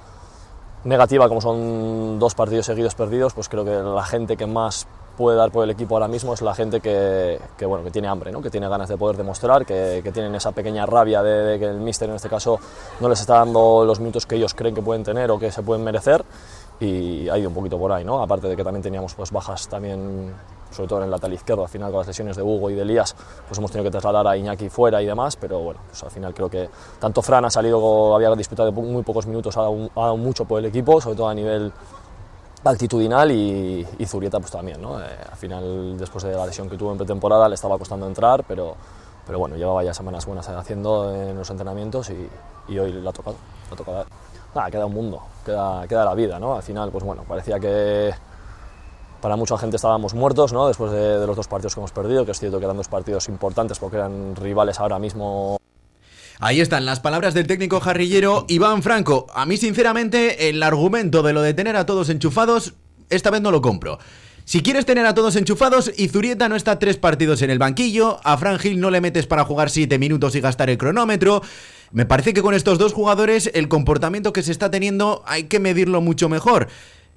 negativa 0.85 1.27
como 1.29 1.41
son 1.41 2.21
dos 2.21 2.37
partidos 2.37 2.67
seguidos 2.67 2.95
perdidos, 2.95 3.35
pues 3.35 3.49
creo 3.49 3.65
que 3.65 3.73
la 3.73 4.05
gente 4.05 4.37
que 4.37 4.47
más 4.47 4.87
puede 5.17 5.37
dar 5.37 5.51
por 5.51 5.65
el 5.65 5.71
equipo 5.71 5.97
ahora 5.97 6.07
mismo 6.07 6.33
es 6.33 6.43
la 6.43 6.55
gente 6.55 6.79
que, 6.79 7.41
bueno, 7.67 7.83
que 7.83 7.91
tiene 7.91 8.07
hambre, 8.07 8.31
¿no? 8.31 8.41
que 8.41 8.51
tiene 8.51 8.69
ganas 8.69 8.89
de 8.89 8.97
poder 8.97 9.17
demostrar, 9.17 9.67
que, 9.67 10.01
que 10.05 10.13
tienen 10.13 10.33
esa 10.37 10.53
pequeña 10.53 10.87
rabia 10.87 11.25
de, 11.25 11.59
que 11.59 11.65
el 11.65 11.81
míster 11.81 12.09
en 12.09 12.15
este 12.15 12.29
caso 12.29 12.61
no 13.01 13.09
les 13.09 13.19
está 13.19 13.35
dando 13.35 13.85
los 13.85 13.99
minutos 13.99 14.27
que 14.27 14.37
ellos 14.37 14.55
creen 14.55 14.77
que 14.77 14.83
pueden 14.83 15.03
tener 15.03 15.29
o 15.33 15.41
que 15.41 15.51
se 15.51 15.65
pueden 15.65 15.83
merecer 15.83 16.25
y 16.79 17.29
ha 17.29 17.37
ido 17.37 17.49
un 17.49 17.55
poquito 17.57 17.79
por 17.79 17.91
ahí, 17.91 18.05
¿no? 18.05 18.23
aparte 18.23 18.47
de 18.47 18.55
que 18.55 18.63
también 18.63 18.83
teníamos 18.85 19.13
pues, 19.15 19.33
bajas 19.33 19.67
también 19.67 20.33
sobre 20.75 20.89
todo 20.89 20.99
en 20.99 21.05
el 21.05 21.11
lateral 21.11 21.35
izquierdo, 21.35 21.63
al 21.63 21.69
final 21.69 21.91
con 21.91 21.99
las 21.99 22.07
lesiones 22.09 22.37
de 22.37 22.43
Hugo 22.43 22.71
y 22.71 22.75
de 22.75 22.83
Elías, 22.83 23.15
pues 23.47 23.59
hemos 23.59 23.71
tenido 23.71 23.85
que 23.85 23.93
trasladar 23.93 24.27
a 24.27 24.37
Iñaki 24.37 24.69
fuera 24.69 25.01
y 25.01 25.07
demás, 25.07 25.37
pero 25.37 25.61
bueno, 25.61 25.81
pues 25.89 26.03
al 26.03 26.11
final 26.11 26.35
creo 26.35 26.51
que 26.51 26.69
tanto 26.99 27.23
Fran 27.23 27.45
ha 27.45 27.51
salido, 27.51 28.15
había 28.15 28.31
disputado 28.35 28.73
muy 28.73 29.03
pocos 29.03 29.27
minutos, 29.27 29.57
ha 29.57 29.63
dado, 29.63 30.17
mucho 30.17 30.45
por 30.45 30.59
el 30.59 30.67
equipo, 30.67 31.01
sobre 31.01 31.17
todo 31.17 31.29
a 31.29 31.35
nivel 31.35 31.73
altitudinal 32.65 33.31
y, 33.31 33.87
Zurieta 34.07 34.41
pues 34.41 34.51
también, 34.51 34.81
¿no? 34.81 35.01
Eh, 35.01 35.05
al 35.31 35.37
final, 35.37 35.97
después 35.99 36.25
de 36.25 36.33
la 36.33 36.47
lesión 36.47 36.69
que 36.69 36.77
tuvo 36.77 36.93
en 36.93 36.99
pretemporada, 36.99 37.49
le 37.49 37.55
estaba 37.55 37.79
costando 37.79 38.07
entrar, 38.07 38.45
pero, 38.47 38.75
pero 39.27 39.39
bueno, 39.39 39.57
llevaba 39.57 39.85
ya 39.85 39.95
semanas 39.95 40.27
buenas 40.27 40.49
haciendo 40.49 41.15
en 41.15 41.37
los 41.37 41.49
entrenamientos 41.51 42.11
y, 42.11 42.29
y 42.69 42.79
hoy 42.79 42.93
le 42.93 43.09
ha 43.09 43.13
tocado. 43.13 43.37
Le 43.69 43.75
ha 43.75 43.77
tocado. 43.77 44.05
Nada, 44.55 44.71
queda 44.71 44.87
un 44.87 44.95
mundo, 44.95 45.21
queda, 45.45 45.87
queda 45.89 46.05
la 46.05 46.15
vida, 46.15 46.39
¿no? 46.39 46.55
Al 46.55 46.63
final, 46.63 46.91
pues 46.91 47.05
bueno, 47.05 47.23
parecía 47.27 47.59
que 47.59 48.15
para 49.25 49.37
mucha 49.37 49.57
gente 49.57 49.77
estábamos 49.77 50.13
muertos 50.13 50.53
¿no? 50.53 50.69
después 50.69 50.93
de, 50.93 51.27
los 51.27 51.35
dos 51.35 51.49
partidos 51.49 51.73
que 51.73 51.81
hemos 51.81 51.93
perdido, 51.93 52.27
que 52.27 52.33
es 52.33 52.39
cierto 52.39 52.59
que 52.59 52.67
eran 52.67 52.77
dos 52.77 52.89
partidos 52.89 53.27
importantes 53.31 53.79
porque 53.79 53.97
eran 53.97 54.37
rivales 54.37 54.79
ahora 54.79 54.99
mismo 54.99 55.57
Ahí 56.41 56.61
están 56.61 56.85
las 56.85 57.01
palabras 57.01 57.33
del 57.33 57.47
técnico 57.47 57.81
jarrillero 57.81 58.45
Iván 58.49 58.83
Franco. 58.83 59.27
A 59.33 59.47
mí, 59.47 59.57
sinceramente, 59.57 60.51
el 60.51 60.63
argumento 60.63 61.23
de 61.23 61.33
lo 61.33 61.41
de 61.41 61.55
tener 61.55 61.75
a 61.75 61.87
todos 61.87 62.11
enchufados, 62.11 62.75
esta 63.09 63.31
vez 63.31 63.41
no 63.41 63.51
lo 63.51 63.63
compro. 63.63 63.99
Si 64.45 64.61
quieres 64.61 64.85
tener 64.85 65.07
a 65.07 65.15
todos 65.15 65.37
enchufados, 65.37 65.91
y 65.97 66.09
Zurieta 66.09 66.51
no 66.51 66.57
está 66.57 66.79
tres 66.79 66.99
partidos 66.99 67.41
en 67.41 67.49
el 67.49 67.59
banquillo, 67.59 68.21
a 68.25 68.37
Fran 68.37 68.59
Gil 68.59 68.79
no 68.79 68.91
le 68.91 69.01
metes 69.01 69.27
para 69.27 69.47
jugar 69.47 69.71
siete 69.71 69.99
minutos 69.99 70.35
y 70.35 70.43
gastar 70.43 70.69
el 70.69 70.77
cronómetro. 70.77 71.41
Me 71.93 72.05
parece 72.05 72.35
que 72.35 72.43
con 72.43 72.53
estos 72.53 72.77
dos 72.77 72.93
jugadores 72.93 73.51
el 73.55 73.69
comportamiento 73.69 74.35
que 74.35 74.43
se 74.43 74.53
está 74.53 74.71
teniendo 74.71 75.23
hay 75.27 75.45
que 75.45 75.61
medirlo 75.61 76.03
mucho 76.03 76.29
mejor. 76.29 76.69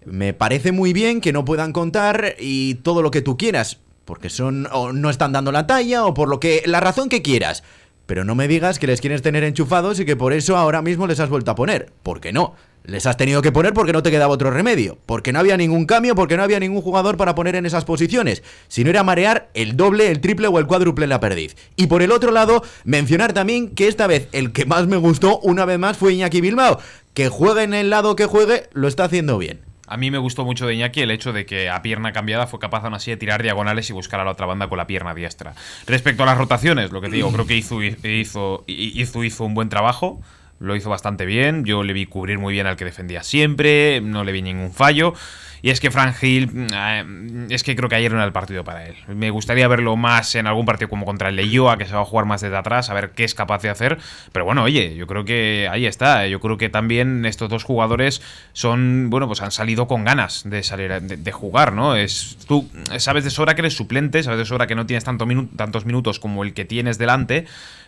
Me 0.10 0.34
parece 0.34 0.72
muy 0.72 0.93
bien 0.93 1.20
que 1.20 1.34
no 1.34 1.43
puedan 1.43 1.74
contar 1.74 2.36
y 2.39 2.76
todo 2.76 3.02
lo 3.02 3.12
que 3.12 3.22
tú 3.22 3.36
quieras, 3.38 3.80
porque 4.06 4.30
son 4.30 4.65
o 4.72 4.93
no 4.93 5.10
están 5.10 5.34
dando 5.34 5.52
la 5.52 5.67
talla 5.67 6.06
o 6.06 6.13
por 6.13 6.30
lo 6.30 6.39
que 6.39 6.63
la 6.65 6.80
razón 6.80 7.10
que 7.10 7.22
quieras. 7.22 7.62
Pero 8.06 8.24
no 8.24 8.34
me 8.34 8.48
digas 8.48 8.80
que 8.80 8.88
les 8.88 9.02
quieres 9.02 9.22
tener 9.22 9.43
enchufados 9.43 10.00
y 10.00 10.06
que 10.06 10.15
por 10.15 10.32
eso 10.32 10.56
ahora 10.56 10.82
mismo 10.82 11.08
les 11.08 11.20
has 11.20 11.28
vuelto 11.28 11.52
a 11.52 11.56
poner. 11.56 11.91
Porque 12.04 12.32
no. 12.32 12.56
Les 12.86 13.06
has 13.06 13.17
tenido 13.17 13.41
que 13.41 13.52
poner 13.52 13.74
porque 13.74 13.91
no 13.91 14.02
te 14.02 14.10
quedaba 14.10 14.34
otro 14.34 14.50
remedio. 14.50 14.98
Porque 15.06 15.34
no 15.34 15.39
había 15.39 15.58
ningún 15.58 15.86
cambio, 15.86 16.15
porque 16.15 16.38
no 16.38 16.43
había 16.43 16.62
ningún 16.62 16.82
jugador 16.82 17.17
para 17.17 17.36
poner 17.36 17.58
en 17.58 17.65
esas 17.65 17.84
posiciones. 17.84 18.43
Si 18.70 18.86
no 18.86 18.91
era 18.91 19.04
marear 19.04 19.50
el 19.56 19.76
doble, 19.76 20.10
el 20.10 20.22
triple 20.22 20.48
o 20.48 20.58
el 20.58 20.67
cuádruple 20.67 21.04
en 21.04 21.10
la 21.10 21.20
perdiz. 21.20 21.58
Y 21.76 21.88
por 21.88 22.02
el 22.02 22.13
otro 22.13 22.32
lado, 22.32 22.63
mencionar 22.86 23.34
también 23.34 23.76
que 23.76 23.89
esta 23.89 24.08
vez 24.08 24.30
el 24.32 24.54
que 24.54 24.65
más 24.65 24.88
me 24.88 24.96
gustó, 24.96 25.39
una 25.39 25.65
vez 25.65 25.78
más, 25.78 25.98
fue 25.98 26.13
Iñaki 26.13 26.39
Bilbao. 26.39 26.80
Que 27.13 27.28
juegue 27.28 27.63
en 27.63 27.74
el 27.74 27.89
lado 27.89 28.15
que 28.15 28.26
juegue, 28.26 28.70
lo 28.72 28.88
está 28.88 29.04
haciendo 29.04 29.38
bien. 29.38 29.67
A 29.88 29.97
mí 29.97 30.12
me 30.12 30.17
gustó 30.17 30.45
mucho 30.45 30.67
de 30.67 30.76
Iñaki 30.76 31.02
el 31.02 31.12
hecho 31.12 31.34
de 31.34 31.45
que 31.45 31.69
a 31.69 31.82
pierna 31.82 32.12
cambiada 32.12 32.45
fue 32.45 32.60
capaz 32.60 32.84
aún 32.84 32.93
así 32.93 33.10
de 33.10 33.17
tirar 33.17 33.41
diagonales 33.41 33.89
y 33.89 33.93
buscar 33.93 34.19
a 34.19 34.26
la 34.26 34.32
otra 34.32 34.45
banda 34.45 34.67
con 34.67 34.78
la 34.78 34.86
pierna 34.86 35.15
diestra. 35.15 35.56
Respecto 35.88 36.23
a 36.23 36.26
las 36.26 36.38
rotaciones, 36.38 36.91
lo 36.91 37.02
que 37.02 37.08
te 37.08 37.15
digo, 37.15 37.32
creo 37.32 37.47
que 37.47 37.56
hizo, 37.56 37.82
hizo, 37.82 38.63
hizo, 38.67 39.23
hizo 39.23 39.43
un 39.43 39.54
buen 39.54 39.69
trabajo 39.69 40.21
lo 40.60 40.76
hizo 40.76 40.89
bastante 40.89 41.26
bien. 41.26 41.65
Yo 41.65 41.84
le 41.84 41.93
vi 41.93 42.06
cubrir 42.06 42.39
muy 42.39 42.54
bien 42.54 42.67
al 42.67 42.76
que 42.76 42.86
defendía 42.86 43.23
siempre, 43.23 44.02
no 44.02 44.23
le 44.23 44.32
vi 44.32 44.41
ningún 44.41 44.73
fallo. 44.73 45.13
Y 45.62 45.70
es 45.70 45.80
que 45.80 45.91
Frank 45.91 46.15
Hill, 46.22 46.50
mm, 46.52 46.67
eh, 46.74 47.48
es 47.50 47.63
que 47.63 47.76
creo 47.76 47.89
que 47.89 47.96
ayer 47.96 48.12
no 48.12 48.17
era 48.17 48.26
el 48.26 48.32
partido 48.32 48.63
para 48.63 48.86
él. 48.86 48.96
Me 49.08 49.30
gustaría 49.30 49.67
verlo 49.67 49.96
más 49.96 50.36
en 50.36 50.48
algún 50.48 50.65
partido 50.65 50.89
como 50.89 51.06
contra 51.06 51.30
el 51.30 51.36
Leyoa, 51.36 51.78
que 51.78 51.86
se 51.86 51.93
va 51.93 52.02
a 52.02 52.06
jugar 52.06 52.26
más 52.26 52.41
desde 52.41 52.58
atrás, 52.58 52.89
a 52.89 52.93
ver 52.93 53.12
qué 53.12 53.24
es 53.24 53.34
capaz 53.34 53.62
de 53.62 53.70
hacer. 53.70 53.98
Pero 54.32 54.46
bueno, 54.46 54.63
oye, 54.63 54.96
yo 54.96 55.08
creo 55.08 55.26
que 55.26 55.67
ahí 55.72 55.86
está. 55.86 56.28
Yo 56.28 56.39
creo 56.39 56.58
que 56.58 56.70
también 56.70 57.26
estos 57.26 57.50
dos 57.50 57.63
jugadores 57.63 58.22
son, 58.54 59.10
bueno, 59.10 59.28
pues 59.28 59.41
han 59.41 59.52
salido 59.52 59.88
con 59.88 60.04
ganas 60.04 60.43
de 60.50 60.63
salir 60.63 61.02
de, 61.02 61.32
jugar, 61.32 61.74
¿no? 61.74 61.96
Es, 61.96 62.38
tú 62.48 62.70
sabes 62.98 63.24
de 63.24 63.30
sobra 63.30 63.56
que 63.56 63.62
eres 63.62 63.76
suplente, 63.76 64.24
sabes 64.24 64.39
de 64.39 64.46
sobra 64.46 64.67
que 64.67 64.76
no 64.76 64.86
tienes 64.86 65.04
tanto 65.04 65.28
tantos 65.56 65.86
minutos 65.86 66.20
como 66.20 66.43
el 66.43 66.54
que 66.54 66.65
tienes 66.65 66.98
delante, 66.98 67.46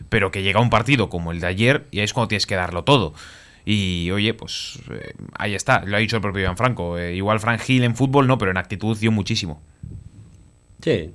pero 0.09 0.31
que 0.31 0.43
llega 0.43 0.59
un 0.59 0.69
partido 0.69 1.09
como 1.09 1.31
el 1.31 1.39
de 1.39 1.47
ayer 1.47 1.85
y 1.91 1.99
ahí 1.99 2.05
es 2.05 2.13
cuando 2.13 2.29
tienes 2.29 2.45
que 2.45 2.55
darlo 2.55 2.83
todo. 2.83 3.13
Y 3.71 4.09
oye, 4.09 4.33
pues 4.33 4.79
eh, 4.89 5.13
ahí 5.37 5.53
está, 5.53 5.85
lo 5.85 5.95
ha 5.95 5.99
dicho 5.99 6.15
el 6.15 6.23
propio 6.23 6.41
Iván 6.41 6.57
Franco. 6.57 6.97
Eh, 6.97 7.13
igual 7.13 7.39
Frank 7.39 7.61
Hill 7.67 7.83
en 7.83 7.95
fútbol 7.95 8.25
no, 8.25 8.39
pero 8.39 8.49
en 8.49 8.57
actitud 8.57 8.97
dio 8.97 9.11
muchísimo. 9.11 9.61
Sí. 10.81 11.11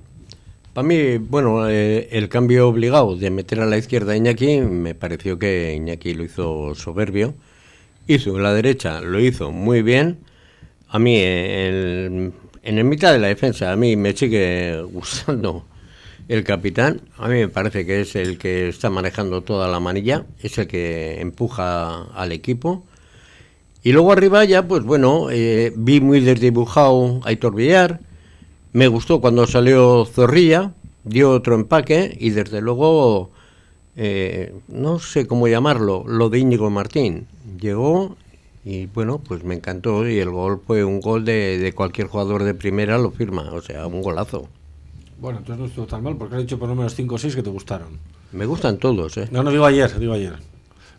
Para 0.71 0.87
mí, 0.87 1.17
bueno, 1.17 1.67
eh, 1.67 2.07
el 2.11 2.29
cambio 2.29 2.69
obligado 2.69 3.17
de 3.17 3.29
meter 3.29 3.59
a 3.59 3.65
la 3.65 3.77
izquierda 3.77 4.13
a 4.13 4.15
Iñaki, 4.15 4.61
me 4.61 4.95
pareció 4.95 5.37
que 5.37 5.73
Iñaki 5.75 6.13
lo 6.13 6.23
hizo 6.23 6.75
soberbio. 6.75 7.33
Hizo 8.07 8.39
la 8.39 8.53
derecha, 8.53 9.01
lo 9.01 9.19
hizo 9.19 9.51
muy 9.51 9.81
bien. 9.81 10.19
A 10.87 10.97
mí, 10.97 11.17
en 11.19 12.31
el 12.63 12.83
mitad 12.85 13.11
de 13.11 13.19
la 13.19 13.27
defensa, 13.27 13.73
a 13.73 13.75
mí 13.75 13.97
me 13.97 14.13
sigue 14.15 14.81
gustando 14.93 15.65
el 16.27 16.43
capitán, 16.43 17.01
a 17.17 17.27
mí 17.27 17.35
me 17.35 17.49
parece 17.49 17.85
que 17.85 18.01
es 18.01 18.15
el 18.15 18.37
que 18.37 18.67
está 18.69 18.89
manejando 18.89 19.41
toda 19.41 19.67
la 19.67 19.79
manilla, 19.79 20.25
es 20.41 20.57
el 20.57 20.67
que 20.67 21.21
empuja 21.21 22.03
al 22.13 22.31
equipo. 22.31 22.83
Y 23.83 23.91
luego 23.91 24.11
arriba 24.11 24.43
ya, 24.45 24.67
pues 24.67 24.83
bueno, 24.83 25.29
eh, 25.29 25.71
vi 25.75 26.01
muy 26.01 26.19
desdibujado 26.21 27.21
a 27.23 27.29
Aitor 27.29 27.53
Villar, 27.53 27.99
me 28.73 28.87
gustó 28.87 29.21
cuando 29.21 29.45
salió 29.45 30.05
Zorrilla, 30.05 30.73
dio 31.03 31.31
otro 31.31 31.55
empaque 31.55 32.17
y 32.19 32.31
desde 32.31 32.61
luego, 32.61 33.29
eh, 33.95 34.53
no 34.67 34.99
sé 34.99 35.27
cómo 35.27 35.47
llamarlo, 35.47 36.03
lo 36.07 36.29
de 36.29 36.39
Íñigo 36.39 36.69
Martín. 36.71 37.27
Llegó 37.59 38.17
y 38.65 38.87
bueno, 38.87 39.19
pues 39.19 39.43
me 39.43 39.53
encantó 39.53 40.09
y 40.09 40.17
el 40.17 40.31
gol 40.31 40.59
fue 40.65 40.83
un 40.83 40.99
gol 40.99 41.23
de, 41.23 41.59
de 41.59 41.73
cualquier 41.73 42.07
jugador 42.07 42.43
de 42.43 42.55
primera, 42.55 42.97
lo 42.97 43.11
firma, 43.11 43.51
o 43.53 43.61
sea, 43.61 43.85
un 43.85 44.01
golazo. 44.01 44.49
Bueno, 45.19 45.39
entonces 45.39 45.59
no 45.59 45.65
estuvo 45.67 45.85
tan 45.85 46.03
mal 46.03 46.17
porque 46.17 46.35
has 46.35 46.41
dicho 46.41 46.59
por 46.59 46.69
lo 46.69 46.75
menos 46.75 46.93
5 46.95 47.15
o 47.15 47.17
6 47.17 47.35
que 47.35 47.43
te 47.43 47.49
gustaron. 47.49 47.99
Me 48.31 48.45
gustan 48.45 48.77
todos, 48.77 49.17
¿eh? 49.17 49.27
No, 49.31 49.43
no 49.43 49.51
digo 49.51 49.65
ayer, 49.65 49.97
digo 49.97 50.13
ayer. 50.13 50.35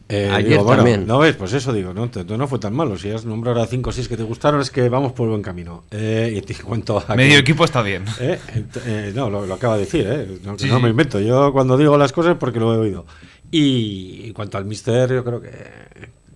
Eh, 0.08 0.30
ayer 0.32 0.64
también. 0.64 1.04
no 1.04 1.18
ves, 1.18 1.34
pues 1.34 1.52
eso 1.52 1.72
digo, 1.72 1.92
no, 1.92 2.08
no 2.08 2.48
fue 2.48 2.58
tan 2.60 2.74
malo. 2.74 2.96
Si 2.96 3.10
has 3.10 3.24
nombrado 3.24 3.60
a 3.60 3.66
5 3.66 3.90
o 3.90 3.92
6 3.92 4.08
que 4.08 4.16
te 4.16 4.22
gustaron, 4.22 4.60
es 4.60 4.70
que 4.70 4.88
vamos 4.88 5.12
por 5.12 5.28
buen 5.28 5.42
camino. 5.42 5.84
Eh, 5.90 6.34
y 6.36 6.40
te 6.42 6.54
cuento 6.54 7.02
Medio 7.16 7.38
equipo 7.38 7.64
está 7.64 7.82
bien. 7.82 8.04
Eh, 8.20 8.38
eh, 8.86 9.12
no, 9.14 9.28
lo, 9.28 9.52
acaba 9.52 9.74
de 9.74 9.80
decir, 9.80 10.06
¿eh? 10.08 10.38
No, 10.44 10.56
no 10.56 10.80
me 10.80 10.90
invento. 10.90 11.20
Yo 11.20 11.52
cuando 11.52 11.76
digo 11.76 11.98
las 11.98 12.12
cosas 12.12 12.36
porque 12.38 12.60
lo 12.60 12.72
he 12.74 12.78
oído. 12.78 13.04
Y 13.50 14.26
en 14.26 14.32
cuanto 14.32 14.58
al 14.58 14.64
mister, 14.64 15.12
yo 15.12 15.24
creo 15.24 15.40
que, 15.40 15.50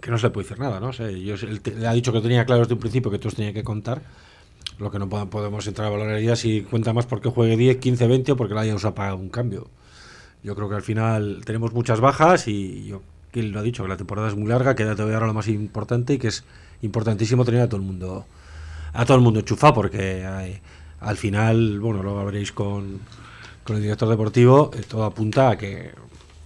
que 0.00 0.10
no 0.10 0.18
se 0.18 0.26
le 0.26 0.30
puede 0.30 0.48
decir 0.48 0.60
nada, 0.60 0.80
¿no? 0.80 0.88
O 0.88 0.92
sea, 0.92 1.08
yo, 1.10 1.34
él 1.34 1.60
le 1.78 1.86
ha 1.86 1.92
dicho 1.92 2.12
que 2.12 2.20
tenía 2.20 2.44
claro 2.44 2.62
desde 2.62 2.74
un 2.74 2.80
principio 2.80 3.10
que 3.10 3.18
todos 3.18 3.36
tenían 3.36 3.54
que 3.54 3.62
contar. 3.64 4.02
Lo 4.80 4.90
que 4.90 4.98
no 4.98 5.08
podemos 5.08 5.66
entrar 5.66 5.86
a 5.86 5.90
valorar 5.90 6.20
ya 6.20 6.34
si 6.34 6.62
cuenta 6.62 6.92
más 6.92 7.06
porque 7.06 7.28
juegue 7.28 7.56
10, 7.56 7.76
15, 7.76 8.06
20 8.06 8.32
o 8.32 8.36
porque 8.36 8.54
la 8.54 8.62
haya 8.62 8.74
usado 8.74 8.94
para 8.94 9.14
un 9.14 9.28
cambio. 9.28 9.68
Yo 10.42 10.56
creo 10.56 10.68
que 10.68 10.74
al 10.74 10.82
final 10.82 11.42
tenemos 11.44 11.72
muchas 11.72 12.00
bajas 12.00 12.48
y 12.48 12.86
yo, 12.86 13.02
él 13.34 13.52
lo 13.52 13.60
ha 13.60 13.62
dicho, 13.62 13.82
que 13.82 13.90
la 13.90 13.98
temporada 13.98 14.28
es 14.28 14.34
muy 14.34 14.48
larga, 14.48 14.74
queda 14.74 14.96
todavía 14.96 15.16
ahora 15.16 15.26
lo 15.26 15.34
más 15.34 15.48
importante 15.48 16.14
y 16.14 16.18
que 16.18 16.28
es 16.28 16.44
importantísimo 16.82 17.44
tener 17.44 17.60
a 17.60 17.68
todo 17.68 17.76
el 17.76 17.86
mundo 17.86 18.24
a 18.92 19.04
todo 19.04 19.18
el 19.18 19.22
mundo 19.22 19.40
enchufado 19.40 19.74
porque 19.74 20.26
al 21.00 21.16
final, 21.16 21.78
bueno, 21.78 22.02
lo 22.02 22.24
veréis 22.24 22.50
con, 22.50 23.00
con 23.64 23.76
el 23.76 23.82
director 23.82 24.08
deportivo, 24.08 24.70
eh, 24.74 24.82
todo 24.88 25.04
apunta 25.04 25.50
a 25.50 25.58
que 25.58 25.92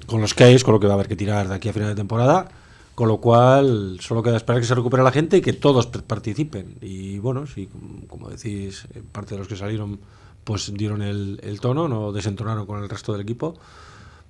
con 0.06 0.20
los 0.20 0.34
case, 0.34 0.62
con 0.62 0.74
lo 0.74 0.80
que 0.80 0.86
va 0.86 0.92
a 0.92 0.96
haber 0.96 1.08
que 1.08 1.16
tirar 1.16 1.48
de 1.48 1.54
aquí 1.54 1.68
a 1.68 1.72
final 1.72 1.88
de 1.88 1.94
temporada. 1.94 2.48
Con 2.94 3.08
lo 3.08 3.18
cual, 3.18 3.98
solo 4.00 4.22
queda 4.22 4.36
esperar 4.36 4.60
que 4.60 4.66
se 4.66 4.74
recupere 4.74 5.02
la 5.02 5.10
gente 5.10 5.38
y 5.38 5.40
que 5.40 5.52
todos 5.52 5.86
participen. 5.86 6.76
Y 6.80 7.18
bueno, 7.18 7.46
sí, 7.46 7.68
como 8.08 8.28
decís, 8.30 8.86
eh, 8.94 9.02
parte 9.10 9.34
de 9.34 9.38
los 9.38 9.48
que 9.48 9.56
salieron 9.56 10.00
pues 10.44 10.72
dieron 10.74 11.02
el, 11.02 11.40
el 11.42 11.58
tono, 11.58 11.88
no 11.88 12.12
desentonaron 12.12 12.66
con 12.66 12.82
el 12.82 12.88
resto 12.88 13.12
del 13.12 13.22
equipo 13.22 13.58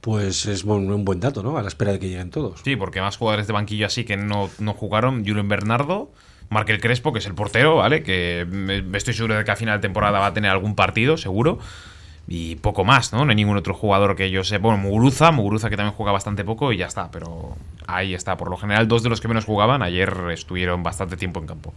pues 0.05 0.44
es 0.44 0.64
un, 0.64 1.05
buen 1.07 1.18
dato, 1.18 1.42
¿no? 1.42 1.57
A 1.57 1.62
la 1.62 1.68
espera 1.68 1.92
de 1.92 1.98
que 1.98 2.11
lleguen 2.11 2.29
todos. 2.29 2.61
Sí, 2.62 2.77
porque 2.77 3.00
más 3.00 3.16
jugadores 3.16 3.46
de 3.46 3.55
banquillo 3.55 3.87
así 3.87 4.05
que 4.05 4.18
no, 4.18 4.50
no 4.59 4.74
jugaron, 4.74 5.24
Julian 5.24 5.48
Bernardo, 5.48 6.12
Markel 6.50 6.79
Crespo, 6.79 7.14
que 7.14 7.20
es 7.20 7.27
el 7.27 7.35
portero, 7.35 7.77
¿vale? 7.77 8.03
Que 8.03 8.46
estoy 8.92 9.14
seguro 9.14 9.35
de 9.35 9.44
que 9.44 9.50
a 9.50 9.57
final 9.57 9.79
de 9.79 9.81
temporada 9.81 10.18
va 10.18 10.27
a 10.27 10.35
tener 10.35 10.50
algún 10.50 10.74
partido, 10.74 11.16
seguro. 11.16 11.59
Y 12.26 12.56
poco 12.56 12.84
más, 12.84 13.12
¿no? 13.12 13.24
No 13.24 13.30
hay 13.30 13.37
ningún 13.37 13.56
otro 13.58 13.74
jugador 13.74 14.16
que 14.16 14.30
yo 14.30 14.44
sé. 14.44 14.58
Bueno, 14.58 14.78
Muguruza, 14.78 15.30
Muguruza 15.30 15.68
que 15.68 15.76
también 15.76 15.94
juega 15.94 16.12
bastante 16.12 16.42
poco 16.44 16.72
y 16.72 16.78
ya 16.78 16.87
está, 16.87 17.10
pero 17.10 17.56
ahí 17.87 18.14
está. 18.14 18.37
Por 18.38 18.48
lo 18.48 18.56
general, 18.56 18.88
dos 18.88 19.02
de 19.02 19.10
los 19.10 19.20
que 19.20 19.28
menos 19.28 19.44
jugaban 19.44 19.82
ayer 19.82 20.12
estuvieron 20.32 20.82
bastante 20.82 21.16
tiempo 21.16 21.40
en 21.40 21.46
campo. 21.46 21.74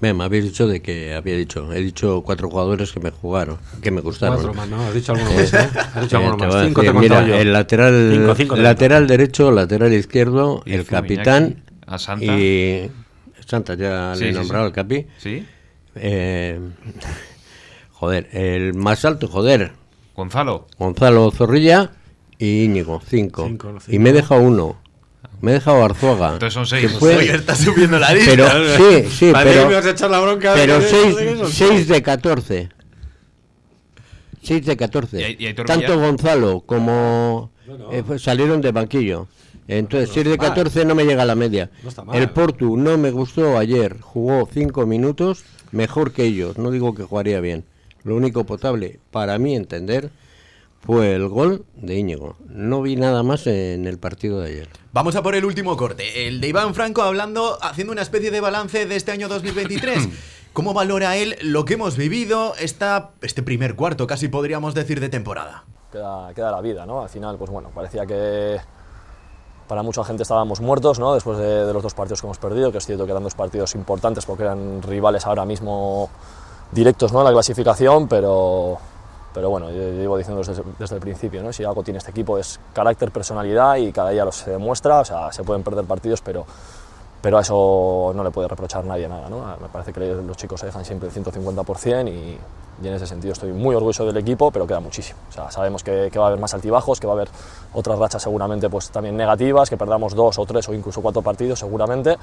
Me, 0.00 0.14
me 0.14 0.24
habéis 0.24 0.44
dicho 0.44 0.66
de 0.68 0.80
que 0.80 1.14
había 1.14 1.36
dicho, 1.36 1.72
he 1.72 1.80
dicho 1.80 2.22
cuatro 2.24 2.48
jugadores 2.48 2.92
que 2.92 3.00
me 3.00 3.10
jugaron, 3.10 3.58
que 3.82 3.90
me 3.90 4.00
gustaron. 4.00 4.36
Cuatro 4.36 4.54
más, 4.54 4.68
no, 4.68 4.80
has 4.80 4.94
dicho 4.94 5.12
alguno 5.12 5.32
más, 5.32 5.52
¿eh? 5.54 5.68
Has 5.94 6.02
dicho 6.02 6.16
alguno 6.18 6.36
más. 6.46 6.66
Cinco 6.66 6.82
te 6.82 6.92
mira, 6.92 7.26
yo. 7.26 7.34
el 7.36 7.52
lateral, 7.52 8.26
lateral 8.62 9.06
derecho, 9.08 9.50
lateral 9.50 9.92
izquierdo, 9.92 10.62
el 10.66 10.84
capitán 10.86 11.62
a 11.86 11.98
Santa. 11.98 12.24
y 12.26 12.90
Santa 13.44 13.74
ya 13.74 14.14
Sí, 14.14 14.24
le 14.24 14.30
he 14.30 14.32
sí, 14.34 14.38
nombrado 14.38 14.64
sí. 14.66 14.68
el 14.68 14.72
capi. 14.74 15.06
¿Sí? 15.18 15.46
Eh, 15.96 16.60
joder, 17.98 18.28
el 18.32 18.74
más 18.74 19.04
alto, 19.04 19.28
joder, 19.28 19.72
Gonzalo. 20.14 20.66
Gonzalo 20.78 21.30
Zorrilla 21.30 21.92
y 22.38 22.64
Íñigo, 22.64 23.00
cinco. 23.06 23.44
Cinco, 23.46 23.72
no, 23.72 23.78
Y 23.78 23.80
cinco. 23.82 24.02
me 24.02 24.10
he 24.10 24.12
dejado 24.12 24.40
uno. 24.42 24.76
Me 25.40 25.52
he 25.52 25.54
dejado 25.54 25.84
Arzuaga. 25.84 26.32
Entonces 26.32 26.54
son 26.54 26.66
seis. 26.66 26.90
fue- 26.98 27.16
seis. 27.16 27.30
Está 27.30 27.54
subiendo 27.54 27.98
la 27.98 28.12
lista. 28.12 28.30
Pero 28.32 28.48
sí, 28.76 29.08
sí, 29.10 29.30
Parece 29.32 29.54
que 29.54 29.60
me 29.60 29.66
pero, 29.66 29.76
vas 29.76 29.86
a 29.86 29.90
echar 29.90 30.10
la 30.10 30.18
bronca. 30.20 30.54
de 30.54 30.60
pero 30.60 30.80
seis, 30.80 31.16
de 31.16 31.46
seis 31.46 31.88
de 31.88 32.02
14. 32.02 32.68
6 34.42 34.64
de 34.66 34.76
14. 34.76 35.20
¿Y 35.20 35.24
hay- 35.24 35.36
y 35.38 35.46
hay 35.46 35.54
Tanto? 35.54 35.98
Gonzalo 36.00 36.60
como 36.64 37.50
eh, 37.92 38.02
pues, 38.06 38.22
salieron 38.22 38.60
de 38.60 38.72
banquillo. 38.72 39.26
Entonces, 39.66 40.10
6 40.14 40.26
de 40.26 40.38
14 40.38 40.84
no 40.86 40.94
me 40.94 41.04
llega 41.04 41.22
a 41.22 41.26
la 41.26 41.34
media. 41.34 41.70
No 41.82 41.90
está 41.90 42.02
mal. 42.02 42.16
El 42.16 42.30
Portu 42.30 42.76
no 42.78 42.96
me 42.96 43.10
gustó 43.10 43.58
ayer. 43.58 44.00
Jugó 44.00 44.48
5 44.50 44.86
minutos 44.86 45.44
mejor 45.72 46.12
que 46.12 46.24
ellos. 46.24 46.56
No 46.56 46.70
digo 46.70 46.94
que 46.94 47.02
jugaría 47.02 47.40
bien. 47.40 47.64
Lo 48.04 48.16
único 48.16 48.44
potable, 48.44 49.00
para 49.10 49.38
mí 49.38 49.54
entender, 49.54 50.10
fue 50.80 51.14
el 51.14 51.28
gol 51.28 51.64
de 51.74 51.96
Íñigo. 51.96 52.36
No 52.48 52.82
vi 52.82 52.96
nada 52.96 53.22
más 53.22 53.46
en 53.46 53.86
el 53.86 53.98
partido 53.98 54.40
de 54.40 54.48
ayer. 54.50 54.68
Vamos 54.92 55.16
a 55.16 55.22
por 55.22 55.34
el 55.34 55.44
último 55.44 55.76
corte. 55.76 56.28
El 56.28 56.40
de 56.40 56.48
Iván 56.48 56.74
Franco 56.74 57.02
hablando, 57.02 57.58
haciendo 57.62 57.92
una 57.92 58.02
especie 58.02 58.30
de 58.30 58.40
balance 58.40 58.86
de 58.86 58.96
este 58.96 59.12
año 59.12 59.28
2023. 59.28 60.08
¿Cómo 60.52 60.74
valora 60.74 61.16
él 61.16 61.36
lo 61.42 61.64
que 61.64 61.74
hemos 61.74 61.96
vivido 61.96 62.54
esta, 62.58 63.10
este 63.20 63.42
primer 63.42 63.74
cuarto, 63.76 64.06
casi 64.06 64.28
podríamos 64.28 64.74
decir, 64.74 64.98
de 64.98 65.08
temporada? 65.08 65.64
queda, 65.92 66.32
queda 66.34 66.50
la 66.50 66.60
vida, 66.60 66.86
¿no? 66.86 67.02
Al 67.02 67.08
final, 67.08 67.36
pues 67.36 67.50
bueno, 67.50 67.70
parecía 67.74 68.06
que 68.06 68.58
para 69.66 69.82
mucha 69.82 70.04
gente 70.04 70.22
estábamos 70.22 70.60
muertos, 70.60 70.98
¿no? 70.98 71.14
Después 71.14 71.38
de, 71.38 71.66
de 71.66 71.72
los 71.72 71.82
dos 71.82 71.94
partidos 71.94 72.20
que 72.20 72.26
hemos 72.26 72.38
perdido, 72.38 72.72
que 72.72 72.78
es 72.78 72.86
cierto 72.86 73.04
que 73.04 73.10
eran 73.10 73.22
dos 73.22 73.34
partidos 73.34 73.74
importantes 73.74 74.24
porque 74.24 74.44
eran 74.44 74.82
rivales 74.82 75.26
ahora 75.26 75.44
mismo 75.44 76.10
directos, 76.72 77.12
¿no? 77.12 77.20
En 77.20 77.26
la 77.26 77.32
clasificación, 77.32 78.08
pero, 78.08 78.78
pero 79.34 79.50
bueno, 79.50 79.70
yo, 79.70 79.76
yo 79.76 79.92
llevo 79.92 80.18
diciendo 80.18 80.42
desde, 80.42 80.62
desde 80.78 80.94
el 80.94 81.00
principio, 81.00 81.42
¿no? 81.42 81.52
Si 81.52 81.64
algo 81.64 81.82
tiene 81.82 81.98
este 81.98 82.10
equipo 82.10 82.38
es 82.38 82.60
carácter, 82.72 83.10
personalidad 83.10 83.76
y 83.76 83.92
cada 83.92 84.10
día 84.10 84.24
lo 84.24 84.32
se 84.32 84.50
demuestra, 84.50 85.00
o 85.00 85.04
sea, 85.04 85.32
se 85.32 85.42
pueden 85.44 85.62
perder 85.62 85.84
partidos, 85.84 86.20
pero 86.20 86.46
pero 87.20 87.38
a 87.38 87.40
eso 87.40 88.12
no 88.14 88.22
le 88.24 88.30
puede 88.30 88.48
reprochar 88.48 88.84
nadie 88.84 89.08
nada. 89.08 89.28
¿no? 89.28 89.40
Me 89.60 89.68
parece 89.68 89.92
que 89.92 90.00
los 90.00 90.36
chicos 90.36 90.60
se 90.60 90.66
dejan 90.66 90.84
siempre 90.84 91.08
el 91.08 91.14
150% 91.14 92.08
y, 92.08 92.38
y 92.82 92.86
en 92.86 92.94
ese 92.94 93.06
sentido 93.06 93.32
estoy 93.32 93.52
muy 93.52 93.74
orgulloso 93.74 94.06
del 94.06 94.16
equipo, 94.16 94.50
pero 94.50 94.66
queda 94.66 94.80
muchísimo. 94.80 95.18
O 95.28 95.32
sea, 95.32 95.50
sabemos 95.50 95.82
que, 95.82 96.10
que 96.12 96.18
va 96.18 96.26
a 96.26 96.28
haber 96.28 96.40
más 96.40 96.54
altibajos, 96.54 97.00
que 97.00 97.06
va 97.06 97.14
a 97.14 97.16
haber 97.16 97.28
otras 97.74 97.98
rachas 97.98 98.22
seguramente 98.22 98.70
pues, 98.70 98.90
también 98.90 99.16
negativas, 99.16 99.68
que 99.68 99.76
perdamos 99.76 100.14
dos 100.14 100.38
o 100.38 100.46
tres 100.46 100.68
o 100.68 100.74
incluso 100.74 101.00
cuatro 101.00 101.22
partidos 101.22 101.58
seguramente, 101.58 102.16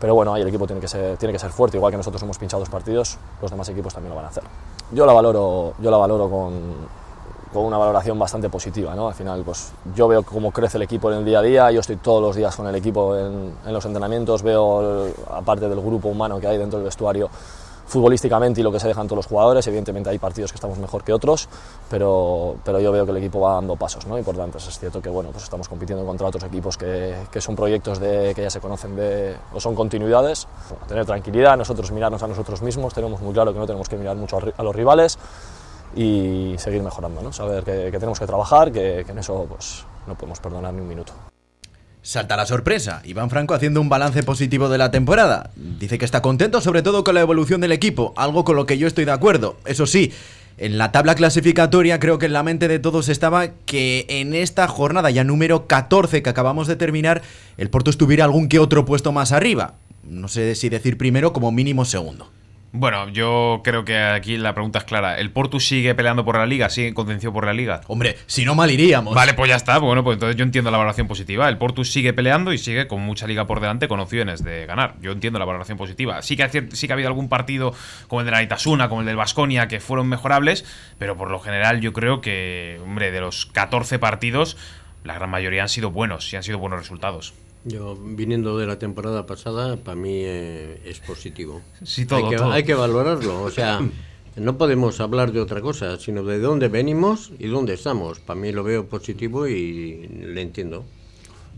pero 0.00 0.14
bueno, 0.14 0.34
ahí 0.34 0.42
el 0.42 0.48
equipo 0.48 0.66
tiene 0.66 0.80
que, 0.80 0.88
ser, 0.88 1.16
tiene 1.18 1.32
que 1.32 1.38
ser 1.38 1.50
fuerte, 1.50 1.76
igual 1.76 1.90
que 1.90 1.98
nosotros 1.98 2.22
hemos 2.22 2.38
pinchado 2.38 2.60
dos 2.60 2.70
partidos, 2.70 3.18
los 3.42 3.50
demás 3.50 3.68
equipos 3.68 3.92
también 3.92 4.10
lo 4.10 4.16
van 4.16 4.26
a 4.26 4.28
hacer. 4.28 4.44
Yo 4.92 5.04
la 5.04 5.12
valoro, 5.12 5.74
yo 5.78 5.90
la 5.90 5.98
valoro 5.98 6.30
con, 6.30 6.88
con 7.52 7.64
una 7.64 7.78
valoración 7.78 8.18
bastante 8.18 8.48
positiva. 8.48 8.94
¿no? 8.94 9.08
Al 9.08 9.14
final, 9.14 9.42
pues, 9.44 9.72
yo 9.94 10.08
veo 10.08 10.22
cómo 10.22 10.50
crece 10.52 10.76
el 10.76 10.82
equipo 10.82 11.10
en 11.10 11.18
el 11.18 11.24
día 11.24 11.38
a 11.38 11.42
día, 11.42 11.70
yo 11.70 11.80
estoy 11.80 11.96
todos 11.96 12.22
los 12.22 12.36
días 12.36 12.54
con 12.56 12.66
el 12.66 12.74
equipo 12.74 13.16
en, 13.16 13.54
en 13.66 13.72
los 13.72 13.84
entrenamientos, 13.84 14.42
veo, 14.42 15.06
el- 15.06 15.14
aparte 15.32 15.68
del 15.68 15.80
grupo 15.80 16.08
humano 16.08 16.38
que 16.40 16.46
hay 16.46 16.58
dentro 16.58 16.78
del 16.78 16.84
vestuario, 16.86 17.28
futbolísticamente 17.86 18.60
y 18.60 18.62
lo 18.64 18.70
que 18.70 18.78
se 18.78 18.86
dejan 18.86 19.06
todos 19.06 19.16
los 19.16 19.26
jugadores, 19.26 19.66
evidentemente 19.66 20.10
hay 20.10 20.18
partidos 20.18 20.52
que 20.52 20.56
estamos 20.56 20.76
mejor 20.76 21.02
que 21.04 21.12
otros, 21.14 21.48
pero, 21.88 22.56
pero 22.62 22.80
yo 22.80 22.92
veo 22.92 23.06
que 23.06 23.12
el 23.12 23.16
equipo 23.16 23.40
va 23.40 23.54
dando 23.54 23.76
pasos, 23.76 24.06
¿no? 24.06 24.18
y 24.18 24.22
por 24.22 24.36
tanto 24.36 24.58
es 24.58 24.78
cierto 24.78 25.00
que 25.00 25.08
bueno, 25.08 25.30
pues 25.30 25.44
estamos 25.44 25.68
compitiendo 25.70 26.04
contra 26.04 26.26
otros 26.26 26.44
equipos 26.44 26.76
que, 26.76 27.14
que 27.30 27.40
son 27.40 27.56
proyectos 27.56 27.98
de, 27.98 28.34
que 28.34 28.42
ya 28.42 28.50
se 28.50 28.60
conocen 28.60 28.94
de, 28.94 29.34
o 29.54 29.58
son 29.60 29.74
continuidades, 29.74 30.46
Bueno, 30.68 30.84
tener 30.86 31.06
tranquilidad, 31.06 31.56
nosotros 31.56 31.90
mirarnos 31.90 32.22
a 32.22 32.26
nosotros 32.26 32.60
mismos, 32.60 32.92
tenemos 32.92 33.22
muy 33.22 33.32
claro 33.32 33.54
que 33.54 33.58
no 33.58 33.66
tenemos 33.66 33.88
que 33.88 33.96
mirar 33.96 34.16
mucho 34.16 34.36
a 34.36 34.42
a 34.58 34.62
los 34.62 34.76
rivales, 34.76 35.18
y 35.98 36.54
seguir 36.58 36.80
mejorando, 36.80 37.20
¿no? 37.22 37.32
saber 37.32 37.64
que, 37.64 37.90
tenemos 37.90 38.20
que 38.20 38.26
trabajar, 38.26 38.70
que, 38.70 39.02
que 39.04 39.10
en 39.10 39.18
eso 39.18 39.46
pues, 39.48 39.84
no 40.06 40.14
podemos 40.14 40.38
perdonar 40.38 40.72
ni 40.72 40.80
un 40.80 40.88
minuto. 40.88 41.12
Salta 42.02 42.36
la 42.36 42.46
sorpresa. 42.46 43.02
Iván 43.04 43.30
Franco 43.30 43.52
haciendo 43.52 43.80
un 43.80 43.88
balance 43.88 44.22
positivo 44.22 44.68
de 44.68 44.78
la 44.78 44.92
temporada. 44.92 45.50
Dice 45.56 45.98
que 45.98 46.04
está 46.04 46.22
contento 46.22 46.60
sobre 46.60 46.82
todo 46.82 47.02
con 47.02 47.16
la 47.16 47.20
evolución 47.20 47.60
del 47.60 47.72
equipo, 47.72 48.14
algo 48.16 48.44
con 48.44 48.54
lo 48.54 48.64
que 48.64 48.78
yo 48.78 48.86
estoy 48.86 49.06
de 49.06 49.10
acuerdo. 49.10 49.56
Eso 49.64 49.86
sí, 49.86 50.12
en 50.56 50.78
la 50.78 50.92
tabla 50.92 51.16
clasificatoria 51.16 51.98
creo 51.98 52.18
que 52.18 52.26
en 52.26 52.32
la 52.32 52.44
mente 52.44 52.68
de 52.68 52.78
todos 52.78 53.08
estaba 53.08 53.48
que 53.66 54.06
en 54.08 54.34
esta 54.34 54.68
jornada 54.68 55.10
ya 55.10 55.24
número 55.24 55.66
14 55.66 56.22
que 56.22 56.30
acabamos 56.30 56.68
de 56.68 56.76
terminar, 56.76 57.22
el 57.56 57.70
Porto 57.70 57.90
estuviera 57.90 58.24
algún 58.24 58.48
que 58.48 58.60
otro 58.60 58.84
puesto 58.84 59.10
más 59.10 59.32
arriba. 59.32 59.74
No 60.04 60.28
sé 60.28 60.54
si 60.54 60.68
decir 60.68 60.96
primero 60.96 61.32
como 61.32 61.50
mínimo 61.50 61.84
segundo. 61.84 62.30
Bueno, 62.70 63.08
yo 63.08 63.62
creo 63.64 63.84
que 63.84 63.96
aquí 63.96 64.36
la 64.36 64.52
pregunta 64.52 64.80
es 64.80 64.84
clara. 64.84 65.18
¿El 65.18 65.30
Portu 65.30 65.58
sigue 65.58 65.94
peleando 65.94 66.24
por 66.24 66.36
la 66.36 66.44
liga? 66.44 66.68
¿Sigue 66.68 66.88
en 66.88 66.94
contención 66.94 67.32
por 67.32 67.46
la 67.46 67.54
liga? 67.54 67.80
Hombre, 67.86 68.18
si 68.26 68.44
no 68.44 68.54
mal 68.54 68.70
iríamos. 68.70 69.14
Vale, 69.14 69.32
pues 69.32 69.48
ya 69.48 69.56
está. 69.56 69.78
Bueno, 69.78 70.04
pues 70.04 70.16
entonces 70.16 70.36
yo 70.36 70.44
entiendo 70.44 70.70
la 70.70 70.76
valoración 70.76 71.08
positiva. 71.08 71.48
El 71.48 71.56
Portu 71.56 71.84
sigue 71.84 72.12
peleando 72.12 72.52
y 72.52 72.58
sigue 72.58 72.86
con 72.86 73.00
mucha 73.00 73.26
liga 73.26 73.46
por 73.46 73.60
delante 73.60 73.88
con 73.88 74.00
opciones 74.00 74.44
de 74.44 74.66
ganar. 74.66 74.96
Yo 75.00 75.12
entiendo 75.12 75.38
la 75.38 75.46
valoración 75.46 75.78
positiva. 75.78 76.20
Sí 76.20 76.36
que, 76.36 76.42
ha 76.42 76.50
sí 76.50 76.86
que 76.86 76.92
ha 76.92 76.94
habido 76.94 77.08
algún 77.08 77.30
partido 77.30 77.74
como 78.06 78.20
el 78.20 78.26
de 78.26 78.32
la 78.32 78.42
Itasuna, 78.42 78.90
como 78.90 79.00
el 79.00 79.06
del 79.06 79.16
Vasconia, 79.16 79.66
que 79.66 79.80
fueron 79.80 80.06
mejorables, 80.08 80.66
pero 80.98 81.16
por 81.16 81.30
lo 81.30 81.40
general 81.40 81.80
yo 81.80 81.94
creo 81.94 82.20
que, 82.20 82.78
hombre, 82.84 83.10
de 83.10 83.20
los 83.20 83.46
14 83.46 83.98
partidos, 83.98 84.58
la 85.04 85.14
gran 85.14 85.30
mayoría 85.30 85.62
han 85.62 85.68
sido 85.70 85.90
buenos 85.90 86.30
y 86.32 86.36
han 86.36 86.42
sido 86.42 86.58
buenos 86.58 86.80
resultados. 86.80 87.32
Yo, 87.64 87.96
viniendo 87.96 88.56
de 88.56 88.66
la 88.66 88.78
temporada 88.78 89.26
pasada, 89.26 89.76
para 89.76 89.96
mí 89.96 90.22
eh, 90.22 90.80
es 90.84 91.00
positivo. 91.00 91.60
Sí, 91.82 92.06
todo, 92.06 92.24
hay, 92.24 92.30
que, 92.30 92.36
todo. 92.36 92.52
hay 92.52 92.64
que 92.64 92.74
valorarlo. 92.74 93.42
O 93.42 93.50
sea, 93.50 93.80
no 94.36 94.56
podemos 94.56 95.00
hablar 95.00 95.32
de 95.32 95.40
otra 95.40 95.60
cosa, 95.60 95.98
sino 95.98 96.22
de 96.22 96.38
dónde 96.38 96.68
venimos 96.68 97.32
y 97.38 97.48
dónde 97.48 97.74
estamos. 97.74 98.20
Para 98.20 98.40
mí 98.40 98.52
lo 98.52 98.62
veo 98.62 98.86
positivo 98.86 99.46
y 99.46 100.06
le 100.08 100.40
entiendo. 100.40 100.84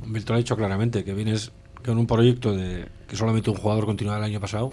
Lo 0.07 0.35
ha 0.35 0.39
dicho 0.39 0.57
claramente, 0.57 1.05
que 1.05 1.13
vienes 1.13 1.53
con 1.85 1.99
un 1.99 2.07
proyecto 2.07 2.57
de 2.57 2.87
que 3.07 3.17
solamente 3.17 3.51
un 3.51 3.57
jugador 3.57 3.87
continuaba 3.87 4.19
el 4.19 4.25
año 4.25 4.41
pasado 4.41 4.73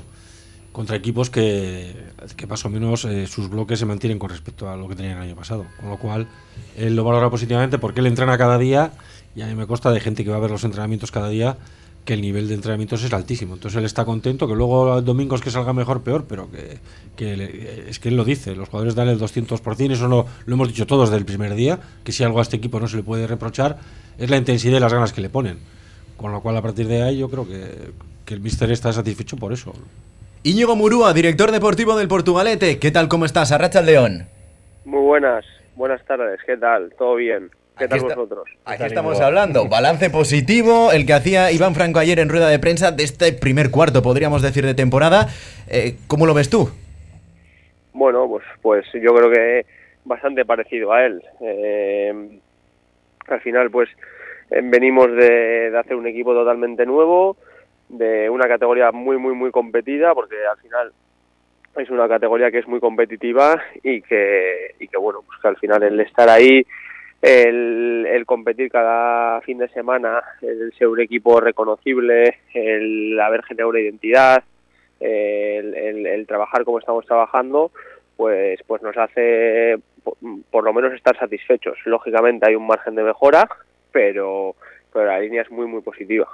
contra 0.77 0.95
equipos 0.95 1.31
que, 1.31 1.91
que 2.35 2.45
más 2.45 2.63
o 2.63 2.69
menos 2.69 3.03
eh, 3.05 3.25
sus 3.25 3.49
bloques 3.49 3.79
se 3.79 3.87
mantienen 3.87 4.19
con 4.19 4.29
respecto 4.29 4.69
a 4.69 4.77
lo 4.77 4.87
que 4.87 4.95
tenían 4.95 5.17
el 5.17 5.23
año 5.23 5.35
pasado. 5.35 5.65
Con 5.79 5.89
lo 5.89 5.97
cual, 5.97 6.27
él 6.75 6.95
lo 6.95 7.03
valora 7.03 7.31
positivamente 7.31 7.79
porque 7.79 7.99
él 7.99 8.05
entrena 8.05 8.37
cada 8.37 8.59
día 8.59 8.91
y 9.38 9.41
a 9.43 9.45
mí 9.47 9.56
me 9.56 9.67
consta 9.67 9.91
de 9.91 10.00
gente 10.02 10.23
que 10.26 10.32
va 10.32 10.38
a 10.38 10.39
ver 10.39 10.52
los 10.52 10.63
entrenamientos 10.65 11.12
cada 11.12 11.30
día 11.30 11.56
que 12.06 12.13
el 12.13 12.21
nivel 12.21 12.47
de 12.47 12.54
entrenamientos 12.56 13.04
es 13.04 13.12
altísimo. 13.13 13.54
Entonces 13.56 13.78
él 13.78 13.86
está 13.86 14.04
contento, 14.06 14.47
que 14.47 14.56
luego 14.56 14.86
los 14.86 15.04
domingos 15.06 15.41
que 15.41 15.52
salga 15.52 15.73
mejor, 15.73 16.02
peor, 16.04 16.26
pero 16.28 16.50
que, 16.50 16.80
que 17.17 17.36
le- 17.38 17.89
es 17.89 18.00
que 18.00 18.08
él 18.10 18.15
lo 18.15 18.23
dice, 18.23 18.56
los 18.56 18.69
jugadores 18.69 18.95
dan 18.95 19.10
el 19.10 19.19
200%, 19.19 19.91
eso 19.91 20.08
lo, 20.08 20.26
lo 20.45 20.54
hemos 20.54 20.69
dicho 20.69 20.88
todos 20.88 21.10
desde 21.10 21.19
el 21.19 21.26
primer 21.26 21.54
día, 21.54 21.80
que 22.06 22.12
si 22.13 22.23
algo 22.23 22.39
a 22.39 22.41
este 22.43 22.56
equipo 22.56 22.80
no 22.80 22.88
se 22.88 22.95
le 22.97 23.04
puede 23.04 23.28
reprochar 23.28 23.78
es 24.17 24.30
la 24.30 24.38
intensidad 24.38 24.78
y 24.78 24.80
las 24.80 24.93
ganas 24.93 25.12
que 25.13 25.21
le 25.21 25.30
ponen. 25.30 25.60
Con 26.15 26.31
lo 26.31 26.42
cual 26.42 26.56
a 26.58 26.62
partir 26.62 26.88
de 26.88 27.04
ahí 27.04 27.17
yo 27.19 27.29
creo 27.29 27.46
que, 27.48 27.92
que 28.25 28.33
el 28.33 28.40
míster 28.40 28.71
está 28.71 28.92
satisfecho 28.94 29.35
por 29.38 29.52
eso. 29.54 29.73
Íñigo 30.44 30.75
Murúa, 30.77 31.13
director 31.13 31.52
deportivo 31.52 31.96
del 31.98 32.08
Portugalete. 32.08 32.79
¿Qué 32.79 32.90
tal, 32.90 33.08
cómo 33.10 33.25
estás? 33.25 33.52
Arracha 33.52 33.81
el 33.81 33.85
León. 33.85 34.27
Muy 34.85 35.02
buenas, 35.02 35.44
buenas 35.75 36.04
tardes, 36.06 36.40
¿qué 36.46 36.56
tal? 36.58 36.94
¿Todo 36.98 37.15
bien? 37.15 37.52
¿Qué 37.78 37.86
Aquí 37.86 37.90
tal 37.90 38.00
está- 38.00 38.15
vosotros? 38.15 38.50
Aquí 38.65 38.84
estamos 38.84 39.19
hablando. 39.21 39.67
Balance 39.67 40.10
positivo, 40.10 40.92
el 40.92 41.06
que 41.06 41.13
hacía 41.13 41.52
Iván 41.52 41.75
Franco 41.75 42.00
ayer 42.00 42.19
en 42.19 42.30
rueda 42.30 42.50
de 42.50 42.60
prensa 42.60 42.92
de 42.92 43.04
este 43.04 43.34
primer 43.34 43.69
cuarto, 43.71 44.02
podríamos 44.02 44.42
decir, 44.42 44.65
de 44.65 44.73
temporada. 44.73 45.28
Eh, 45.69 45.96
¿Cómo 46.08 46.25
lo 46.25 46.34
ves 46.34 46.50
tú? 46.50 46.69
Bueno, 47.94 48.28
pues, 48.28 48.44
pues 48.62 48.86
yo 48.94 49.13
creo 49.15 49.30
que 49.32 49.65
bastante 50.06 50.46
parecido 50.46 50.92
a 50.94 51.06
él. 51.06 51.21
Eh, 51.42 52.40
al 53.28 53.42
final, 53.42 53.69
pues 53.69 53.90
venimos 54.50 55.08
de, 55.12 55.71
de 55.71 55.78
hacer 55.78 55.96
un 55.96 56.08
equipo 56.08 56.34
totalmente 56.34 56.86
nuevo, 56.86 57.38
de 57.90 58.30
una 58.30 58.48
categoría 58.48 58.92
muy, 58.92 59.17
muy, 59.17 59.34
muy 59.36 59.52
competida, 59.52 60.13
porque 60.15 60.36
al 60.50 60.58
final 60.58 60.92
es 61.78 61.90
una 61.90 62.08
categoría 62.08 62.50
que 62.50 62.60
es 62.60 62.67
muy 62.67 62.80
competitiva 62.80 63.62
y 63.84 64.02
que, 64.02 64.71
y 64.80 64.88
que 64.88 64.98
bueno, 64.98 65.19
pues 65.25 65.40
que 65.42 65.48
al 65.48 65.58
final 65.58 65.84
el 65.84 66.00
estar 66.00 66.28
ahí, 66.30 66.65
el, 67.21 68.05
el 68.07 68.25
competir 68.25 68.71
cada 68.71 69.41
fin 69.41 69.57
de 69.57 69.69
semana, 69.69 70.21
el 70.41 70.73
ser 70.77 70.87
un 70.87 70.99
equipo 70.99 71.39
reconocible, 71.39 72.39
el 72.53 73.19
haber 73.19 73.43
generado 73.43 73.69
una 73.69 73.79
identidad, 73.79 74.43
el, 74.99 75.73
el, 75.75 76.05
el 76.05 76.27
trabajar 76.27 76.63
como 76.63 76.79
estamos 76.79 77.05
trabajando, 77.05 77.71
pues, 78.15 78.59
pues 78.65 78.81
nos 78.81 78.97
hace 78.97 79.77
por, 80.03 80.15
por 80.49 80.63
lo 80.63 80.73
menos 80.73 80.93
estar 80.93 81.17
satisfechos. 81.17 81.77
Lógicamente 81.85 82.47
hay 82.47 82.55
un 82.55 82.67
margen 82.67 82.95
de 82.95 83.03
mejora, 83.03 83.47
pero, 83.91 84.55
pero 84.93 85.05
la 85.05 85.19
línea 85.19 85.41
es 85.41 85.51
muy, 85.51 85.67
muy 85.67 85.81
positiva. 85.81 86.27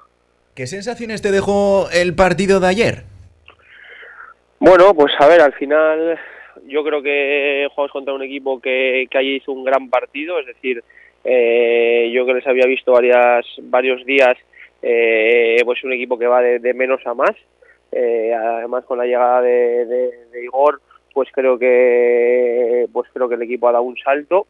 ¿Qué 0.55 0.67
sensaciones 0.67 1.21
te 1.21 1.31
dejó 1.31 1.87
el 1.91 2.15
partido 2.15 2.59
de 2.59 2.67
ayer? 2.67 3.03
Bueno, 4.59 4.93
pues 4.93 5.11
a 5.19 5.27
ver, 5.27 5.41
al 5.41 5.53
final 5.53 6.17
yo 6.67 6.83
creo 6.83 7.01
que 7.01 7.67
jugamos 7.73 7.91
contra 7.91 8.13
un 8.13 8.23
equipo 8.23 8.59
que, 8.59 9.07
que 9.09 9.17
allí 9.17 9.35
hizo 9.35 9.51
un 9.51 9.63
gran 9.63 9.89
partido, 9.89 10.39
es 10.39 10.45
decir, 10.45 10.83
eh, 11.23 12.11
yo 12.13 12.25
que 12.25 12.33
les 12.33 12.47
había 12.47 12.65
visto 12.65 12.91
varias, 12.91 13.45
varios 13.61 14.05
días, 14.05 14.37
eh, 14.81 15.61
pues 15.65 15.83
un 15.83 15.93
equipo 15.93 16.17
que 16.17 16.27
va 16.27 16.41
de, 16.41 16.59
de 16.59 16.73
menos 16.73 17.05
a 17.05 17.13
más, 17.13 17.35
eh, 17.91 18.33
además 18.33 18.85
con 18.85 18.97
la 18.97 19.05
llegada 19.05 19.41
de, 19.41 19.85
de, 19.85 20.43
Igor, 20.43 20.81
pues 21.13 21.29
creo 21.31 21.57
que 21.57 22.87
pues 22.91 23.09
creo 23.13 23.29
que 23.29 23.35
el 23.35 23.43
equipo 23.43 23.67
ha 23.67 23.71
dado 23.71 23.83
un 23.83 23.97
salto 23.97 24.47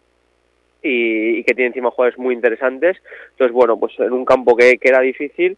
y, 0.82 1.40
y 1.40 1.44
que 1.44 1.54
tiene 1.54 1.68
encima 1.68 1.92
jugadores 1.92 2.18
muy 2.18 2.34
interesantes, 2.34 2.98
entonces 3.32 3.54
bueno, 3.54 3.78
pues 3.78 3.94
en 4.00 4.14
un 4.14 4.26
campo 4.26 4.56
que, 4.56 4.78
que 4.78 4.90
era 4.90 5.02
difícil, 5.02 5.58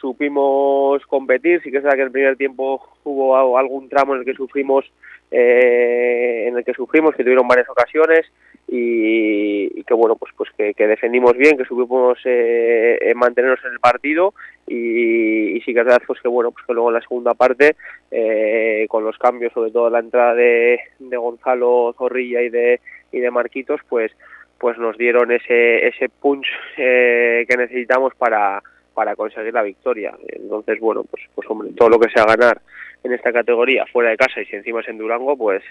supimos 0.00 1.04
competir, 1.06 1.62
sí 1.62 1.70
que 1.70 1.78
es 1.78 1.82
verdad 1.82 1.96
que 1.96 2.04
el 2.04 2.10
primer 2.10 2.36
tiempo 2.36 2.82
hubo 3.04 3.58
algún 3.58 3.88
tramo 3.88 4.14
en 4.14 4.20
el 4.20 4.24
que 4.24 4.34
sufrimos, 4.34 4.84
eh, 5.30 6.44
en 6.48 6.56
el 6.56 6.64
que 6.64 6.74
sufrimos, 6.74 7.14
que 7.14 7.22
tuvieron 7.22 7.48
varias 7.48 7.68
ocasiones 7.68 8.26
y, 8.68 9.82
que 9.84 9.94
bueno, 9.94 10.16
pues 10.16 10.32
pues 10.36 10.50
que, 10.56 10.74
que, 10.74 10.86
defendimos 10.86 11.36
bien, 11.36 11.56
que 11.56 11.64
supimos 11.64 12.18
eh, 12.24 13.12
mantenernos 13.14 13.60
en 13.64 13.72
el 13.72 13.80
partido 13.80 14.34
y, 14.66 15.56
y, 15.56 15.60
sí 15.60 15.72
que 15.72 15.80
es 15.80 15.86
verdad 15.86 16.02
pues 16.06 16.20
que 16.20 16.28
bueno, 16.28 16.50
pues 16.50 16.64
que 16.66 16.72
luego 16.72 16.88
en 16.88 16.94
la 16.94 17.00
segunda 17.00 17.34
parte, 17.34 17.76
eh, 18.10 18.86
con 18.88 19.04
los 19.04 19.16
cambios, 19.18 19.52
sobre 19.52 19.70
todo 19.70 19.90
la 19.90 20.00
entrada 20.00 20.34
de, 20.34 20.80
de 20.98 21.16
Gonzalo 21.16 21.94
Zorrilla 21.96 22.42
y 22.42 22.48
de 22.48 22.80
y 23.12 23.20
de 23.20 23.30
Marquitos, 23.30 23.80
pues 23.88 24.12
pues 24.58 24.78
nos 24.78 24.96
dieron 24.98 25.30
ese 25.30 25.86
ese 25.86 26.08
punch 26.08 26.46
eh, 26.76 27.46
que 27.48 27.56
necesitamos 27.56 28.14
para 28.16 28.62
para 28.94 29.14
conseguir 29.14 29.52
la 29.52 29.62
victoria. 29.62 30.14
Entonces, 30.26 30.80
bueno, 30.80 31.04
pues, 31.04 31.22
pues 31.34 31.46
hombre, 31.50 31.70
todo 31.76 31.90
lo 31.90 32.00
que 32.00 32.08
sea 32.08 32.24
ganar 32.24 32.62
en 33.04 33.12
esta 33.12 33.32
categoría 33.32 33.86
fuera 33.92 34.10
de 34.10 34.16
casa 34.16 34.40
y 34.40 34.46
si 34.46 34.56
encima 34.56 34.80
es 34.80 34.88
en 34.88 34.98
Durango, 34.98 35.36
pues, 35.36 35.62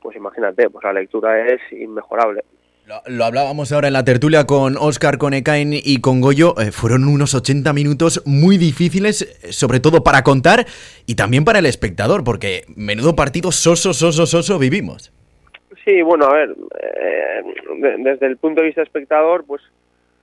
pues 0.00 0.16
imagínate, 0.16 0.68
pues 0.70 0.84
la 0.84 0.92
lectura 0.92 1.46
es 1.46 1.60
inmejorable. 1.72 2.42
Lo, 2.86 3.02
lo 3.08 3.24
hablábamos 3.24 3.72
ahora 3.72 3.88
en 3.88 3.94
la 3.94 4.04
tertulia 4.04 4.44
con 4.44 4.76
Oscar, 4.76 5.18
con 5.18 5.34
Ekain 5.34 5.72
y 5.72 6.00
con 6.00 6.20
Goyo. 6.20 6.54
Eh, 6.60 6.70
fueron 6.70 7.08
unos 7.08 7.34
80 7.34 7.72
minutos 7.72 8.22
muy 8.26 8.58
difíciles, 8.58 9.22
eh, 9.42 9.52
sobre 9.52 9.80
todo 9.80 10.04
para 10.04 10.22
contar 10.22 10.66
y 11.04 11.16
también 11.16 11.44
para 11.44 11.58
el 11.58 11.66
espectador, 11.66 12.22
porque 12.22 12.62
menudo 12.76 13.16
partido 13.16 13.50
soso, 13.50 13.92
soso, 13.92 14.24
soso 14.26 14.58
vivimos. 14.60 15.12
Sí, 15.84 16.00
bueno, 16.02 16.26
a 16.26 16.34
ver, 16.34 16.50
eh, 16.80 17.42
desde 17.98 18.26
el 18.26 18.36
punto 18.36 18.60
de 18.60 18.68
vista 18.68 18.82
espectador, 18.82 19.44
pues 19.44 19.62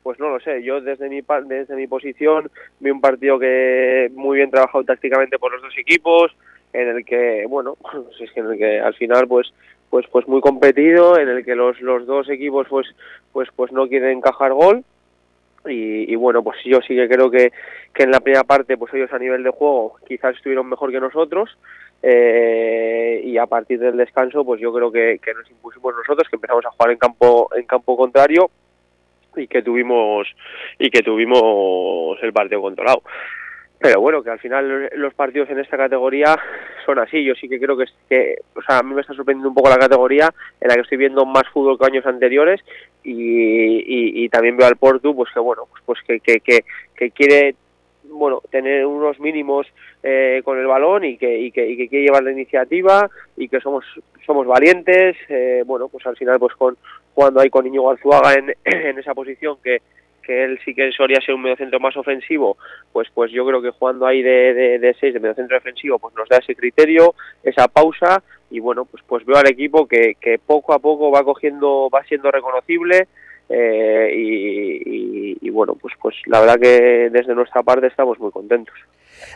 pues 0.03 0.19
no 0.19 0.29
lo 0.29 0.39
sé, 0.41 0.61
yo 0.63 0.81
desde 0.81 1.09
mi 1.09 1.21
desde 1.45 1.75
mi 1.75 1.87
posición 1.87 2.51
vi 2.79 2.91
un 2.91 3.01
partido 3.01 3.39
que 3.39 4.11
muy 4.13 4.37
bien 4.37 4.51
trabajado 4.51 4.83
tácticamente 4.83 5.39
por 5.39 5.51
los 5.53 5.61
dos 5.61 5.73
equipos, 5.77 6.35
en 6.73 6.89
el 6.89 7.05
que, 7.05 7.45
bueno, 7.47 7.77
pues 7.81 8.19
es 8.19 8.37
en 8.37 8.47
el 8.47 8.57
que 8.57 8.79
al 8.79 8.93
final 8.95 9.27
pues 9.27 9.53
pues 9.89 10.05
pues 10.11 10.27
muy 10.27 10.41
competido, 10.41 11.17
en 11.17 11.29
el 11.29 11.45
que 11.45 11.55
los 11.55 11.79
los 11.81 12.05
dos 12.05 12.29
equipos 12.29 12.67
pues 12.69 12.87
pues 13.31 13.47
pues 13.55 13.71
no 13.71 13.87
quieren 13.87 14.17
encajar 14.17 14.53
gol. 14.53 14.83
Y, 15.65 16.11
y 16.11 16.15
bueno, 16.17 16.43
pues 16.43 16.57
yo 16.65 16.81
sí 16.81 16.93
que 16.93 17.07
creo 17.07 17.31
que, 17.31 17.53
que 17.93 18.03
en 18.03 18.11
la 18.11 18.19
primera 18.19 18.43
parte 18.43 18.75
pues 18.75 18.93
ellos 18.93 19.13
a 19.13 19.17
nivel 19.17 19.43
de 19.43 19.49
juego 19.49 19.95
quizás 20.05 20.35
estuvieron 20.35 20.67
mejor 20.67 20.91
que 20.91 20.99
nosotros, 20.99 21.57
eh, 22.01 23.21
y 23.23 23.37
a 23.37 23.45
partir 23.45 23.79
del 23.79 23.95
descanso 23.95 24.43
pues 24.43 24.59
yo 24.59 24.73
creo 24.73 24.91
que, 24.91 25.21
que, 25.23 25.33
nos 25.33 25.49
impusimos 25.49 25.95
nosotros 25.95 26.27
que 26.27 26.35
empezamos 26.35 26.65
a 26.65 26.71
jugar 26.71 26.91
en 26.91 26.97
campo 26.97 27.49
en 27.55 27.65
campo 27.65 27.95
contrario 27.95 28.51
y 29.35 29.47
que 29.47 29.61
tuvimos 29.61 30.27
y 30.79 30.89
que 30.89 31.01
tuvimos 31.01 32.17
el 32.21 32.33
partido 32.33 32.61
controlado. 32.61 33.03
Pero 33.79 33.99
bueno 33.99 34.23
que 34.23 34.29
al 34.29 34.39
final 34.39 34.89
los 34.95 35.13
partidos 35.13 35.49
en 35.49 35.59
esta 35.59 35.75
categoría 35.75 36.37
son 36.85 36.99
así. 36.99 37.23
Yo 37.23 37.35
sí 37.35 37.49
que 37.49 37.59
creo 37.59 37.75
que, 37.75 37.85
que 38.07 38.35
o 38.55 38.61
sea 38.61 38.79
a 38.79 38.83
mí 38.83 38.93
me 38.93 39.01
está 39.01 39.13
sorprendiendo 39.13 39.49
un 39.49 39.55
poco 39.55 39.69
la 39.69 39.77
categoría 39.77 40.33
en 40.61 40.67
la 40.69 40.75
que 40.75 40.81
estoy 40.81 40.97
viendo 40.97 41.25
más 41.25 41.43
fútbol 41.51 41.77
que 41.77 41.85
años 41.85 42.05
anteriores 42.05 42.61
y, 43.03 43.11
y, 43.13 44.23
y 44.23 44.29
también 44.29 44.55
veo 44.55 44.67
al 44.67 44.77
Porto 44.77 45.13
pues 45.13 45.29
que 45.33 45.39
bueno 45.39 45.63
pues, 45.69 45.83
pues 45.85 45.99
que, 46.07 46.19
que, 46.21 46.39
que, 46.39 46.63
que 46.95 47.11
quiere 47.11 47.55
bueno, 48.13 48.41
tener 48.51 48.85
unos 48.85 49.19
mínimos 49.19 49.67
eh, 50.01 50.41
con 50.43 50.59
el 50.59 50.67
balón 50.67 51.03
y 51.03 51.17
que, 51.17 51.39
y 51.39 51.51
que, 51.51 51.67
y 51.67 51.77
que 51.77 51.89
quiere 51.89 52.05
llevar 52.05 52.23
la 52.23 52.31
iniciativa 52.31 53.09
y 53.35 53.47
que 53.47 53.59
somos 53.59 53.85
somos 54.25 54.47
valientes, 54.47 55.17
eh, 55.27 55.63
bueno, 55.65 55.89
pues 55.89 56.05
al 56.07 56.15
final 56.15 56.39
pues 56.39 56.55
con 56.55 56.77
jugando 57.13 57.39
ahí 57.41 57.49
con 57.49 57.65
Niño 57.65 57.87
Garzuaga 57.87 58.33
en, 58.33 58.53
en 58.65 58.99
esa 58.99 59.13
posición 59.13 59.57
que, 59.63 59.81
que 60.21 60.43
él 60.43 60.59
sí 60.65 60.73
que 60.73 60.91
solía 60.91 61.21
ser 61.21 61.35
un 61.35 61.41
mediocentro 61.41 61.79
más 61.79 61.95
ofensivo, 61.97 62.57
pues 62.91 63.07
pues 63.13 63.31
yo 63.31 63.45
creo 63.45 63.61
que 63.61 63.71
jugando 63.71 64.05
ahí 64.05 64.21
de, 64.21 64.53
de, 64.53 64.79
de 64.79 64.95
seis, 64.99 65.13
de 65.13 65.19
mediocentro 65.19 65.55
defensivo, 65.55 65.99
pues 65.99 66.15
nos 66.15 66.29
da 66.29 66.37
ese 66.37 66.55
criterio, 66.55 67.13
esa 67.43 67.67
pausa, 67.67 68.23
y 68.49 68.59
bueno, 68.59 68.85
pues 68.85 69.03
pues 69.07 69.25
veo 69.25 69.37
al 69.37 69.47
equipo 69.47 69.87
que, 69.87 70.15
que 70.19 70.39
poco 70.39 70.73
a 70.73 70.79
poco 70.79 71.11
va 71.11 71.23
cogiendo, 71.23 71.89
va 71.89 72.03
siendo 72.05 72.31
reconocible, 72.31 73.07
eh, 73.49 74.11
y, 74.15 75.31
y, 75.31 75.37
y, 75.41 75.49
bueno, 75.49 75.75
pues, 75.75 75.93
pues 76.01 76.15
la 76.25 76.39
verdad 76.39 76.59
que 76.59 77.09
desde 77.11 77.35
nuestra 77.35 77.61
parte 77.61 77.87
estamos 77.87 78.17
muy 78.19 78.31
contentos. 78.31 78.73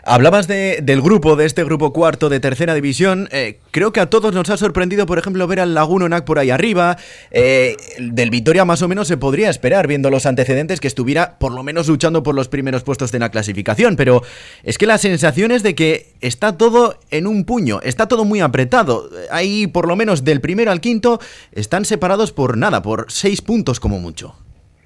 Hablabas 0.03 0.47
de, 0.47 0.79
del 0.81 1.01
grupo, 1.01 1.35
de 1.35 1.45
este 1.45 1.63
grupo 1.63 1.93
cuarto 1.93 2.29
de 2.29 2.39
tercera 2.39 2.73
división. 2.73 3.27
Eh, 3.31 3.59
creo 3.71 3.91
que 3.91 3.99
a 3.99 4.09
todos 4.09 4.33
nos 4.33 4.49
ha 4.49 4.57
sorprendido, 4.57 5.05
por 5.05 5.17
ejemplo, 5.17 5.47
ver 5.47 5.59
al 5.59 5.73
Lagunonac 5.73 6.25
por 6.25 6.39
ahí 6.39 6.49
arriba. 6.49 6.97
Eh, 7.31 7.75
del 7.99 8.29
Vitoria 8.29 8.65
más 8.65 8.81
o 8.81 8.87
menos 8.87 9.07
se 9.07 9.17
podría 9.17 9.49
esperar, 9.49 9.87
viendo 9.87 10.09
los 10.09 10.25
antecedentes, 10.25 10.79
que 10.79 10.87
estuviera 10.87 11.37
por 11.39 11.51
lo 11.51 11.63
menos 11.63 11.87
luchando 11.87 12.23
por 12.23 12.35
los 12.35 12.47
primeros 12.47 12.83
puestos 12.83 13.11
de 13.11 13.19
la 13.19 13.29
clasificación. 13.29 13.95
Pero 13.95 14.21
es 14.63 14.77
que 14.77 14.85
la 14.85 14.97
sensación 14.97 15.51
es 15.51 15.63
de 15.63 15.75
que 15.75 16.07
está 16.21 16.57
todo 16.57 16.99
en 17.11 17.27
un 17.27 17.45
puño, 17.45 17.79
está 17.83 18.07
todo 18.07 18.25
muy 18.25 18.39
apretado. 18.41 19.09
Ahí, 19.31 19.67
por 19.67 19.87
lo 19.87 19.95
menos 19.95 20.23
del 20.23 20.41
primero 20.41 20.71
al 20.71 20.81
quinto, 20.81 21.19
están 21.51 21.85
separados 21.85 22.31
por 22.31 22.57
nada, 22.57 22.81
por 22.81 23.11
seis 23.11 23.41
puntos 23.41 23.79
como 23.79 23.99
mucho. 23.99 24.35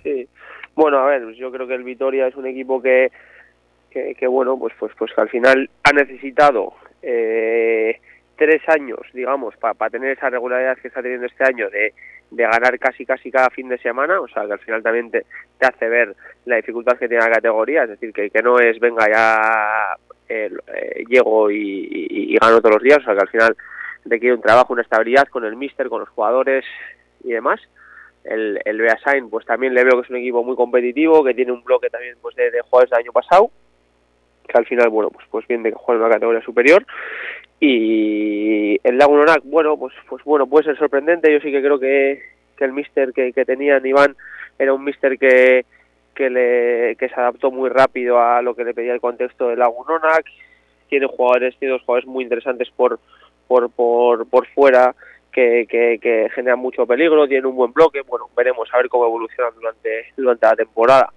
Sí. 0.03 0.27
Bueno, 0.75 0.99
a 0.99 1.05
ver, 1.05 1.33
yo 1.35 1.51
creo 1.51 1.67
que 1.67 1.75
el 1.75 1.83
Vitoria 1.83 2.27
es 2.27 2.35
un 2.35 2.47
equipo 2.47 2.81
que 2.81 3.11
que, 3.91 4.15
que, 4.15 4.27
bueno 4.27 4.57
pues 4.57 4.73
pues 4.79 4.91
pues 4.97 5.11
que 5.13 5.21
al 5.21 5.29
final 5.29 5.69
ha 5.83 5.91
necesitado 5.91 6.73
eh, 7.01 7.99
tres 8.37 8.61
años 8.67 8.99
digamos 9.13 9.55
para 9.57 9.73
pa 9.73 9.89
tener 9.89 10.17
esa 10.17 10.29
regularidad 10.29 10.77
que 10.77 10.87
está 10.87 11.01
teniendo 11.01 11.27
este 11.27 11.43
año 11.43 11.69
de, 11.69 11.93
de 12.31 12.43
ganar 12.43 12.79
casi 12.79 13.05
casi 13.05 13.29
cada 13.29 13.49
fin 13.49 13.69
de 13.69 13.77
semana 13.77 14.19
o 14.19 14.27
sea 14.27 14.45
que 14.45 14.53
al 14.53 14.59
final 14.59 14.81
también 14.81 15.11
te, 15.11 15.25
hace 15.61 15.89
ver 15.89 16.15
la 16.45 16.55
dificultad 16.55 16.97
que 16.97 17.07
tiene 17.07 17.23
la 17.23 17.31
categoría 17.31 17.83
es 17.83 17.89
decir 17.89 18.13
que, 18.13 18.29
que 18.29 18.41
no 18.41 18.59
es 18.59 18.79
venga 18.79 19.07
ya 19.11 19.95
eh, 20.29 20.49
eh, 20.73 21.03
llego 21.07 21.51
y, 21.51 21.57
y, 21.57 22.33
y, 22.33 22.37
gano 22.37 22.61
todos 22.61 22.75
los 22.75 22.83
días 22.83 22.99
o 22.99 23.03
sea 23.03 23.13
que 23.13 23.21
al 23.21 23.29
final 23.29 23.57
requiere 24.05 24.35
un 24.35 24.41
trabajo 24.41 24.73
una 24.73 24.81
estabilidad 24.81 25.27
con 25.27 25.45
el 25.45 25.55
míster 25.55 25.89
con 25.89 25.99
los 25.99 26.09
jugadores 26.09 26.65
y 27.23 27.31
demás. 27.31 27.59
El, 28.23 28.59
el 28.65 28.79
Beasain 28.79 29.29
pues 29.29 29.45
también 29.45 29.73
le 29.73 29.83
veo 29.83 29.93
que 29.93 30.01
es 30.01 30.09
un 30.09 30.17
equipo 30.17 30.43
muy 30.43 30.55
competitivo 30.55 31.23
que 31.23 31.33
tiene 31.33 31.51
un 31.51 31.63
bloque 31.63 31.89
también 31.89 32.15
pues 32.21 32.35
de, 32.35 32.51
de 32.51 32.61
jugadores 32.61 32.91
del 32.91 32.99
año 32.99 33.11
pasado 33.11 33.49
que 34.51 34.57
al 34.57 34.65
final, 34.65 34.89
bueno, 34.89 35.09
pues, 35.09 35.25
pues 35.31 35.47
bien 35.47 35.63
de 35.63 35.71
que 35.71 35.77
juega 35.77 35.99
en 35.99 36.05
una 36.05 36.13
categoría 36.13 36.41
superior. 36.41 36.85
Y 37.59 38.79
el 38.83 38.97
Lagunonac, 38.97 39.43
bueno, 39.43 39.77
pues, 39.77 39.93
pues 40.09 40.23
bueno, 40.23 40.47
puede 40.47 40.65
ser 40.65 40.77
sorprendente. 40.77 41.31
Yo 41.31 41.39
sí 41.39 41.51
que 41.51 41.61
creo 41.61 41.79
que, 41.79 42.21
que 42.57 42.65
el 42.65 42.73
mister 42.73 43.13
que, 43.13 43.31
que 43.33 43.45
tenían 43.45 43.85
Iván 43.85 44.15
era 44.57 44.73
un 44.73 44.83
mister 44.83 45.17
que, 45.17 45.65
que, 46.15 46.29
le, 46.29 46.95
que 46.97 47.07
se 47.07 47.15
adaptó 47.15 47.51
muy 47.51 47.69
rápido 47.69 48.19
a 48.19 48.41
lo 48.41 48.55
que 48.55 48.63
le 48.63 48.73
pedía 48.73 48.93
el 48.93 48.99
contexto 48.99 49.47
del 49.47 49.59
Lagunonac. 49.59 50.25
Tiene 50.89 51.05
jugadores, 51.05 51.55
tiene 51.57 51.73
dos 51.73 51.83
jugadores 51.83 52.07
muy 52.07 52.23
interesantes 52.23 52.69
por, 52.75 52.99
por, 53.47 53.69
por, 53.71 54.27
por 54.27 54.47
fuera 54.47 54.93
que, 55.31 55.65
que, 55.69 55.99
que 56.01 56.29
generan 56.35 56.59
mucho 56.59 56.85
peligro, 56.85 57.27
tiene 57.27 57.47
un 57.47 57.55
buen 57.55 57.71
bloque. 57.71 58.01
Bueno, 58.01 58.27
veremos 58.35 58.67
a 58.73 58.77
ver 58.77 58.89
cómo 58.89 59.05
evolucionan 59.05 59.53
durante, 59.55 60.07
durante 60.17 60.45
la 60.47 60.55
temporada 60.55 61.13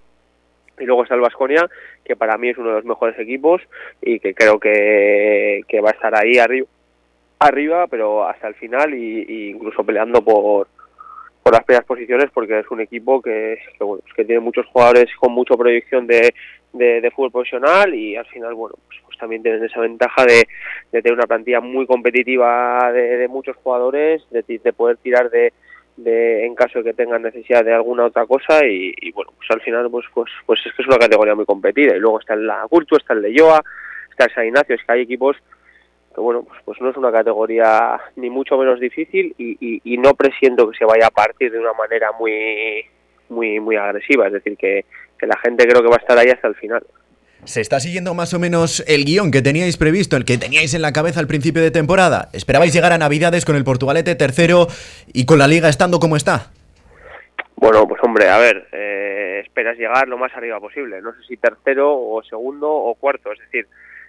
y 0.79 0.85
luego 0.85 1.03
está 1.03 1.15
el 1.15 1.21
Vasconia 1.21 1.69
que 2.03 2.15
para 2.15 2.37
mí 2.37 2.49
es 2.49 2.57
uno 2.57 2.69
de 2.69 2.75
los 2.75 2.85
mejores 2.85 3.17
equipos 3.19 3.61
y 4.01 4.19
que 4.19 4.33
creo 4.33 4.59
que, 4.59 5.61
que 5.67 5.81
va 5.81 5.89
a 5.89 5.93
estar 5.93 6.15
ahí 6.15 6.37
arriba 6.37 6.67
arriba 7.39 7.87
pero 7.87 8.27
hasta 8.27 8.47
el 8.47 8.55
final 8.55 8.93
y, 8.93 9.51
incluso 9.51 9.83
peleando 9.83 10.23
por 10.23 10.67
por 11.43 11.53
las 11.53 11.63
primeras 11.63 11.85
posiciones 11.85 12.31
porque 12.33 12.59
es 12.59 12.71
un 12.71 12.81
equipo 12.81 13.21
que, 13.21 13.59
que, 13.77 13.83
bueno, 13.83 14.01
que 14.15 14.25
tiene 14.25 14.41
muchos 14.41 14.65
jugadores 14.65 15.07
con 15.19 15.31
mucha 15.31 15.55
proyección 15.55 16.07
de, 16.07 16.33
de, 16.73 17.11
fútbol 17.11 17.31
profesional 17.31 17.93
y 17.93 18.15
al 18.15 18.25
final, 18.25 18.55
bueno, 18.55 18.75
pues, 18.87 18.99
pues 19.05 19.15
también 19.19 19.43
tienen 19.43 19.63
esa 19.63 19.79
ventaja 19.79 20.25
de, 20.25 20.47
de, 20.91 21.01
tener 21.03 21.13
una 21.13 21.27
plantilla 21.27 21.61
muy 21.61 21.85
competitiva 21.85 22.91
de, 22.91 23.17
de 23.17 23.27
muchos 23.27 23.55
jugadores, 23.57 24.23
de 24.31 24.73
poder 24.73 24.97
tirar 24.97 25.29
de, 25.29 25.53
de 25.97 26.45
en 26.45 26.55
caso 26.55 26.79
de 26.79 26.85
que 26.85 26.93
tengan 26.93 27.21
necesidad 27.21 27.63
de 27.63 27.73
alguna 27.73 28.05
otra 28.05 28.25
cosa 28.25 28.65
y, 28.65 29.11
bueno 29.11 29.31
pues 29.37 29.49
al 29.49 29.61
final 29.61 29.89
pues 29.89 30.05
pues 30.13 30.29
pues 30.45 30.59
es 30.65 30.73
que 30.73 30.81
es 30.81 30.87
una 30.87 30.97
categoría 30.97 31.35
muy 31.35 31.45
competida. 31.45 31.95
Y 31.95 31.99
luego 31.99 32.19
está 32.19 32.33
el 32.33 32.45
la 32.45 32.65
Cultu, 32.69 32.95
está 32.95 33.13
el 33.13 33.21
Leyoa, 33.21 33.63
está 34.09 34.25
el 34.25 34.33
San 34.33 34.45
Ignacio, 34.45 34.75
es 34.75 34.83
que 34.83 34.91
hay 34.91 35.01
equipos 35.01 35.37
que 36.13 36.21
bueno 36.21 36.43
pues 36.43 36.59
pues 36.65 36.81
no 36.81 36.89
es 36.89 36.97
una 36.97 37.11
categoría 37.11 37.99
ni 38.15 38.29
mucho 38.29 38.57
menos 38.57 38.79
difícil 38.79 39.33
y, 39.37 39.57
y, 39.59 39.81
y 39.83 39.97
no 39.97 40.13
presiento 40.13 40.69
que 40.69 40.77
se 40.77 40.85
vaya 40.85 41.07
a 41.07 41.11
partir 41.11 41.51
de 41.51 41.59
una 41.59 41.73
manera 41.73 42.11
muy 42.19 42.85
muy 43.29 43.59
muy 43.59 43.75
agresiva. 43.75 44.27
Es 44.27 44.33
decir 44.33 44.57
que, 44.57 44.85
que 45.17 45.27
la 45.27 45.37
gente 45.37 45.67
creo 45.67 45.81
que 45.81 45.89
va 45.89 45.95
a 45.95 45.99
estar 45.99 46.17
ahí 46.17 46.29
hasta 46.29 46.47
el 46.47 46.55
final 46.55 46.85
¿Se 47.45 47.61
está 47.61 47.79
siguiendo 47.79 48.15
más 48.15 48.33
o 48.33 48.39
menos 48.39 48.83
el 48.87 49.05
guion 49.05 49.29
que 49.29 49.43
teníais 49.43 49.77
previsto, 49.77 50.17
el 50.17 50.25
que 50.25 50.37
teníais 50.37 50.73
en 50.73 50.81
la 50.81 50.91
cabeza 50.91 51.19
al 51.19 51.27
principio 51.27 51.61
de 51.61 51.69
temporada? 51.69 52.29
¿Esperabais 52.33 52.73
llegar 52.73 52.91
a 52.91 52.97
Navidades 52.97 53.45
con 53.45 53.55
el 53.55 53.63
Portugalete 53.63 54.15
tercero 54.15 54.67
y 55.13 55.25
con 55.25 55.37
la 55.37 55.47
liga 55.47 55.69
estando 55.69 55.99
como 55.99 56.15
está? 56.15 56.51
Bueno, 57.55 57.87
pues 57.87 58.03
hombre, 58.03 58.29
a 58.29 58.39
ver, 58.39 58.67
eh, 58.71 59.43
esperas 59.45 59.77
llegar 59.77 60.07
lo 60.07 60.17
más 60.17 60.33
arriba 60.35 60.59
posible. 60.59 61.01
No 61.01 61.13
sé 61.13 61.19
si 61.27 61.37
tercero 61.37 61.95
o 61.95 62.23
segundo 62.23 62.69
o 62.69 62.95
cuarto. 62.95 63.31
Es 63.31 63.39
decir, 63.39 63.67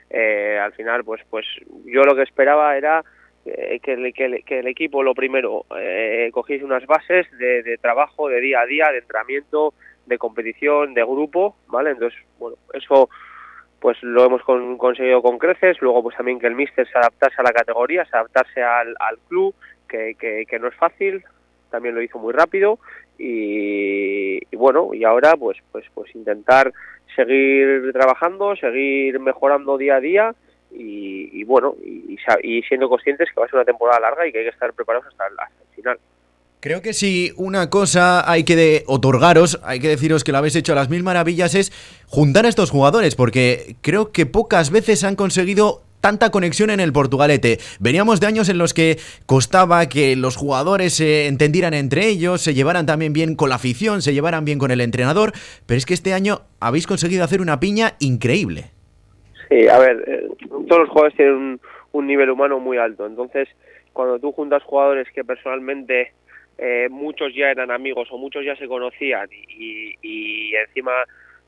eh, 0.09 0.59
al 0.59 0.73
final, 0.73 1.05
pues, 1.05 1.21
pues 1.29 1.45
yo 1.85 2.05
lo 2.05 2.17
que 2.17 2.23
esperaba 2.23 2.75
era 2.77 3.05
eh, 3.45 3.81
que, 3.83 3.93
el, 3.93 4.15
que, 4.15 4.25
el, 4.25 4.45
que, 4.45 4.61
el, 4.61 4.67
equipo, 4.67 5.03
lo 5.03 5.15
primero, 5.15 5.67
eh, 5.79 6.31
cogiese 6.33 6.65
unas 6.65 6.87
bases 6.87 7.27
de, 7.39 7.63
de 7.63 7.77
trabajo, 7.77 8.29
de 8.29 8.41
día 8.41 8.61
a 8.61 8.67
día, 8.67 8.91
de 8.91 8.99
entrenamiento, 8.99 9.75
de 10.07 10.17
competición, 10.17 10.95
de 10.95 11.05
grupo, 11.05 11.57
¿vale? 11.67 11.91
Entonces, 11.91 12.19
bueno, 12.39 12.57
eso 12.73 13.11
pues 13.87 14.03
lo 14.03 14.25
hemos 14.25 14.43
con, 14.43 14.79
conseguido 14.79 15.23
con 15.23 15.39
creces, 15.39 15.81
luego 15.81 16.03
pues 16.03 16.17
también 16.17 16.41
que 16.41 16.49
el 16.49 16.57
míster 16.57 16.89
se 16.91 16.99
adaptase 16.99 17.37
a 17.39 17.45
la 17.45 17.53
categoría, 17.53 18.05
se 18.05 18.17
adaptase 18.17 18.61
al, 18.61 18.97
al 18.99 19.17
club, 19.29 19.55
que, 19.89 20.17
que, 20.19 20.59
no 20.59 20.67
es 20.67 20.75
fácil, 20.75 21.23
también 21.71 21.95
lo 21.95 22.03
hizo 22.03 22.19
muy 22.19 22.33
rápido 22.33 22.81
y, 23.17 24.39
y, 24.39 24.57
bueno, 24.57 24.93
y 24.93 25.05
ahora 25.05 25.37
pues 25.37 25.59
pues 25.71 25.85
pues 25.95 26.13
intentar 26.17 26.73
seguir 27.15 27.93
trabajando, 27.93 28.57
seguir 28.57 29.21
mejorando 29.21 29.79
día 29.79 29.95
a 29.95 30.01
día 30.01 30.35
y, 30.73 31.31
y 31.41 31.45
bueno, 31.45 31.77
y, 31.81 32.19
y, 32.43 32.63
siendo 32.63 32.89
conscientes 32.89 33.29
que 33.33 33.39
va 33.39 33.47
a 33.47 33.49
ser 33.49 33.55
una 33.55 33.65
temporada 33.65 34.01
larga 34.01 34.27
y 34.27 34.33
que 34.33 34.39
hay 34.39 34.45
que 34.47 34.51
estar 34.51 34.73
preparados 34.73 35.07
hasta 35.07 35.27
el 35.27 35.75
final. 35.77 35.99
Creo 36.61 36.83
que 36.83 36.95
si 36.95 37.33
una 37.37 37.71
cosa 37.71 38.29
hay 38.29 38.45
que 38.45 38.83
otorgaros, 38.87 39.61
hay 39.63 39.79
que 39.79 39.89
deciros 39.89 40.25
que 40.25 40.33
lo 40.33 40.39
habéis 40.39 40.57
hecho 40.57 40.73
a 40.73 40.77
las 40.77 40.89
mil 40.89 41.03
maravillas, 41.03 41.55
es 41.55 41.73
juntar 42.07 42.47
a 42.47 42.49
estos 42.49 42.71
jugadores, 42.71 43.15
porque 43.15 43.77
creo 43.83 44.11
que 44.11 44.27
pocas 44.27 44.71
veces 44.71 45.05
han 45.05 45.17
conseguido 45.17 45.83
tanta 46.01 46.31
conexión 46.31 46.71
en 46.71 46.81
el 46.81 46.93
Portugalete. 46.93 47.59
Veníamos 47.81 48.21
de 48.21 48.27
años 48.27 48.49
en 48.49 48.59
los 48.59 48.75
que 48.75 48.97
costaba 49.27 49.87
que 49.89 50.17
los 50.17 50.37
jugadores 50.37 50.95
se 50.95 51.27
entendieran 51.27 51.75
entre 51.75 52.07
ellos, 52.07 52.41
se 52.41 52.55
llevaran 52.55 52.87
también 52.87 53.13
bien 53.13 53.35
con 53.35 53.49
la 53.49 53.57
afición, 53.57 54.03
se 54.03 54.15
llevaran 54.15 54.45
bien 54.45 54.59
con 54.59 54.71
el 54.71 54.81
entrenador, 54.81 55.33
pero 55.67 55.79
es 55.79 55.85
que 55.85 55.95
este 55.95 56.15
año 56.15 56.43
habéis 56.61 56.87
conseguido 56.87 57.25
hacer 57.25 57.41
una 57.41 57.61
piña 57.61 57.95
increíble. 57.99 58.71
Sí, 59.49 59.69
a 59.69 59.79
ver, 59.79 60.05
eh, 60.07 60.29
todos 60.69 60.83
los 60.83 60.89
jugadores 60.89 61.17
tienen 61.17 61.35
un, 61.35 61.61
un 61.93 62.07
nivel 62.07 62.31
humano 62.31 62.61
muy 62.61 62.79
alto, 62.79 63.07
entonces 63.07 63.49
cuando 63.93 64.19
tú 64.19 64.33
juntas 64.33 64.63
jugadores 64.63 65.09
que 65.15 65.25
personalmente 65.25 66.13
eh, 66.59 66.89
muchos 66.91 67.35
ya 67.35 67.51
eran 67.51 67.71
amigos 67.71 68.09
o 68.11 68.19
muchos 68.19 68.45
ya 68.45 68.57
se 68.57 68.67
conocían 68.67 69.29
y, 69.31 69.95
y, 70.01 70.55
encima 70.55 70.93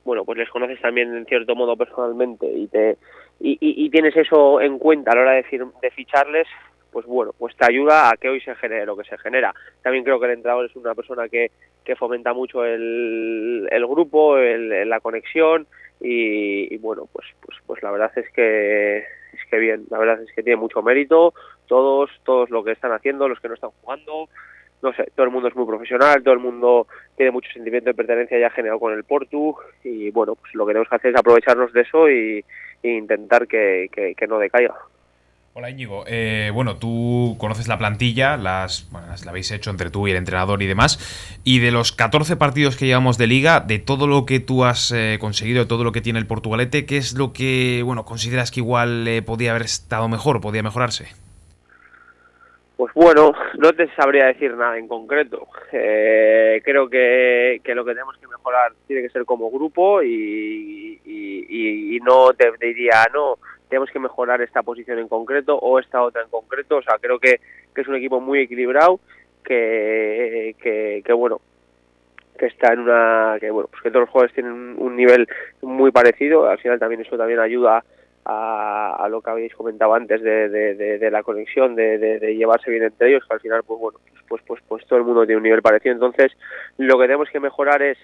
bueno 0.04 0.24
pues 0.24 0.38
les 0.38 0.50
conoces 0.50 0.78
también 0.80 1.16
en 1.16 1.24
cierto 1.24 1.54
modo 1.54 1.76
personalmente 1.76 2.46
y 2.46 2.66
te 2.68 2.98
y, 3.40 3.56
y, 3.60 3.88
tienes 3.90 4.16
eso 4.16 4.60
en 4.60 4.78
cuenta 4.78 5.12
a 5.12 5.14
la 5.14 5.20
hora 5.22 5.30
de, 5.32 5.42
decir, 5.42 5.64
de 5.80 5.90
ficharles 5.92 6.46
pues 6.92 7.06
bueno 7.06 7.32
pues 7.38 7.56
te 7.56 7.66
ayuda 7.66 8.10
a 8.10 8.16
que 8.16 8.28
hoy 8.28 8.40
se 8.40 8.54
genere 8.56 8.84
lo 8.84 8.96
que 8.96 9.04
se 9.04 9.16
genera. 9.18 9.54
También 9.82 10.04
creo 10.04 10.18
que 10.18 10.26
el 10.26 10.32
entrenador 10.32 10.66
es 10.66 10.76
una 10.76 10.94
persona 10.94 11.28
que, 11.28 11.50
que 11.84 11.96
fomenta 11.96 12.34
mucho 12.34 12.64
el, 12.64 13.66
el 13.70 13.86
grupo 13.86 14.36
el, 14.36 14.88
la 14.88 15.00
conexión 15.00 15.66
y, 16.00 16.74
y 16.74 16.76
bueno 16.78 17.08
pues 17.12 17.26
pues 17.40 17.56
pues 17.66 17.82
la 17.82 17.90
verdad 17.90 18.12
es 18.16 18.30
que 18.32 18.98
es 18.98 19.44
que 19.50 19.58
bien 19.58 19.86
la 19.88 19.98
verdad 19.98 20.20
es 20.20 20.32
que 20.34 20.42
tiene 20.42 20.56
mucho 20.56 20.82
mérito 20.82 21.32
todos 21.66 22.10
todos 22.24 22.50
lo 22.50 22.62
que 22.62 22.72
están 22.72 22.92
haciendo 22.92 23.28
los 23.28 23.40
que 23.40 23.48
no 23.48 23.54
están 23.54 23.70
jugando 23.80 24.28
no 24.82 24.92
sé, 24.92 25.10
todo 25.14 25.26
el 25.26 25.32
mundo 25.32 25.48
es 25.48 25.56
muy 25.56 25.66
profesional, 25.66 26.22
todo 26.22 26.34
el 26.34 26.40
mundo 26.40 26.86
tiene 27.16 27.32
mucho 27.32 27.50
sentimiento 27.52 27.90
de 27.90 27.94
pertenencia 27.94 28.38
ya 28.38 28.50
generado 28.50 28.78
con 28.78 28.92
el 28.92 29.04
Portu 29.04 29.56
y 29.82 30.10
bueno, 30.10 30.36
pues 30.36 30.54
lo 30.54 30.66
que 30.66 30.72
tenemos 30.72 30.88
que 30.88 30.96
hacer 30.96 31.10
es 31.12 31.18
aprovecharnos 31.18 31.72
de 31.72 31.80
eso 31.80 32.08
y, 32.10 32.44
intentar 32.82 33.48
que, 33.48 33.88
que, 33.92 34.14
que, 34.14 34.26
no 34.28 34.38
decaiga. 34.38 34.74
Hola 35.52 35.70
Íñigo, 35.70 36.04
eh, 36.06 36.52
bueno, 36.54 36.76
tú 36.76 37.34
conoces 37.40 37.66
la 37.66 37.76
plantilla, 37.76 38.36
las, 38.36 38.88
bueno, 38.92 39.08
las 39.08 39.24
la 39.24 39.32
habéis 39.32 39.50
hecho 39.50 39.70
entre 39.70 39.90
tú 39.90 40.06
y 40.06 40.12
el 40.12 40.16
entrenador 40.16 40.62
y 40.62 40.66
demás, 40.68 41.40
y 41.42 41.58
de 41.58 41.72
los 41.72 41.90
14 41.90 42.36
partidos 42.36 42.76
que 42.76 42.86
llevamos 42.86 43.18
de 43.18 43.26
liga, 43.26 43.58
de 43.58 43.80
todo 43.80 44.06
lo 44.06 44.24
que 44.24 44.38
tú 44.38 44.64
has 44.64 44.92
eh, 44.92 45.18
conseguido, 45.20 45.64
de 45.64 45.66
todo 45.66 45.82
lo 45.82 45.90
que 45.90 46.00
tiene 46.00 46.20
el 46.20 46.28
Portugalete, 46.28 46.86
¿qué 46.86 46.98
es 46.98 47.14
lo 47.14 47.32
que, 47.32 47.82
bueno, 47.84 48.04
consideras 48.04 48.52
que 48.52 48.60
igual 48.60 49.08
eh, 49.08 49.22
podía 49.22 49.50
haber 49.50 49.62
estado 49.62 50.08
mejor, 50.08 50.40
podía 50.40 50.62
mejorarse? 50.62 51.08
Pues 52.78 52.94
bueno, 52.94 53.32
no 53.58 53.72
te 53.72 53.92
sabría 53.96 54.26
decir 54.26 54.54
nada 54.54 54.78
en 54.78 54.86
concreto. 54.86 55.48
Eh, 55.72 56.62
creo 56.64 56.88
que, 56.88 57.60
lo 57.74 57.84
que 57.84 57.90
tenemos 57.90 58.16
que 58.18 58.28
mejorar 58.28 58.72
tiene 58.86 59.02
que 59.02 59.08
ser 59.08 59.24
como 59.24 59.50
grupo 59.50 60.00
y, 60.00 61.00
y, 61.04 61.96
y 61.96 61.98
no 61.98 62.32
te, 62.34 62.52
diría, 62.60 63.04
no, 63.12 63.34
tenemos 63.68 63.90
que 63.90 63.98
mejorar 63.98 64.42
esta 64.42 64.62
posición 64.62 65.00
en 65.00 65.08
concreto 65.08 65.58
o 65.58 65.80
esta 65.80 66.00
otra 66.02 66.22
en 66.22 66.30
concreto. 66.30 66.76
O 66.76 66.82
sea, 66.82 66.98
creo 67.00 67.18
que, 67.18 67.40
que 67.74 67.80
es 67.80 67.88
un 67.88 67.96
equipo 67.96 68.20
muy 68.20 68.42
equilibrado, 68.42 69.00
que, 69.42 70.54
que, 70.62 71.02
que 71.04 71.12
bueno, 71.12 71.40
que 72.38 72.46
está 72.46 72.74
en 72.74 72.78
una, 72.78 73.38
que 73.40 73.50
bueno, 73.50 73.68
pues 73.72 73.82
que 73.82 73.90
todos 73.90 74.02
los 74.02 74.10
jugadores 74.10 74.34
tienen 74.34 74.76
un, 74.78 74.94
nivel 74.94 75.26
muy 75.62 75.90
parecido. 75.90 76.48
Al 76.48 76.58
final 76.58 76.78
también 76.78 77.00
eso 77.00 77.18
también 77.18 77.40
ayuda 77.40 77.82
a, 78.30 79.08
lo 79.10 79.22
que 79.22 79.30
habéis 79.30 79.54
comentado 79.54 79.94
antes 79.94 80.22
de, 80.22 81.08
la 81.10 81.22
conexión, 81.22 81.74
de, 81.74 82.34
llevarse 82.36 82.70
bien 82.70 82.84
entre 82.84 83.08
ellos, 83.08 83.24
que 83.26 83.34
al 83.34 83.40
final, 83.40 83.62
pues 83.64 83.80
bueno, 83.80 83.98
pues, 84.28 84.42
pues, 84.46 84.62
pues 84.68 84.86
todo 84.86 84.98
el 84.98 85.04
mundo 85.06 85.24
tiene 85.24 85.38
un 85.38 85.44
nivel 85.44 85.62
parecido. 85.62 85.94
Entonces, 85.94 86.32
lo 86.76 86.98
que 86.98 87.06
tenemos 87.06 87.30
que 87.30 87.40
mejorar 87.40 87.80
es 87.82 87.96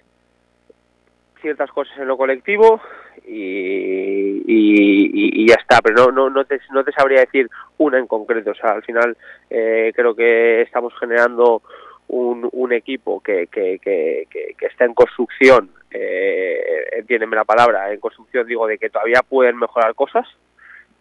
ciertas 1.43 1.71
cosas 1.73 1.99
en 1.99 2.09
lo 2.09 2.17
colectivo 2.17 2.81
y, 3.27 4.43
y, 4.47 5.47
ya 5.47 5.57
está, 5.57 5.83
pero 5.83 5.97
no, 5.97 6.11
no, 6.11 6.31
no, 6.31 6.47
te, 6.47 6.59
no 6.73 6.83
te 6.83 6.93
sabría 6.93 7.21
decir 7.21 7.51
una 7.77 7.99
en 7.99 8.07
concreto. 8.07 8.53
O 8.53 8.55
sea, 8.55 8.73
al 8.73 8.83
final 8.83 9.15
eh, 9.51 9.93
creo 9.95 10.15
que 10.15 10.63
estamos 10.63 10.95
generando 10.99 11.61
un, 12.09 12.49
un 12.51 12.73
equipo 12.73 13.21
que, 13.21 13.49
que, 13.49 13.79
que, 13.79 14.27
está 14.67 14.87
en 14.87 14.95
construcción 14.95 15.71
eh, 15.95 16.89
entiéndeme 16.99 17.37
la 17.37 17.45
palabra, 17.45 17.93
en 17.93 18.01
construcción 18.01 18.47
digo 18.47 18.67
de 18.67 18.79
que 18.79 18.91
todavía 18.91 19.23
pueden 19.27 19.57
mejorar 19.57 19.95
cosas 19.95 20.27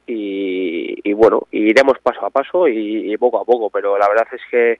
y, 0.05 0.99
y 1.03 1.13
bueno, 1.13 1.47
iremos 1.51 1.97
paso 2.03 2.25
a 2.25 2.29
paso 2.29 2.67
y, 2.67 3.11
y, 3.11 3.17
poco 3.17 3.39
a 3.39 3.45
poco, 3.45 3.69
pero 3.71 3.97
la 3.97 4.07
verdad 4.07 4.27
es 4.31 4.41
que 4.51 4.79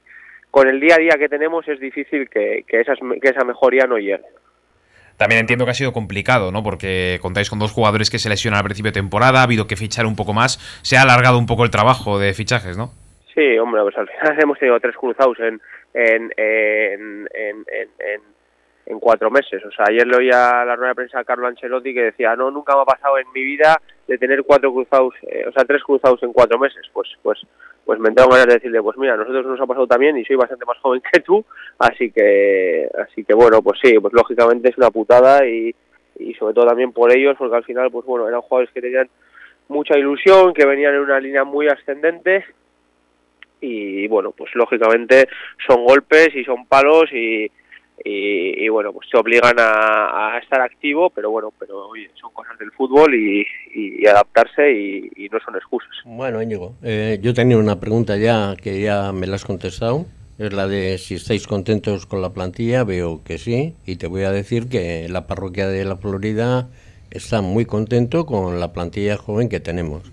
con 0.52 0.68
el 0.68 0.80
día 0.80 0.96
a 0.96 1.00
día 1.00 1.18
que 1.18 1.30
tenemos 1.30 1.68
es 1.68 1.80
difícil 1.80 2.30
que, 2.30 2.64
que, 2.68 2.82
esas, 2.82 3.00
que 3.00 3.30
esa 3.30 3.44
mejoría 3.44 3.88
no 3.88 3.98
llegue. 3.98 4.24
También 5.18 5.42
entiendo 5.42 5.66
que 5.66 5.72
ha 5.72 5.76
sido 5.76 5.94
complicado, 5.94 6.52
¿no? 6.52 6.62
Porque 6.62 7.18
contáis 7.22 7.50
con 7.50 7.60
dos 7.60 7.72
jugadores 7.72 8.10
que 8.10 8.20
se 8.20 8.30
lesionan 8.30 8.60
al 8.60 8.66
principio 8.66 8.92
de 8.92 9.00
temporada, 9.00 9.40
ha 9.40 9.44
habido 9.44 9.68
que 9.68 9.76
fichar 9.76 10.06
un 10.06 10.16
poco 10.16 10.34
más, 10.34 10.60
se 10.84 10.98
ha 10.98 11.02
alargado 11.02 11.40
un 11.40 11.48
poco 11.48 11.64
el 11.64 11.72
trabajo 11.72 12.20
de 12.20 12.34
fichajes, 12.34 12.78
¿no? 12.78 12.92
Sí, 13.34 13.58
hombre, 13.58 13.82
pues 13.82 13.98
al 13.98 14.08
final 14.08 14.40
hemos 14.44 14.60
tenido 14.60 14.80
tres 14.80 14.96
cruzados 14.96 15.40
en, 15.40 15.60
en, 15.94 16.32
en, 16.38 17.28
en, 17.34 18.22
en 18.86 19.00
cuatro 19.00 19.32
meses. 19.32 19.64
O 19.66 19.72
sea, 19.72 19.86
ayer 19.90 20.06
le 20.06 20.18
oía 20.18 20.66
la 20.66 20.76
rueda 20.76 20.90
de 20.90 20.96
prensa 20.96 21.20
a 21.20 21.24
Carlo 21.24 21.48
Ancelotti 21.48 21.94
que 21.94 22.04
decía, 22.04 22.36
no, 22.36 22.52
nunca 22.52 22.76
me 22.76 22.82
ha 22.82 22.86
pasado 22.86 23.18
en 23.18 23.32
mi 23.34 23.44
vida 23.44 23.82
de 24.08 24.18
tener 24.18 24.44
cuatro 24.44 24.74
cruzados, 24.74 25.14
eh, 25.24 25.46
o 25.48 25.52
sea, 25.52 25.64
tres 25.66 25.84
cruzados 25.84 26.22
en 26.24 26.34
cuatro 26.34 26.60
meses. 26.60 26.86
Pues, 26.92 27.10
pues, 27.22 27.40
pues 27.86 28.00
me 28.00 28.10
entrado 28.10 28.30
ganas 28.30 28.48
de 28.48 28.54
decirle, 28.56 28.82
pues 28.82 28.98
mira, 28.98 29.14
a 29.14 29.18
nosotros 29.18 29.46
nos 29.46 29.60
ha 29.60 29.66
pasado 29.66 29.88
también 29.88 30.18
y 30.18 30.26
soy 30.26 30.36
bastante 30.36 30.66
más 30.66 30.78
joven 30.80 31.02
que 31.12 31.20
tú, 31.22 31.46
así 31.80 32.12
que, 32.12 32.90
así 32.98 33.24
que 33.24 33.34
bueno, 33.34 33.62
pues 33.62 33.80
sí, 33.82 33.98
pues 34.00 34.14
lógicamente 34.14 34.70
es 34.70 34.78
una 34.78 34.92
putada 34.92 35.46
y, 35.46 35.74
y 36.20 36.34
sobre 36.36 36.54
todo 36.54 36.68
también 36.68 36.92
por 36.92 37.12
ellos, 37.16 37.36
porque 37.38 37.56
al 37.56 37.64
final, 37.64 37.92
pues 37.92 38.06
bueno, 38.06 38.28
eran 38.28 38.42
jugadores 38.42 38.74
que 38.74 38.82
tenían 38.82 39.10
mucha 39.70 39.98
ilusión, 39.98 40.54
que 40.54 40.66
venían 40.66 40.96
en 40.96 41.02
una 41.02 41.20
línea 41.20 41.44
muy 41.44 41.68
ascendente 41.68 42.46
y 43.64 44.08
bueno, 44.08 44.32
pues 44.32 44.54
lógicamente 44.56 45.30
son 45.66 45.86
golpes 45.86 46.36
y 46.36 46.44
son 46.44 46.66
palos 46.66 47.12
y 47.14 47.50
y, 48.04 48.66
y, 48.66 48.70
bueno, 48.70 48.92
pues 48.92 49.08
te 49.10 49.18
obligan 49.18 49.60
a, 49.60 50.36
a, 50.36 50.40
estar 50.40 50.62
activo, 50.62 51.10
pero 51.10 51.32
bueno, 51.32 51.54
pero 51.58 51.88
oye, 51.88 52.10
son 52.20 52.32
cosas 52.32 52.58
del 52.60 52.72
fútbol 52.72 53.14
y, 53.14 53.46
y, 53.74 54.06
adaptarse 54.06 54.72
y, 54.72 55.30
no 55.32 55.40
son 55.40 55.56
excusas. 55.56 55.92
Bueno, 56.06 56.42
Íñigo, 56.42 56.76
eh, 56.84 57.20
yo 57.22 57.34
tenía 57.34 57.58
una 57.58 57.80
pregunta 57.80 58.18
ya 58.18 58.56
que 58.62 58.82
ya 58.82 59.12
me 59.14 59.28
la 59.28 59.36
has 59.36 59.46
contestado. 59.46 60.06
es 60.38 60.54
la 60.54 60.68
de 60.68 60.98
si 60.98 61.16
estáis 61.16 61.48
contentos 61.48 62.06
con 62.06 62.22
la 62.22 62.34
plantilla, 62.34 62.84
veo 62.84 63.24
que 63.24 63.38
sí, 63.38 63.76
y 63.86 63.96
te 63.96 64.08
voy 64.08 64.24
a 64.24 64.32
decir 64.32 64.70
que 64.70 65.08
la 65.10 65.28
parroquia 65.28 65.68
de 65.68 65.86
la 65.86 65.96
Florida 65.98 66.70
está 67.12 67.42
muy 67.42 67.66
contento 67.66 68.26
con 68.26 68.60
la 68.60 68.74
plantilla 68.74 69.18
joven 69.18 69.50
que 69.50 69.60
tenemos. 69.60 70.12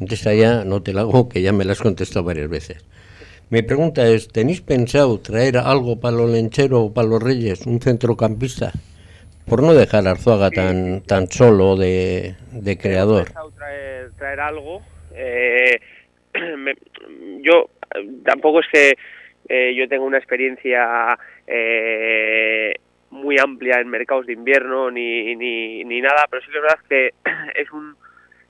Entonces 0.00 0.26
allá 0.26 0.64
no 0.64 0.82
te 0.82 0.92
la 0.92 1.02
hago, 1.02 1.28
que 1.28 1.42
ya 1.42 1.52
me 1.52 1.64
la 1.64 1.72
has 1.72 1.80
contestado 1.80 2.24
varias 2.24 2.48
veces. 2.48 2.84
Mi 3.54 3.62
pregunta 3.62 4.04
es, 4.08 4.26
¿tenéis 4.26 4.62
pensado 4.62 5.20
traer 5.20 5.58
algo 5.58 6.00
para 6.00 6.16
los 6.16 6.28
lencheros 6.28 6.86
o 6.86 6.92
para 6.92 7.06
los 7.06 7.22
reyes, 7.22 7.68
un 7.68 7.78
centrocampista? 7.80 8.72
Por 9.46 9.62
no 9.62 9.74
dejar 9.74 10.08
a 10.08 10.10
Arzuaga 10.10 10.50
tan, 10.50 11.02
tan 11.02 11.28
solo 11.28 11.76
de, 11.76 12.34
de 12.50 12.76
creador. 12.76 13.28
Traer, 13.56 14.10
traer 14.18 14.40
algo. 14.40 14.82
Eh, 15.14 15.78
yo 17.42 17.70
tampoco 18.24 18.58
es 18.58 18.66
que 18.72 18.94
eh, 19.48 19.72
yo 19.76 19.86
tengo 19.88 20.04
una 20.04 20.18
experiencia 20.18 21.16
eh, 21.46 22.74
muy 23.10 23.36
amplia 23.38 23.78
en 23.78 23.88
mercados 23.88 24.26
de 24.26 24.32
invierno 24.32 24.90
ni, 24.90 25.36
ni, 25.36 25.84
ni 25.84 26.00
nada, 26.00 26.26
pero 26.28 26.42
sí 26.42 26.50
que 26.50 26.56
es 26.56 26.62
verdad 26.62 26.78
que 26.88 27.10
es 27.62 27.70
un 27.70 27.94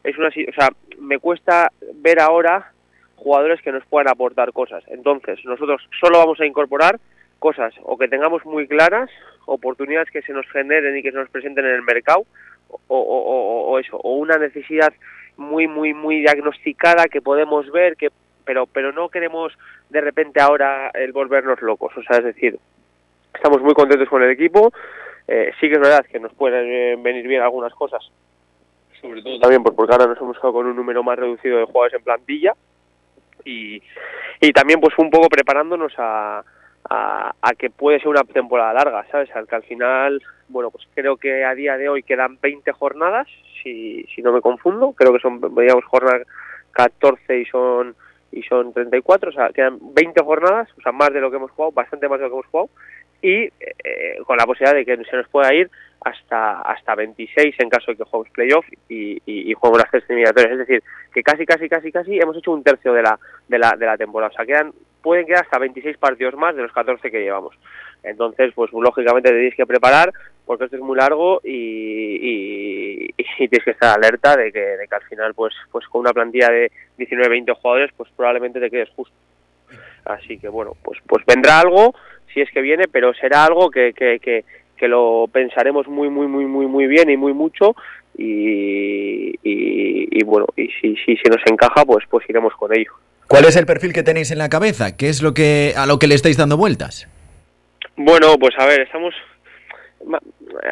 es 0.03 0.17
una 0.17 0.29
o 0.29 0.53
sea, 0.59 0.71
me 0.99 1.19
cuesta 1.19 1.71
ver 1.97 2.21
ahora 2.21 2.74
jugadores 3.17 3.61
que 3.63 3.73
nos 3.73 3.85
puedan 3.87 4.09
aportar 4.09 4.53
cosas. 4.53 4.85
Entonces, 4.89 5.39
nosotros 5.45 5.83
solo 6.01 6.19
vamos 6.19 6.41
a 6.41 6.47
incorporar 6.47 6.99
cosas 7.39 7.75
o 7.83 7.97
que 7.97 8.09
tengamos 8.09 8.45
muy 8.45 8.67
claras, 8.67 9.11
oportunidades 9.47 10.11
que 10.11 10.23
se 10.23 10.33
nos 10.33 10.47
generen 10.51 10.97
y 10.97 11.03
que 11.03 11.11
se 11.11 11.19
nos 11.19 11.29
presenten 11.29 11.67
en 11.67 11.75
el 11.75 11.83
mercado, 11.83 12.25
o, 12.69 12.99
o, 12.99 13.71
o 13.71 13.79
eso, 13.79 13.97
o 13.99 14.15
una 14.15 14.39
necesidad 14.39 14.93
muy, 15.37 15.67
muy, 15.67 15.95
muy 15.95 16.21
diagnosticada 16.21 17.07
que 17.07 17.21
podemos 17.21 17.71
ver, 17.71 17.97
que 17.97 18.11
pero 18.45 18.67
pero 18.67 18.93
no 18.93 19.09
queremos 19.09 19.53
de 19.91 20.01
repente 20.01 20.41
ahora 20.41 20.91
el 20.95 21.13
volvernos 21.13 21.61
locos 21.63 21.93
o 21.97 22.03
sea 22.03 22.19
es 22.19 22.25
decir 22.25 22.59
estamos 23.35 23.61
muy 23.63 23.75
contentos 23.75 24.09
con 24.09 24.23
el 24.23 24.31
equipo 24.31 24.73
eh, 25.27 25.53
sí 25.61 25.69
que 25.69 25.75
es 25.75 25.81
verdad 25.81 26.05
que 26.07 26.21
nos 26.21 26.33
pueden 26.35 26.67
eh, 26.67 26.97
venir 26.99 27.27
bien 27.27 27.43
algunas 27.43 27.75
cosas 27.75 28.03
sobre 29.01 29.23
todo 29.23 29.39
también 29.41 29.63
porque 29.63 29.93
ahora 29.93 30.07
nos 30.07 30.19
hemos 30.19 30.37
quedado 30.37 30.55
con 30.55 30.67
un 30.67 30.77
número 30.77 31.03
más 31.03 31.19
reducido 31.19 31.59
de 31.59 31.65
jugadores 31.65 31.95
en 31.95 32.05
plantilla 32.05 32.55
y, 33.45 33.83
y 34.41 34.53
también 34.53 34.81
pues 34.81 34.95
un 34.99 35.11
poco 35.11 35.29
preparándonos 35.29 35.93
a, 35.99 36.43
a, 36.89 37.35
a, 37.41 37.55
que 37.55 37.71
puede 37.71 37.99
ser 37.99 38.09
una 38.09 38.25
temporada 38.25 38.73
larga, 38.73 39.07
¿sabes? 39.11 39.35
Al 39.35 39.47
que 39.47 39.57
al 39.57 39.63
final, 39.63 40.23
bueno, 40.49 40.71
pues 40.71 40.87
creo 40.95 41.17
que 41.17 41.45
a 41.45 41.55
día 41.55 41.77
de 41.77 41.89
hoy 41.89 42.03
quedan 42.03 42.39
20 42.41 42.73
jornadas, 42.73 43.27
si, 43.63 44.05
si 44.15 44.23
no 44.23 44.33
me 44.33 44.41
confundo, 44.41 44.93
creo 44.93 45.13
que 45.13 45.21
son, 45.21 45.41
digamos, 45.41 45.85
jornadas 45.85 46.27
14 46.73 47.39
y 47.39 47.45
son 47.47 47.95
y 48.33 48.43
son 48.43 48.73
34, 48.73 49.31
o 49.31 49.33
sea, 49.33 49.51
quedan 49.51 49.79
20 49.81 50.21
jornadas, 50.25 50.69
o 50.77 50.81
sea, 50.81 50.91
más 50.91 51.13
de 51.13 51.21
lo 51.21 51.31
que 51.31 51.37
hemos 51.37 51.53
jugado, 51.53 51.71
bastante 51.71 52.09
más 52.09 52.19
de 52.19 52.25
lo 52.25 52.31
que 52.31 52.35
hemos 52.35 52.47
jugado, 52.47 52.71
y 53.25 53.45
eh, 53.59 54.19
con 54.27 54.37
la 54.37 54.45
posibilidad 54.45 54.77
de 54.77 54.85
que 54.85 55.03
se 55.03 55.17
nos 55.17 55.27
pueda 55.29 55.53
ir 55.55 55.71
hasta 56.03 56.61
hasta 56.61 56.95
26 56.95 57.55
en 57.59 57.71
caso 57.71 57.91
de 57.91 57.97
que 57.97 58.05
juguemos 58.05 58.31
playoff 58.31 58.67
y, 58.87 59.15
y, 59.25 59.51
y 59.51 59.55
las 59.55 59.91
tres 59.91 60.05
eliminatorias. 60.09 60.53
Es 60.53 60.59
decir, 60.59 60.83
que 61.13 61.23
casi, 61.23 61.47
casi, 61.47 61.67
casi, 61.67 61.91
casi 61.91 62.19
hemos 62.19 62.37
hecho 62.37 62.53
un 62.53 62.63
tercio 62.63 62.93
de 62.93 63.03
la, 63.03 63.19
de 63.49 63.59
la, 63.59 63.77
de 63.79 63.87
la 63.87 63.97
temporada. 63.97 64.31
O 64.31 64.37
sea, 64.37 64.45
quedan, 64.45 64.73
pueden 65.03 65.25
quedar 65.25 65.45
hasta 65.45 65.59
26 65.59 65.97
partidos 65.97 66.35
más 66.35 66.55
de 66.55 66.63
los 66.63 66.73
14 66.73 67.11
que 67.11 67.23
llevamos. 67.23 67.57
Entonces, 68.03 68.53
pues 68.55 68.71
lógicamente 68.75 69.31
tenéis 69.31 69.55
que 69.55 69.65
preparar 69.65 70.13
porque 70.45 70.65
esto 70.65 70.77
es 70.77 70.83
muy 70.83 70.99
largo 70.99 71.41
y, 71.43 71.49
y, 71.51 73.09
y, 73.17 73.49
tienes 73.49 73.65
que 73.65 73.71
estar 73.71 73.97
alerta 73.97 74.37
de 74.37 74.53
que, 74.53 74.61
de 74.61 74.87
que 74.87 74.95
al 74.95 75.03
final, 75.05 75.33
pues, 75.33 75.55
pues 75.73 75.87
con 75.89 76.03
una 76.03 76.13
plantilla 76.13 76.51
de 76.51 76.71
19-20 76.99 77.57
jugadores, 77.57 77.91
pues 77.97 78.11
probablemente 78.15 78.61
te 78.61 78.71
quedes 78.71 78.91
justo. 78.91 79.17
Así 80.05 80.39
que 80.39 80.49
bueno, 80.49 80.77
pues, 80.83 80.99
pues 81.07 81.25
vendrá 81.27 81.61
algo, 81.61 81.95
si 82.33 82.41
es 82.41 82.51
que 82.51 82.61
viene, 82.61 82.85
pero 82.89 83.15
será 83.15 83.45
algo 83.45 83.71
que, 83.71 83.93
que, 83.93 84.19
que, 84.19 84.45
que 84.77 84.89
lo 84.89 85.27
pensaremos 85.33 85.89
muy, 85.89 86.11
muy, 86.11 86.27
muy, 86.27 86.45
muy, 86.47 86.67
muy 86.67 86.87
bien 86.87 87.11
y 87.11 87.17
muy 87.17 87.33
mucho 87.33 87.75
y, 88.17 89.31
y, 89.43 90.09
y 90.11 90.25
bueno, 90.25 90.47
y 90.57 90.69
si, 90.81 90.97
si, 90.97 91.17
si 91.17 91.29
nos 91.31 91.43
encaja, 91.47 91.85
pues, 91.85 92.05
pues 92.11 92.29
iremos 92.29 92.55
con 92.55 92.77
ello. 92.77 92.93
¿Cuál 93.27 93.47
es 93.47 93.57
el 93.57 93.67
perfil 93.67 93.93
que 93.93 94.03
tenéis 94.03 94.31
en 94.31 94.39
la 94.39 94.51
cabeza? 94.51 94.97
¿Qué 94.97 95.09
es 95.09 95.23
lo 95.23 95.33
que 95.33 95.73
a 95.77 95.87
lo 95.87 95.99
que 95.99 96.07
le 96.07 96.15
estáis 96.15 96.37
dando 96.37 96.57
vueltas? 96.57 97.09
Bueno, 97.97 98.37
pues 98.39 98.55
a 98.59 98.67
ver, 98.67 98.83
estamos 98.83 99.15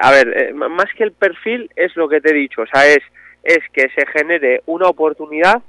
a 0.01 0.11
ver, 0.11 0.29
eh, 0.37 0.53
más 0.53 0.87
que 0.97 1.05
el 1.05 1.13
perfil 1.13 1.71
es 1.77 1.97
lo 1.97 2.09
que 2.09 2.21
te 2.21 2.31
he 2.31 2.35
dicho, 2.35 2.63
o 2.63 2.67
sea, 2.67 2.87
es, 2.87 3.01
es 3.43 3.61
que 3.73 3.89
se 3.95 4.07
genere 4.07 4.63
una 4.67 4.89
oportunidad 4.89 5.63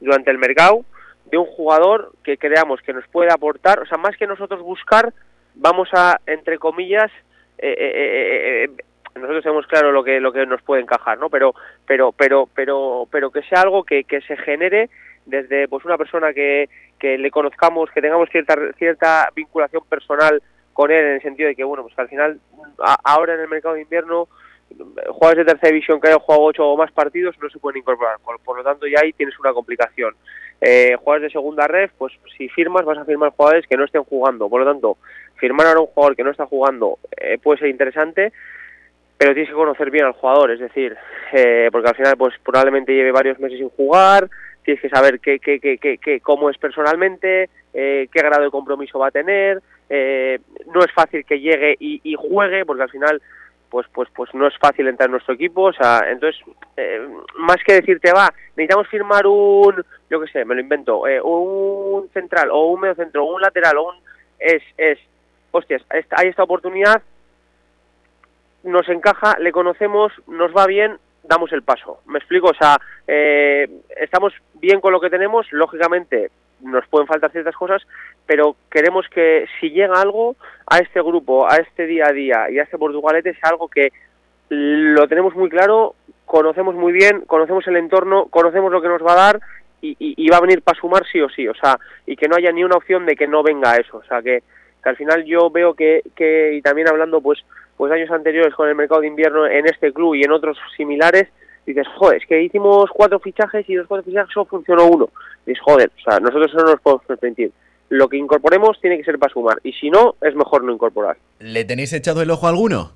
durante 0.00 0.30
el 0.30 0.38
mercado 0.38 0.84
de 1.26 1.38
un 1.38 1.46
jugador 1.46 2.12
que 2.22 2.36
creamos 2.36 2.80
que 2.82 2.92
nos 2.92 3.06
puede 3.08 3.32
aportar, 3.32 3.80
o 3.80 3.86
sea, 3.86 3.98
más 3.98 4.16
que 4.16 4.26
nosotros 4.26 4.60
buscar, 4.60 5.12
vamos 5.54 5.88
a, 5.92 6.20
entre 6.26 6.58
comillas, 6.58 7.10
eh, 7.58 7.74
eh, 7.78 8.70
nosotros 9.14 9.42
tenemos 9.42 9.66
claro 9.66 9.92
lo 9.92 10.02
que 10.02 10.20
lo 10.20 10.32
que 10.32 10.46
nos 10.46 10.62
puede 10.62 10.82
encajar, 10.82 11.18
¿no? 11.18 11.28
Pero 11.28 11.54
pero 11.86 12.12
pero 12.12 12.48
pero 12.54 13.06
pero 13.10 13.30
que 13.30 13.42
sea 13.42 13.60
algo 13.62 13.84
que, 13.84 14.04
que 14.04 14.20
se 14.22 14.36
genere 14.36 14.90
desde 15.26 15.68
pues 15.68 15.84
una 15.84 15.98
persona 15.98 16.32
que, 16.32 16.68
que 16.98 17.18
le 17.18 17.30
conozcamos, 17.30 17.90
que 17.90 18.00
tengamos 18.00 18.28
cierta 18.30 18.56
cierta 18.78 19.28
vinculación 19.34 19.82
personal 19.88 20.42
con 20.72 20.90
él 20.90 21.04
en 21.04 21.12
el 21.14 21.22
sentido 21.22 21.48
de 21.48 21.54
que 21.54 21.64
bueno 21.64 21.82
pues 21.82 21.98
al 21.98 22.08
final 22.08 22.40
ahora 23.04 23.34
en 23.34 23.40
el 23.40 23.48
mercado 23.48 23.74
de 23.74 23.82
invierno 23.82 24.28
jugadores 25.08 25.44
de 25.44 25.52
tercera 25.52 25.70
división 25.70 26.00
que 26.00 26.08
hayan 26.08 26.20
jugado 26.20 26.44
ocho 26.44 26.66
o 26.66 26.76
más 26.76 26.90
partidos 26.92 27.36
no 27.42 27.50
se 27.50 27.58
pueden 27.58 27.80
incorporar 27.80 28.16
por, 28.24 28.40
por 28.40 28.56
lo 28.56 28.64
tanto 28.64 28.86
ya 28.86 29.00
ahí 29.02 29.12
tienes 29.12 29.38
una 29.38 29.52
complicación 29.52 30.14
eh, 30.62 30.96
jugadores 30.96 31.28
de 31.28 31.32
segunda 31.32 31.66
red 31.66 31.90
pues 31.98 32.14
si 32.38 32.48
firmas 32.48 32.84
vas 32.84 32.98
a 32.98 33.04
firmar 33.04 33.32
jugadores 33.36 33.66
que 33.66 33.76
no 33.76 33.84
estén 33.84 34.04
jugando. 34.04 34.48
Por 34.48 34.62
lo 34.62 34.66
tanto 34.72 34.96
firmar 35.42 35.66
ahora 35.66 35.80
un 35.80 35.86
jugador 35.88 36.14
que 36.16 36.22
no 36.22 36.30
está 36.30 36.46
jugando 36.46 36.98
eh, 37.16 37.36
puede 37.42 37.58
ser 37.58 37.68
interesante 37.68 38.32
pero 39.18 39.34
tienes 39.34 39.50
que 39.50 39.56
conocer 39.56 39.90
bien 39.90 40.04
al 40.04 40.12
jugador 40.12 40.52
es 40.52 40.60
decir 40.60 40.96
eh, 41.32 41.68
porque 41.72 41.88
al 41.88 41.96
final 41.96 42.16
pues 42.16 42.34
probablemente 42.44 42.94
lleve 42.94 43.10
varios 43.10 43.40
meses 43.40 43.58
sin 43.58 43.68
jugar 43.70 44.28
tienes 44.64 44.80
que 44.80 44.88
saber 44.88 45.18
qué, 45.18 45.40
qué, 45.40 45.58
qué, 45.58 45.78
qué, 45.78 46.20
cómo 46.20 46.48
es 46.48 46.58
personalmente 46.58 47.50
eh, 47.74 48.08
qué 48.12 48.20
grado 48.20 48.44
de 48.44 48.50
compromiso 48.50 49.00
va 49.00 49.08
a 49.08 49.10
tener 49.10 49.60
eh, 49.90 50.38
no 50.72 50.80
es 50.80 50.92
fácil 50.92 51.24
que 51.24 51.40
llegue 51.40 51.76
y, 51.80 52.14
juegue 52.14 52.64
porque 52.64 52.84
al 52.84 52.90
final 52.90 53.20
pues 53.72 53.86
pues 53.90 54.10
pues 54.14 54.32
no 54.34 54.46
es 54.46 54.56
fácil 54.58 54.86
entrar 54.86 55.06
en 55.06 55.12
nuestro 55.12 55.32
equipo 55.32 55.62
o 55.62 55.72
sea 55.72 56.02
entonces 56.06 56.38
eh, 56.76 57.08
más 57.38 57.56
que 57.66 57.72
decirte 57.72 58.12
va 58.12 58.28
necesitamos 58.54 58.86
firmar 58.88 59.26
un 59.26 59.82
yo 60.10 60.20
qué 60.20 60.30
sé 60.30 60.44
me 60.44 60.54
lo 60.54 60.60
invento 60.60 61.08
eh, 61.08 61.22
un 61.22 62.06
central 62.12 62.50
o 62.50 62.66
un 62.66 62.80
medio 62.80 62.94
centro 62.96 63.24
un 63.24 63.40
lateral 63.40 63.78
o 63.78 63.88
un 63.88 63.96
es 64.38 64.62
es 64.76 64.98
hostias 65.52 65.82
hay 65.90 66.28
esta 66.28 66.42
oportunidad 66.42 67.00
nos 68.64 68.86
encaja 68.90 69.38
le 69.38 69.52
conocemos 69.52 70.12
nos 70.26 70.54
va 70.54 70.66
bien 70.66 70.98
damos 71.24 71.52
el 71.52 71.62
paso. 71.62 72.00
Me 72.06 72.18
explico 72.18 72.48
o 72.48 72.54
sea 72.54 72.78
eh, 73.06 73.68
estamos 73.98 74.34
bien 74.54 74.82
con 74.82 74.92
lo 74.92 75.00
que 75.00 75.08
tenemos 75.08 75.50
lógicamente 75.50 76.30
nos 76.62 76.86
pueden 76.88 77.06
faltar 77.06 77.30
ciertas 77.32 77.56
cosas, 77.56 77.82
pero 78.26 78.56
queremos 78.70 79.06
que 79.08 79.46
si 79.60 79.70
llega 79.70 80.00
algo 80.00 80.36
a 80.66 80.78
este 80.78 81.00
grupo, 81.02 81.50
a 81.50 81.56
este 81.56 81.86
día 81.86 82.06
a 82.08 82.12
día 82.12 82.50
y 82.50 82.58
a 82.58 82.62
este 82.62 82.78
Portugalete, 82.78 83.34
sea 83.34 83.50
algo 83.50 83.68
que 83.68 83.92
lo 84.48 85.08
tenemos 85.08 85.34
muy 85.34 85.48
claro, 85.48 85.94
conocemos 86.24 86.74
muy 86.74 86.92
bien, 86.92 87.22
conocemos 87.22 87.66
el 87.66 87.76
entorno, 87.76 88.26
conocemos 88.26 88.70
lo 88.70 88.80
que 88.82 88.88
nos 88.88 89.02
va 89.02 89.12
a 89.12 89.16
dar 89.16 89.40
y, 89.80 89.90
y, 89.98 90.14
y 90.16 90.28
va 90.28 90.36
a 90.36 90.42
venir 90.42 90.62
para 90.62 90.78
sumar 90.78 91.04
sí 91.10 91.20
o 91.20 91.28
sí, 91.28 91.48
o 91.48 91.54
sea, 91.54 91.78
y 92.06 92.16
que 92.16 92.28
no 92.28 92.36
haya 92.36 92.52
ni 92.52 92.62
una 92.62 92.76
opción 92.76 93.06
de 93.06 93.16
que 93.16 93.26
no 93.26 93.42
venga 93.42 93.76
eso, 93.76 93.98
o 93.98 94.04
sea, 94.04 94.22
que, 94.22 94.42
que 94.82 94.88
al 94.88 94.96
final 94.96 95.24
yo 95.24 95.50
veo 95.50 95.74
que, 95.74 96.02
que, 96.14 96.54
y 96.54 96.62
también 96.62 96.88
hablando 96.88 97.20
pues, 97.20 97.40
pues 97.76 97.92
años 97.92 98.10
anteriores 98.10 98.54
con 98.54 98.68
el 98.68 98.74
mercado 98.74 99.00
de 99.00 99.08
invierno 99.08 99.46
en 99.46 99.66
este 99.66 99.92
club 99.92 100.14
y 100.14 100.22
en 100.22 100.32
otros 100.32 100.58
similares, 100.76 101.28
dices, 101.66 101.86
joder, 101.96 102.20
es 102.20 102.26
que 102.26 102.42
hicimos 102.42 102.90
cuatro 102.92 103.18
fichajes 103.20 103.68
y 103.68 103.74
los 103.74 103.86
cuatro 103.86 104.04
fichajes 104.04 104.32
solo 104.32 104.46
funcionó 104.46 104.86
uno. 104.86 105.10
Dices, 105.46 105.62
joder, 105.62 105.90
o 105.96 106.10
sea, 106.10 106.20
nosotros 106.20 106.52
no 106.54 106.64
nos 106.64 106.80
podemos 106.80 107.04
permitir. 107.06 107.52
Lo 107.88 108.08
que 108.08 108.16
incorporemos 108.16 108.80
tiene 108.80 108.96
que 108.96 109.04
ser 109.04 109.18
para 109.18 109.32
sumar, 109.32 109.58
y 109.62 109.72
si 109.72 109.90
no, 109.90 110.14
es 110.22 110.34
mejor 110.34 110.64
no 110.64 110.72
incorporar. 110.72 111.18
¿Le 111.40 111.64
tenéis 111.64 111.92
echado 111.92 112.22
el 112.22 112.30
ojo 112.30 112.46
a 112.46 112.50
alguno? 112.50 112.92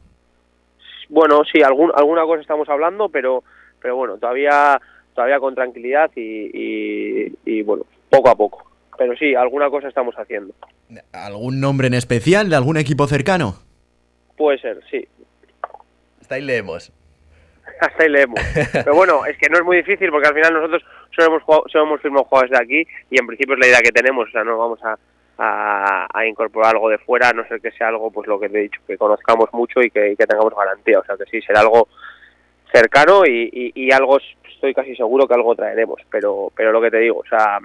Bueno, 1.08 1.42
sí, 1.52 1.62
algún, 1.62 1.92
alguna 1.94 2.22
cosa 2.22 2.40
estamos 2.40 2.68
hablando, 2.68 3.08
pero, 3.08 3.44
pero 3.80 3.94
bueno, 3.94 4.16
todavía, 4.16 4.80
todavía 5.14 5.38
con 5.38 5.54
tranquilidad 5.54 6.10
y, 6.16 6.50
y, 6.52 7.32
y 7.44 7.62
bueno, 7.62 7.84
poco 8.08 8.30
a 8.30 8.34
poco. 8.34 8.64
Pero 8.96 9.14
sí, 9.16 9.34
alguna 9.34 9.68
cosa 9.68 9.88
estamos 9.88 10.14
haciendo. 10.14 10.54
¿Algún 11.12 11.60
nombre 11.60 11.88
en 11.88 11.94
especial 11.94 12.48
de 12.48 12.56
algún 12.56 12.78
equipo 12.78 13.06
cercano? 13.06 13.56
Puede 14.36 14.58
ser, 14.58 14.80
sí. 14.90 15.06
Hasta 16.20 16.36
ahí 16.36 16.42
leemos. 16.42 16.92
Hasta 17.80 18.02
ahí 18.02 18.08
leemos. 18.08 18.40
Pero 18.72 18.94
bueno, 18.94 19.24
es 19.26 19.36
que 19.38 19.48
no 19.48 19.58
es 19.58 19.64
muy 19.64 19.78
difícil 19.78 20.10
porque 20.10 20.28
al 20.28 20.34
final 20.34 20.54
nosotros 20.54 20.82
solo 21.14 21.28
hemos, 21.28 21.42
jugado, 21.42 21.64
solo 21.68 21.84
hemos 21.84 22.00
firmado 22.00 22.24
jugadores 22.24 22.58
de 22.58 22.64
aquí 22.64 22.90
y 23.10 23.18
en 23.18 23.26
principio 23.26 23.54
es 23.54 23.60
la 23.60 23.66
idea 23.66 23.80
que 23.80 23.92
tenemos, 23.92 24.28
o 24.28 24.30
sea, 24.30 24.44
no 24.44 24.58
vamos 24.58 24.82
a, 24.84 24.96
a, 25.38 26.06
a, 26.12 26.26
incorporar 26.26 26.74
algo 26.74 26.88
de 26.88 26.98
fuera, 26.98 27.30
a 27.30 27.32
no 27.32 27.46
ser 27.46 27.60
que 27.60 27.70
sea 27.72 27.88
algo, 27.88 28.10
pues 28.10 28.26
lo 28.26 28.38
que 28.38 28.48
te 28.48 28.58
he 28.58 28.62
dicho, 28.62 28.80
que 28.86 28.96
conozcamos 28.96 29.52
mucho 29.52 29.80
y 29.80 29.90
que, 29.90 30.12
y 30.12 30.16
que 30.16 30.26
tengamos 30.26 30.54
garantía, 30.54 30.98
o 30.98 31.04
sea, 31.04 31.16
que 31.16 31.26
sí, 31.26 31.40
será 31.42 31.60
algo 31.60 31.88
cercano 32.72 33.24
y, 33.26 33.48
y, 33.52 33.72
y, 33.74 33.92
algo, 33.92 34.18
estoy 34.48 34.74
casi 34.74 34.96
seguro 34.96 35.26
que 35.26 35.34
algo 35.34 35.54
traeremos, 35.54 36.00
pero, 36.10 36.50
pero 36.54 36.72
lo 36.72 36.80
que 36.80 36.90
te 36.90 36.98
digo, 36.98 37.18
o 37.18 37.28
sea, 37.28 37.58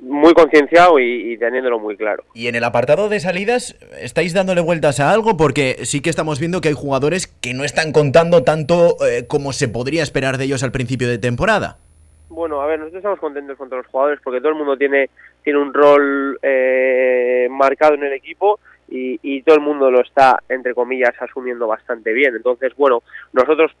muy 0.00 0.32
concienciado 0.34 0.98
y, 0.98 1.36
teniéndolo 1.38 1.78
muy 1.78 1.96
claro. 1.96 2.24
Y 2.34 2.48
en 2.48 2.54
el 2.54 2.64
apartado 2.64 3.08
de 3.08 3.20
salidas, 3.20 3.76
¿estáis 4.00 4.32
dándole 4.32 4.60
vueltas 4.60 5.00
a 5.00 5.12
algo? 5.12 5.36
Porque 5.36 5.84
sí 5.84 6.00
que 6.00 6.10
estamos 6.10 6.38
viendo 6.38 6.60
que 6.60 6.68
hay 6.68 6.74
jugadores 6.74 7.26
que 7.26 7.54
no 7.54 7.64
están 7.64 7.92
contando 7.92 8.44
tanto 8.44 8.96
eh, 9.06 9.26
como 9.26 9.52
se 9.52 9.68
podría 9.68 10.02
esperar 10.02 10.38
de 10.38 10.44
ellos 10.44 10.62
al 10.62 10.72
principio 10.72 11.08
de 11.08 11.18
temporada. 11.18 11.78
Bueno, 12.28 12.60
a 12.60 12.66
ver, 12.66 12.78
nosotros 12.78 13.00
estamos 13.00 13.18
contentos 13.18 13.56
con 13.56 13.68
todos 13.68 13.84
los 13.84 13.90
jugadores 13.90 14.20
porque 14.22 14.40
todo 14.40 14.50
el 14.50 14.58
mundo 14.58 14.76
tiene, 14.76 15.10
tiene 15.42 15.58
un 15.58 15.74
rol 15.74 16.38
eh, 16.42 17.48
marcado 17.50 17.94
en 17.94 18.04
el 18.04 18.12
equipo 18.12 18.60
y, 18.88 19.18
y 19.22 19.42
todo 19.42 19.56
el 19.56 19.62
mundo 19.62 19.90
lo 19.90 20.00
está, 20.00 20.40
entre 20.48 20.74
comillas, 20.74 21.14
asumiendo 21.20 21.66
bastante 21.66 22.12
bien. 22.12 22.36
Entonces, 22.36 22.72
bueno, 22.76 23.02
nosotros 23.32 23.72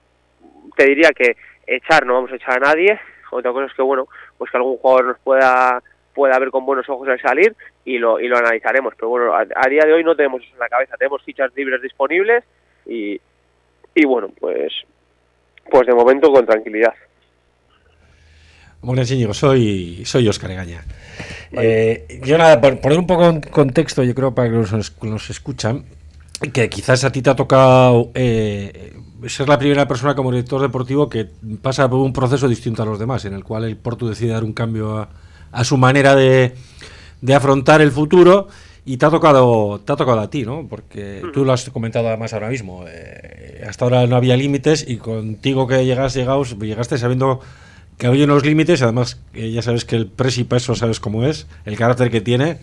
te 0.76 0.86
diría 0.86 1.10
que 1.10 1.36
echar 1.66 2.06
no 2.06 2.14
vamos 2.14 2.32
a 2.32 2.36
echar 2.36 2.56
a 2.56 2.68
nadie. 2.68 2.98
Otra 3.30 3.52
cosa 3.52 3.66
es 3.66 3.74
que, 3.74 3.82
bueno, 3.82 4.08
pues 4.38 4.50
que 4.50 4.56
algún 4.56 4.78
jugador 4.78 5.06
nos 5.06 5.18
pueda 5.18 5.82
pueda 6.18 6.36
ver 6.40 6.50
con 6.50 6.66
buenos 6.66 6.88
ojos 6.88 7.06
al 7.06 7.20
salir 7.20 7.54
y 7.84 7.96
lo, 7.96 8.18
y 8.18 8.26
lo 8.26 8.36
analizaremos. 8.36 8.92
Pero 8.96 9.08
bueno, 9.08 9.32
a, 9.34 9.68
día 9.68 9.84
de 9.86 9.92
hoy 9.92 10.02
no 10.02 10.16
tenemos 10.16 10.42
eso 10.42 10.52
en 10.52 10.58
la 10.58 10.68
cabeza. 10.68 10.96
Tenemos 10.98 11.22
fichas 11.22 11.52
libres 11.54 11.80
disponibles 11.80 12.42
y, 12.86 13.20
y 13.94 14.04
bueno, 14.04 14.28
pues, 14.40 14.72
pues 15.70 15.86
de 15.86 15.94
momento 15.94 16.32
con 16.32 16.44
tranquilidad. 16.44 16.92
Buenas, 18.80 19.08
Íñigo, 19.12 19.32
soy, 19.32 20.04
soy 20.04 20.26
Oscar 20.26 20.50
Egaña. 20.50 20.82
Eh, 21.52 22.20
yo 22.24 22.36
nada, 22.36 22.60
por 22.60 22.80
poner 22.80 22.98
un 22.98 23.06
poco 23.06 23.26
en 23.26 23.40
contexto, 23.40 24.02
yo 24.02 24.12
creo 24.12 24.34
para 24.34 24.50
que 24.50 24.56
nos, 24.56 25.02
nos 25.02 25.30
escuchan, 25.30 25.84
que 26.52 26.68
quizás 26.68 27.04
a 27.04 27.12
ti 27.12 27.22
te 27.22 27.30
ha 27.30 27.36
tocado 27.36 28.10
eh, 28.14 28.92
ser 29.28 29.48
la 29.48 29.56
primera 29.56 29.86
persona 29.86 30.16
como 30.16 30.32
director 30.32 30.60
deportivo 30.60 31.08
que 31.08 31.28
pasa 31.62 31.88
por 31.88 32.00
un 32.00 32.12
proceso 32.12 32.48
distinto 32.48 32.82
a 32.82 32.86
los 32.86 32.98
demás, 32.98 33.24
en 33.24 33.34
el 33.34 33.44
cual 33.44 33.62
el 33.64 33.76
Porto 33.76 34.08
decide 34.08 34.32
dar 34.32 34.42
un 34.42 34.52
cambio 34.52 34.98
a, 34.98 35.08
a 35.52 35.64
su 35.64 35.76
manera 35.76 36.14
de, 36.14 36.54
de, 37.20 37.34
afrontar 37.34 37.80
el 37.80 37.92
futuro. 37.92 38.48
Y 38.84 38.96
te 38.96 39.04
ha 39.04 39.10
tocado, 39.10 39.80
te 39.84 39.92
ha 39.92 39.96
tocado 39.96 40.20
a 40.20 40.30
ti, 40.30 40.44
¿no? 40.44 40.66
Porque 40.66 41.22
tú 41.34 41.44
lo 41.44 41.52
has 41.52 41.68
comentado 41.68 42.08
además 42.08 42.32
ahora 42.32 42.48
mismo. 42.48 42.84
Eh, 42.88 43.62
hasta 43.68 43.84
ahora 43.84 44.06
no 44.06 44.16
había 44.16 44.34
límites 44.34 44.86
y 44.88 44.96
contigo 44.96 45.66
que 45.66 45.84
llegas, 45.84 46.14
llegaos, 46.14 46.58
llegaste 46.58 46.96
sabiendo 46.96 47.40
que 47.98 48.06
había 48.06 48.24
unos 48.24 48.46
límites. 48.46 48.80
Además, 48.80 49.20
ya 49.34 49.60
sabes 49.60 49.84
que 49.84 49.96
el 49.96 50.06
pres 50.06 50.38
y 50.38 50.44
peso 50.44 50.74
sabes 50.74 51.00
cómo 51.00 51.26
es, 51.26 51.46
el 51.66 51.76
carácter 51.76 52.10
que 52.10 52.22
tiene 52.22 52.58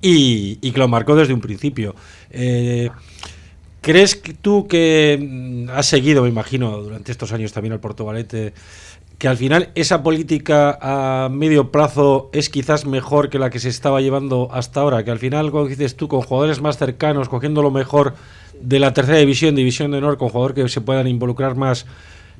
y, 0.00 0.58
y 0.60 0.70
que 0.70 0.78
lo 0.78 0.86
marcó 0.86 1.16
desde 1.16 1.34
un 1.34 1.40
principio. 1.40 1.96
Eh, 2.30 2.90
¿Crees 3.80 4.16
que 4.16 4.34
tú 4.34 4.66
que 4.66 5.16
mm, 5.16 5.70
has 5.70 5.86
seguido, 5.86 6.24
me 6.24 6.28
imagino, 6.28 6.78
durante 6.82 7.12
estos 7.12 7.32
años 7.32 7.52
también 7.52 7.72
al 7.72 7.80
Portugalete, 7.80 8.52
que 9.18 9.28
al 9.28 9.36
final 9.36 9.70
esa 9.74 10.02
política 10.02 10.78
a 10.80 11.28
medio 11.30 11.70
plazo 11.70 12.28
es 12.32 12.50
quizás 12.50 12.84
mejor 12.86 13.30
que 13.30 13.38
la 13.38 13.48
que 13.48 13.58
se 13.58 13.70
estaba 13.70 14.00
llevando 14.00 14.48
hasta 14.52 14.80
ahora? 14.80 15.04
Que 15.04 15.10
al 15.10 15.18
final, 15.18 15.50
como 15.50 15.66
dices 15.66 15.96
tú, 15.96 16.06
con 16.06 16.20
jugadores 16.20 16.60
más 16.60 16.76
cercanos, 16.76 17.28
cogiendo 17.28 17.62
lo 17.62 17.70
mejor 17.70 18.14
de 18.60 18.78
la 18.78 18.92
tercera 18.92 19.18
división, 19.18 19.54
división 19.54 19.90
de 19.90 19.98
honor, 19.98 20.18
con 20.18 20.28
jugadores 20.28 20.54
que 20.54 20.68
se 20.68 20.80
puedan 20.82 21.06
involucrar 21.06 21.56
más, 21.56 21.86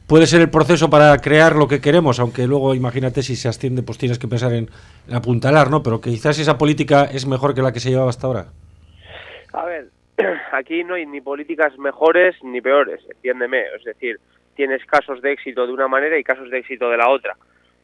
puede 0.07 0.27
ser 0.27 0.43
el 0.43 0.51
proceso 0.51 0.91
para 0.91 1.17
crear 1.19 1.57
lo 1.57 1.67
que 1.67 1.81
queremos, 1.81 2.21
aunque 2.21 2.47
luego 2.47 2.75
imagínate 2.75 3.23
si 3.23 3.37
se 3.37 3.49
asciende, 3.49 3.83
pues 3.83 3.97
tienes 3.97 4.19
que 4.19 4.29
pensar 4.29 4.53
en, 4.53 4.69
apuntalar, 5.11 5.71
¿no? 5.71 5.83
Pero 5.83 6.01
que 6.01 6.11
quizás 6.11 6.39
esa 6.39 6.59
política 6.59 7.05
es 7.05 7.27
mejor 7.27 7.55
que 7.55 7.63
la 7.63 7.73
que 7.73 7.81
se 7.81 7.91
llevaba 7.91 8.11
hasta 8.11 8.27
ahora. 8.27 8.47
A 9.55 9.65
ver, 9.65 9.89
aquí 10.53 10.85
no 10.85 10.95
hay 10.95 11.07
ni 11.07 11.23
políticas 11.23 11.79
mejores 11.79 12.37
ni 12.43 12.61
peores, 12.61 13.01
entiéndeme. 13.09 13.63
Es 13.79 13.85
decir, 13.85 14.21
tienes 14.57 14.85
casos 14.87 15.23
de 15.23 15.33
éxito 15.33 15.67
de 15.67 15.73
una 15.73 15.87
manera 15.87 16.19
y 16.19 16.25
casos 16.25 16.51
de 16.51 16.59
éxito 16.59 16.91
de 16.91 16.97
la 16.97 17.09
otra. 17.09 17.37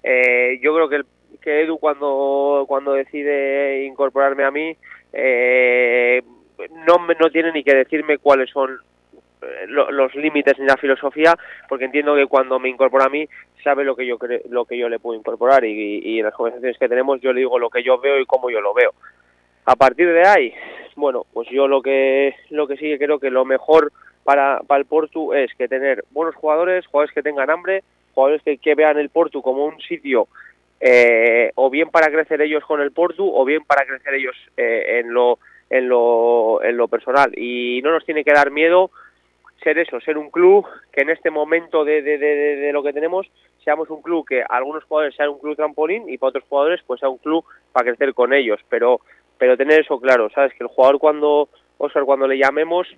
Eh, 0.02 0.58
yo 0.60 0.74
creo 0.74 0.88
que, 0.88 0.96
el, 0.96 1.06
que 1.40 1.62
Edu 1.62 1.78
cuando, 1.78 2.64
cuando 2.66 2.92
decide 2.92 3.84
incorporarme 3.84 4.44
a 4.44 4.50
mí 4.50 4.76
eh, 5.12 6.22
no, 6.86 7.06
no 7.06 7.30
tiene 7.30 7.52
ni 7.52 7.62
que 7.62 7.74
decirme 7.74 8.18
cuáles 8.18 8.50
son 8.50 8.80
eh, 9.42 9.66
los 9.68 10.14
límites 10.16 10.58
ni 10.58 10.66
la 10.66 10.76
filosofía 10.76 11.36
porque 11.68 11.84
entiendo 11.84 12.16
que 12.16 12.26
cuando 12.26 12.58
me 12.58 12.68
incorpora 12.68 13.04
a 13.04 13.10
mí 13.10 13.28
sabe 13.62 13.84
lo 13.84 13.94
que 13.94 14.06
yo 14.06 14.18
lo 14.50 14.64
que 14.64 14.76
yo 14.76 14.88
le 14.88 14.98
puedo 14.98 15.16
incorporar 15.16 15.64
y, 15.64 16.00
y, 16.04 16.18
en 16.18 16.24
las 16.24 16.34
conversaciones 16.34 16.78
que 16.78 16.88
tenemos 16.88 17.20
yo 17.20 17.32
le 17.32 17.40
digo 17.40 17.58
lo 17.58 17.70
que 17.70 17.84
yo 17.84 18.00
veo 18.00 18.18
y 18.18 18.26
cómo 18.26 18.50
yo 18.50 18.60
lo 18.60 18.74
veo 18.74 18.92
a 19.66 19.76
partir 19.76 20.12
de 20.12 20.26
ahí 20.26 20.54
bueno, 20.96 21.24
pues 21.32 21.48
yo 21.50 21.68
lo 21.68 21.82
que 21.82 22.34
lo 22.50 22.66
que 22.66 22.76
sí 22.76 22.84
que 22.84 22.98
creo 22.98 23.18
que 23.18 23.30
lo 23.30 23.44
mejor 23.44 23.92
para, 24.24 24.60
para 24.66 24.80
el 24.80 24.86
Portu 24.86 25.32
es 25.32 25.52
que 25.54 25.68
tener 25.68 26.04
buenos 26.10 26.34
jugadores, 26.34 26.86
jugadores 26.86 27.14
que 27.14 27.22
tengan 27.22 27.50
hambre, 27.50 27.82
jugadores 28.14 28.42
que, 28.42 28.58
que 28.58 28.74
vean 28.74 28.98
el 28.98 29.08
Portu 29.08 29.42
como 29.42 29.64
un 29.64 29.80
sitio 29.80 30.28
eh, 30.80 31.52
o 31.54 31.70
bien 31.70 31.90
para 31.90 32.10
crecer 32.10 32.42
ellos 32.42 32.64
con 32.64 32.80
el 32.80 32.90
Portu 32.90 33.24
o 33.32 33.44
bien 33.44 33.62
para 33.64 33.86
crecer 33.86 34.14
ellos 34.14 34.34
eh, 34.56 35.00
en 35.00 35.14
lo 35.14 35.38
en 35.70 35.88
lo 35.88 36.60
en 36.62 36.76
lo 36.76 36.88
personal. 36.88 37.32
Y 37.38 37.80
no 37.82 37.92
nos 37.92 38.04
tiene 38.04 38.24
que 38.24 38.32
dar 38.32 38.50
miedo 38.50 38.90
ser 39.62 39.78
eso, 39.78 40.00
ser 40.00 40.18
un 40.18 40.30
club 40.30 40.66
que 40.92 41.02
en 41.02 41.10
este 41.10 41.30
momento 41.30 41.84
de, 41.84 42.02
de, 42.02 42.18
de, 42.18 42.72
lo 42.72 42.82
que 42.82 42.92
tenemos 42.92 43.30
seamos 43.62 43.88
un 43.90 44.02
club 44.02 44.26
que 44.26 44.42
algunos 44.48 44.82
jugadores 44.84 45.14
sean 45.14 45.28
un 45.28 45.38
club 45.38 45.54
trampolín 45.54 46.08
y 46.08 46.18
para 46.18 46.30
otros 46.30 46.44
jugadores 46.48 46.80
pues 46.84 46.98
sea 46.98 47.08
un 47.08 47.18
club 47.18 47.44
para 47.70 47.86
crecer 47.86 48.12
con 48.12 48.32
ellos, 48.32 48.58
pero 48.68 49.00
pero 49.38 49.56
tener 49.56 49.80
eso 49.80 50.00
claro, 50.00 50.30
sabes 50.30 50.52
que 50.54 50.64
el 50.64 50.68
jugador 50.68 50.98
cuando 50.98 51.48
Oscar 51.78 52.04
cuando 52.04 52.26
le 52.26 52.38
llamemos 52.38 52.88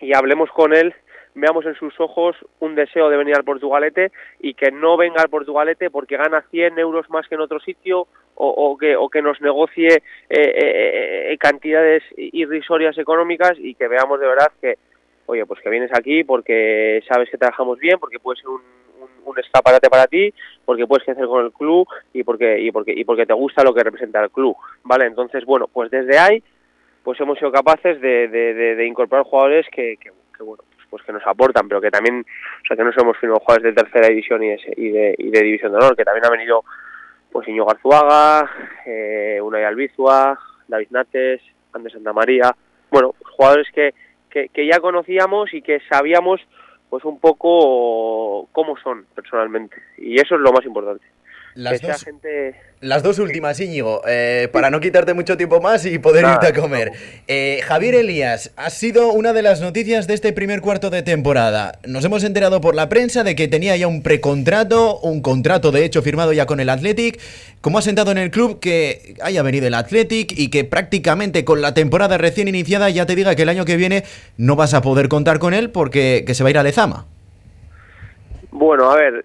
y 0.00 0.14
hablemos 0.14 0.50
con 0.50 0.72
él, 0.74 0.94
veamos 1.34 1.64
en 1.66 1.74
sus 1.74 1.98
ojos 2.00 2.36
un 2.58 2.74
deseo 2.74 3.08
de 3.08 3.16
venir 3.16 3.36
al 3.36 3.44
Portugalete 3.44 4.10
y 4.40 4.54
que 4.54 4.70
no 4.70 4.96
venga 4.96 5.22
al 5.22 5.28
Portugalete 5.28 5.90
porque 5.90 6.16
gana 6.16 6.44
100 6.50 6.78
euros 6.78 7.08
más 7.10 7.28
que 7.28 7.34
en 7.34 7.40
otro 7.40 7.60
sitio 7.60 8.08
o, 8.34 8.48
o 8.48 8.76
que, 8.76 8.96
o 8.96 9.08
que 9.08 9.22
nos 9.22 9.40
negocie 9.40 9.88
eh, 9.88 10.02
eh, 10.30 11.32
eh, 11.32 11.38
cantidades 11.38 12.02
irrisorias 12.16 12.96
económicas 12.98 13.52
y 13.58 13.74
que 13.74 13.88
veamos 13.88 14.18
de 14.20 14.26
verdad 14.26 14.50
que, 14.60 14.78
oye, 15.26 15.44
pues 15.46 15.60
que 15.60 15.70
vienes 15.70 15.90
aquí 15.94 16.24
porque 16.24 17.02
sabes 17.08 17.30
que 17.30 17.38
trabajamos 17.38 17.78
bien, 17.78 17.98
porque 17.98 18.18
puede 18.18 18.40
ser 18.40 18.48
un, 18.48 18.62
un 19.24 19.38
escaparate 19.38 19.88
para 19.88 20.06
ti, 20.06 20.32
porque 20.64 20.86
puedes 20.86 21.04
crecer 21.04 21.26
con 21.26 21.44
el 21.44 21.52
club 21.52 21.86
y 22.12 22.22
porque, 22.22 22.60
y 22.60 22.70
porque, 22.70 22.92
y 22.96 23.04
porque 23.04 23.26
te 23.26 23.34
gusta 23.34 23.62
lo 23.62 23.74
que 23.74 23.84
representa 23.84 24.22
el 24.22 24.30
club, 24.30 24.56
¿vale? 24.84 25.06
Entonces, 25.06 25.44
bueno, 25.44 25.68
pues 25.68 25.90
desde 25.90 26.18
ahí, 26.18 26.42
pues 27.02 27.20
hemos 27.20 27.38
sido 27.38 27.52
capaces 27.52 28.00
de, 28.00 28.28
de, 28.28 28.54
de, 28.54 28.76
de 28.76 28.86
incorporar 28.86 29.24
jugadores 29.24 29.66
que, 29.72 29.96
que, 29.96 30.10
bueno, 30.42 30.62
pues, 30.74 30.86
pues, 30.90 31.02
que 31.04 31.12
nos 31.12 31.26
aportan, 31.26 31.68
pero 31.68 31.80
que 31.80 31.90
también, 31.90 32.20
o 32.20 32.66
sea, 32.66 32.76
que 32.76 32.84
no 32.84 32.92
somos 32.92 33.16
firmado 33.18 33.40
jugadores 33.40 33.74
de 33.74 33.82
tercera 33.82 34.08
división 34.08 34.42
y 34.42 34.48
de, 34.48 34.74
y 34.76 34.88
de, 34.90 35.14
y 35.18 35.30
de 35.30 35.42
división 35.42 35.72
de 35.72 35.78
honor, 35.78 35.96
que 35.96 36.04
también 36.04 36.26
ha 36.26 36.30
venido, 36.30 36.64
pues, 37.32 37.48
Iñigo 37.48 37.66
Garzuaga, 37.66 38.50
eh, 38.86 39.38
Unai 39.42 39.64
Albizua, 39.64 40.38
David 40.68 40.88
Nates, 40.90 41.40
Andrés 41.72 41.92
Santa 41.92 42.12
María, 42.12 42.54
bueno, 42.90 43.14
pues 43.18 43.34
jugadores 43.34 43.68
que, 43.72 43.94
que, 44.28 44.48
que 44.48 44.66
ya 44.66 44.80
conocíamos 44.80 45.54
y 45.54 45.62
que 45.62 45.80
sabíamos 45.88 46.40
pues 46.88 47.04
un 47.04 47.20
poco 47.20 48.48
cómo 48.50 48.76
son 48.78 49.06
personalmente. 49.14 49.76
Y 49.96 50.16
eso 50.16 50.34
es 50.34 50.40
lo 50.40 50.52
más 50.52 50.64
importante. 50.64 51.04
Las, 51.54 51.80
dos, 51.80 52.04
gente... 52.04 52.54
las 52.80 53.02
dos 53.02 53.18
últimas, 53.18 53.58
Íñigo, 53.58 54.02
eh, 54.06 54.48
para 54.52 54.70
no 54.70 54.78
quitarte 54.80 55.14
mucho 55.14 55.36
tiempo 55.36 55.60
más 55.60 55.84
y 55.84 55.98
poder 55.98 56.24
irte 56.24 56.46
a 56.46 56.52
comer. 56.52 56.92
Eh, 57.26 57.60
Javier 57.64 57.96
Elías, 57.96 58.52
ha 58.56 58.70
sido 58.70 59.12
una 59.12 59.32
de 59.32 59.42
las 59.42 59.60
noticias 59.60 60.06
de 60.06 60.14
este 60.14 60.32
primer 60.32 60.60
cuarto 60.60 60.90
de 60.90 61.02
temporada. 61.02 61.78
Nos 61.84 62.04
hemos 62.04 62.22
enterado 62.22 62.60
por 62.60 62.76
la 62.76 62.88
prensa 62.88 63.24
de 63.24 63.34
que 63.34 63.48
tenía 63.48 63.76
ya 63.76 63.88
un 63.88 64.02
precontrato, 64.02 65.00
un 65.00 65.22
contrato 65.22 65.72
de 65.72 65.84
hecho 65.84 66.02
firmado 66.02 66.32
ya 66.32 66.46
con 66.46 66.60
el 66.60 66.68
Athletic. 66.68 67.20
¿Cómo 67.60 67.78
ha 67.78 67.82
sentado 67.82 68.12
en 68.12 68.18
el 68.18 68.30
club 68.30 68.60
que 68.60 69.16
haya 69.20 69.42
venido 69.42 69.66
el 69.66 69.74
Athletic 69.74 70.32
y 70.38 70.48
que 70.48 70.64
prácticamente 70.64 71.44
con 71.44 71.60
la 71.60 71.74
temporada 71.74 72.16
recién 72.16 72.46
iniciada 72.46 72.90
ya 72.90 73.06
te 73.06 73.16
diga 73.16 73.34
que 73.34 73.42
el 73.42 73.48
año 73.48 73.64
que 73.64 73.76
viene 73.76 74.04
no 74.36 74.54
vas 74.54 74.72
a 74.72 74.82
poder 74.82 75.08
contar 75.08 75.40
con 75.40 75.52
él 75.52 75.70
porque 75.70 76.22
que 76.26 76.34
se 76.34 76.44
va 76.44 76.48
a 76.48 76.50
ir 76.50 76.58
a 76.58 76.62
Lezama? 76.62 77.06
Bueno, 78.52 78.90
a 78.90 78.96
ver, 78.96 79.22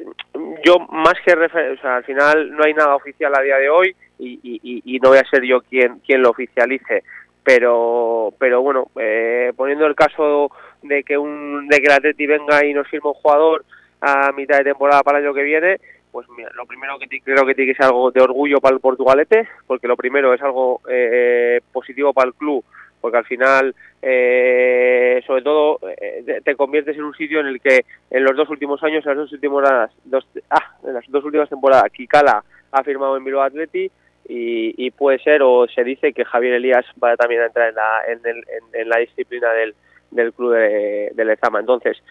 yo 0.63 0.79
más 0.91 1.15
que 1.25 1.33
o 1.33 1.77
sea, 1.81 1.97
al 1.97 2.03
final 2.03 2.51
no 2.51 2.63
hay 2.63 2.73
nada 2.73 2.95
oficial 2.95 3.33
a 3.35 3.41
día 3.41 3.57
de 3.57 3.69
hoy 3.69 3.95
y, 4.19 4.39
y, 4.83 4.99
no 4.99 5.09
voy 5.09 5.17
a 5.17 5.29
ser 5.29 5.43
yo 5.43 5.61
quien 5.61 5.99
quien 5.99 6.21
lo 6.21 6.29
oficialice. 6.29 7.03
Pero 7.43 8.33
pero 8.39 8.61
bueno 8.61 8.87
eh, 8.99 9.51
poniendo 9.55 9.85
el 9.85 9.95
caso 9.95 10.51
de 10.81 11.03
que 11.03 11.17
un 11.17 11.67
de 11.67 11.77
que 11.77 11.85
el 11.85 11.91
Atleti 11.91 12.25
venga 12.25 12.65
y 12.65 12.73
nos 12.73 12.87
firme 12.87 13.09
un 13.09 13.15
jugador 13.15 13.65
a 14.01 14.31
mitad 14.31 14.57
de 14.57 14.63
temporada 14.63 15.03
para 15.03 15.19
el 15.19 15.25
año 15.25 15.33
que 15.33 15.43
viene 15.43 15.77
pues 16.11 16.27
lo 16.55 16.65
primero 16.65 16.97
que 16.97 17.19
creo 17.19 17.45
que 17.45 17.53
tiene 17.53 17.71
que 17.71 17.77
ser 17.77 17.85
algo 17.85 18.09
de 18.09 18.21
orgullo 18.21 18.59
para 18.59 18.73
el 18.73 18.81
Portugalete 18.81 19.47
porque 19.67 19.87
lo 19.87 19.95
primero 19.95 20.33
es 20.33 20.41
algo 20.41 20.81
eh, 20.89 21.59
positivo 21.71 22.13
para 22.13 22.29
el 22.29 22.33
club 22.33 22.63
porque 23.05 23.19
al 23.19 23.25
final, 23.25 23.75
eh, 24.01 25.21
sobre 25.27 25.43
todo, 25.43 25.79
eh, 25.95 26.41
te 26.43 26.55
conviertes 26.55 26.97
en 26.97 27.03
un 27.03 27.13
sitio 27.13 27.39
en 27.39 27.45
el 27.45 27.61
que 27.61 27.85
en 28.09 28.23
los 28.23 28.35
dos 28.35 28.49
últimos 28.49 28.81
años, 28.81 29.05
en 29.05 29.11
las 29.11 29.17
dos 29.17 29.33
últimas, 29.33 29.91
dos, 30.05 30.27
ah, 30.49 30.75
en 30.83 30.95
las 30.95 31.03
dos 31.09 31.23
últimas 31.23 31.47
temporadas, 31.47 31.91
Kikala 31.91 32.43
ha 32.71 32.83
firmado 32.83 33.15
en 33.15 33.23
Bilbao 33.23 33.43
Atleti 33.43 33.91
y, 34.27 34.89
puede 34.89 35.19
ser, 35.19 35.43
o 35.43 35.67
se 35.67 35.83
dice 35.83 36.13
que 36.13 36.25
Javier 36.25 36.55
Elías 36.55 36.83
va 37.03 37.15
también 37.15 37.41
a 37.41 37.45
entrar 37.45 37.69
en 37.69 37.75
la, 37.75 38.01
en, 38.07 38.43
en 38.73 38.89
la 38.89 38.97
disciplina 38.97 39.53
del, 39.53 39.75
del 40.09 40.33
club 40.33 40.53
de, 40.53 41.11
de 41.13 41.25
Lezama. 41.25 41.59
Entonces, 41.59 42.01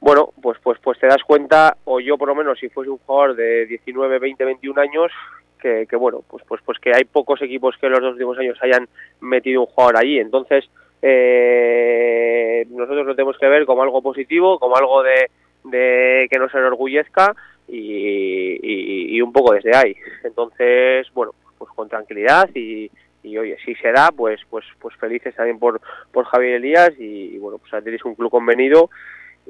bueno, 0.00 0.30
pues, 0.42 0.58
pues, 0.64 0.80
pues 0.82 0.98
te 0.98 1.06
das 1.06 1.22
cuenta, 1.24 1.76
o 1.84 2.00
yo 2.00 2.18
por 2.18 2.26
lo 2.26 2.34
menos, 2.34 2.58
si 2.58 2.68
fuese 2.70 2.90
un 2.90 2.98
jugador 2.98 3.36
de 3.36 3.66
19, 3.66 4.18
20, 4.18 4.44
21 4.44 4.80
años, 4.80 5.12
que, 5.58 5.86
bueno, 5.96 6.22
pues, 6.28 6.44
pues, 6.46 6.60
pues 6.64 6.78
que 6.78 6.92
hay 6.94 7.04
pocos 7.04 7.42
equipos 7.42 7.76
que 7.78 7.86
en 7.86 7.92
los 7.92 8.00
dos 8.00 8.12
últimos 8.12 8.38
años 8.38 8.58
hayan 8.62 8.88
metido 9.20 9.62
un 9.62 9.66
jugador 9.66 9.98
allí. 9.98 10.18
Entonces, 10.18 10.68
eh, 11.02 12.66
nosotros 12.70 13.06
lo 13.06 13.14
tenemos 13.14 13.38
que 13.38 13.48
ver 13.48 13.66
como 13.66 13.82
algo 13.82 14.02
positivo, 14.02 14.58
como 14.58 14.76
algo 14.76 15.02
de, 15.02 15.30
de 15.64 16.26
que 16.30 16.38
nos 16.38 16.54
enorgullezca 16.54 17.34
y, 17.68 19.16
y, 19.16 19.20
un 19.20 19.32
poco 19.32 19.54
desde 19.54 19.76
ahí. 19.76 19.96
Entonces, 20.24 21.06
bueno, 21.12 21.32
pues 21.58 21.70
con 21.72 21.88
tranquilidad 21.88 22.48
y, 22.54 22.90
y 23.22 23.38
oye, 23.38 23.56
si 23.64 23.74
se 23.74 23.92
da, 23.92 24.10
pues, 24.10 24.40
pues, 24.48 24.64
pues 24.80 24.94
felices 24.96 25.34
también 25.34 25.58
por, 25.58 25.80
por 26.12 26.24
Javier 26.24 26.54
Elías 26.54 26.92
y, 26.98 27.36
bueno, 27.38 27.58
pues 27.58 27.84
tenéis 27.84 28.04
un 28.04 28.14
club 28.14 28.30
convenido 28.30 28.90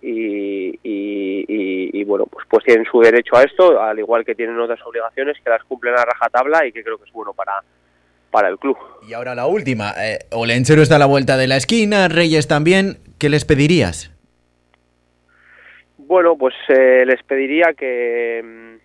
y, 0.03 0.79
y, 0.83 2.05
bueno, 2.05 2.27
pues, 2.27 2.47
pues 2.49 2.65
tienen 2.65 2.85
su 2.85 3.01
derecho 3.01 3.37
a 3.37 3.43
esto, 3.43 3.81
al 3.81 3.99
igual 3.99 4.25
que 4.25 4.35
tienen 4.35 4.59
otras 4.59 4.81
obligaciones 4.85 5.37
que 5.43 5.51
las 5.51 5.63
cumplen 5.65 5.95
a 5.95 6.05
rajatabla 6.05 6.67
y 6.67 6.73
que 6.73 6.83
creo 6.83 6.99
que 6.99 7.05
es 7.05 7.13
bueno 7.13 7.33
para, 7.33 7.63
para 8.31 8.49
el 8.49 8.59
club. 8.59 8.77
Y 9.07 9.15
ahora 9.15 9.35
la 9.35 9.47
última, 9.47 9.93
eh, 9.99 10.19
Olenchero 10.33 10.83
está 10.83 10.97
a 10.97 10.99
la 10.99 11.07
vuelta 11.07 11.37
de 11.37 11.47
la 11.47 11.57
esquina, 11.57 12.09
Reyes 12.09 12.49
también, 12.49 12.99
¿qué 13.19 13.29
les 13.29 13.45
pedirías? 13.45 14.15
Bueno, 15.97 16.37
pues 16.39 16.55
eh, 16.69 17.05
les 17.07 17.23
pediría 17.25 17.75
que, 17.77 18.79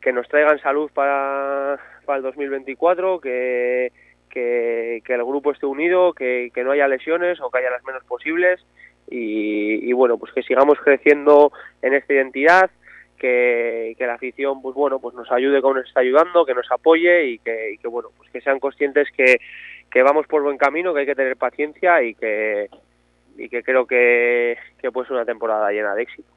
que 0.00 0.12
nos 0.12 0.28
traigan 0.28 0.58
salud 0.60 0.90
para, 0.94 1.78
para 2.06 2.18
el 2.18 2.22
2024, 2.22 3.20
que, 3.20 3.92
que, 4.30 5.02
que 5.04 5.14
el 5.14 5.24
grupo 5.24 5.52
esté 5.52 5.66
unido, 5.66 6.14
que, 6.14 6.50
que 6.54 6.64
no 6.64 6.70
haya 6.72 6.88
lesiones 6.88 7.40
o 7.40 7.50
que 7.50 7.58
haya 7.58 7.70
las 7.70 7.84
menos 7.84 8.04
posibles 8.04 8.64
y, 9.08 9.92
bueno, 9.92 10.18
pues 10.18 10.32
que 10.32 10.42
sigamos 10.42 10.78
creciendo 10.82 11.52
en 11.82 11.94
esta 11.94 12.14
identidad, 12.14 12.70
que, 13.18 13.94
que, 13.96 14.06
la 14.06 14.14
afición 14.14 14.60
pues 14.60 14.74
bueno 14.74 14.98
pues 14.98 15.14
nos 15.14 15.32
ayude 15.32 15.62
como 15.62 15.76
nos 15.76 15.88
está 15.88 16.00
ayudando 16.00 16.44
que 16.44 16.52
nos 16.52 16.70
apoye 16.70 17.28
y 17.28 17.38
que, 17.38 17.76
que 17.80 17.88
bueno 17.88 18.10
pues 18.14 18.30
que 18.30 18.42
sean 18.42 18.60
conscientes 18.60 19.08
que, 19.16 19.40
que, 19.90 20.02
vamos 20.02 20.26
por 20.26 20.42
buen 20.42 20.58
camino 20.58 20.92
que 20.92 21.00
hay 21.00 21.06
que 21.06 21.14
tener 21.14 21.34
paciencia 21.38 22.02
y 22.02 22.14
que 22.14 22.68
y 23.38 23.48
que 23.48 23.62
creo 23.62 23.86
que, 23.86 24.58
que 24.82 24.92
puede 24.92 25.06
ser 25.06 25.16
una 25.16 25.24
temporada 25.24 25.70
llena 25.70 25.94
de 25.94 26.02
éxito. 26.02 26.28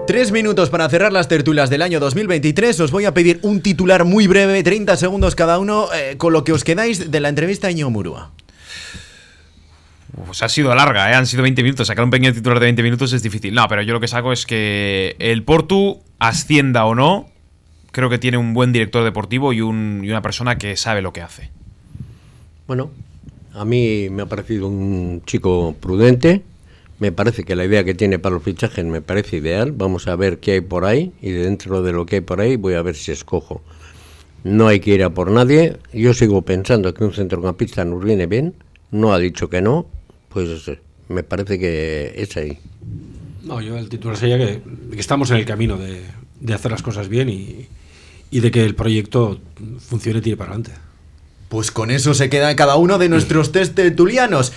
Tres 0.06 0.32
minutos 0.32 0.70
para 0.70 0.90
cerrar 0.90 1.14
las 1.14 1.28
tertulias 1.28 1.70
del 1.70 1.82
año 1.82 2.00
2023. 2.00 2.80
Os 2.82 2.92
voy 2.92 3.06
a 3.06 3.14
pedir 3.14 3.40
un 3.44 3.62
titular 3.62 4.04
muy 4.04 4.28
breve, 4.28 4.62
30 4.62 4.98
segundos 4.98 5.36
cada 5.36 5.58
uno, 5.58 5.88
eh, 5.94 6.18
con 6.18 6.34
lo 6.34 6.44
que 6.44 6.52
os 6.52 6.64
quedáis 6.64 7.10
de 7.12 7.20
la 7.20 7.30
entrevista 7.30 7.68
a 7.68 7.72
Iñigo 7.72 7.90
Murúa. 7.90 8.32
Pues 10.26 10.44
ha 10.44 10.50
sido 10.50 10.76
larga, 10.76 11.10
¿eh? 11.10 11.16
han 11.16 11.26
sido 11.28 11.44
20 11.44 11.64
minutos. 11.64 11.88
Sacar 11.88 12.04
un 12.04 12.12
pequeño 12.12 12.34
titular 12.34 12.60
de 12.60 12.66
20 12.66 12.84
minutos 12.84 13.14
es 13.14 13.24
difícil. 13.24 13.54
No, 13.54 13.68
pero 13.70 13.82
yo 13.84 13.94
lo 13.94 14.00
que 14.02 14.10
saco 14.10 14.34
es 14.34 14.46
que 14.46 15.16
el 15.20 15.44
Portu, 15.44 16.02
ascienda 16.20 16.84
o 16.86 16.94
no, 16.94 17.30
creo 17.92 18.10
que 18.10 18.18
tiene 18.18 18.38
un 18.38 18.54
buen 18.54 18.74
director 18.74 19.04
deportivo 19.04 19.54
y, 19.54 19.58
y 19.58 19.62
una 19.62 20.22
persona 20.22 20.58
que 20.58 20.76
sabe 20.76 21.02
lo 21.02 21.14
que 21.14 21.22
hace. 21.22 21.52
Bueno, 22.68 22.92
a 23.54 23.66
mí 23.66 24.10
me 24.10 24.24
ha 24.24 24.26
parecido 24.26 24.68
un 24.68 25.22
chico 25.26 25.76
prudente, 25.80 26.42
me 27.02 27.12
parece 27.12 27.44
que 27.44 27.56
la 27.56 27.66
idea 27.66 27.84
que 27.84 27.96
tiene 27.96 28.20
para 28.20 28.36
los 28.36 28.44
fichajes 28.44 28.86
me 28.86 29.02
parece 29.02 29.38
ideal. 29.38 29.72
Vamos 29.72 30.08
a 30.08 30.16
ver 30.16 30.38
qué 30.38 30.52
hay 30.52 30.62
por 30.62 30.86
ahí 30.86 31.12
y 31.20 31.32
dentro 31.32 31.82
de 31.82 31.94
lo 31.94 32.06
que 32.06 32.18
hay 32.18 32.22
por 32.22 32.40
ahí 32.42 32.58
voy 32.58 32.76
a 32.76 32.84
ver 32.84 32.96
si 32.96 33.12
escojo. 33.12 33.64
No 34.44 34.68
hay 34.68 34.80
que 34.82 34.92
ir 34.92 35.04
a 35.04 35.10
por 35.10 35.32
nadie. 35.32 35.78
Yo 35.94 36.14
sigo 36.14 36.44
pensando 36.44 36.94
que 36.94 37.04
un 37.04 37.12
centrocampista 37.12 37.84
nos 37.86 38.04
viene 38.04 38.28
bien. 38.28 38.54
No 38.92 39.14
ha 39.14 39.18
dicho 39.18 39.50
que 39.50 39.64
no. 39.64 39.88
Pues 40.30 40.70
me 41.10 41.24
parece 41.24 41.58
que 41.58 42.14
es 42.18 42.38
ahí. 42.38 42.60
No, 43.42 43.62
yo 43.62 43.80
el 43.80 43.90
titular 43.90 44.16
sería 44.16 44.38
que, 44.38 44.62
estamos 44.96 45.32
en 45.32 45.38
el 45.38 45.46
camino 45.46 45.80
de, 45.80 46.04
hacer 46.54 46.70
las 46.70 46.84
cosas 46.84 47.10
bien 47.10 47.30
y, 47.30 47.66
y 48.30 48.42
de 48.42 48.52
que 48.52 48.64
el 48.64 48.76
proyecto 48.76 49.40
funcione 49.80 50.20
y 50.20 50.22
tire 50.22 50.38
para 50.38 50.52
adelante. 50.52 50.74
Pues 51.50 51.72
con 51.72 51.90
eso 51.90 52.14
se 52.14 52.30
queda 52.30 52.56
cada 52.56 52.76
uno 52.76 53.00
de 53.00 53.10
nuestros 53.10 53.52
test 53.52 53.74
tertulianos. 53.74 54.54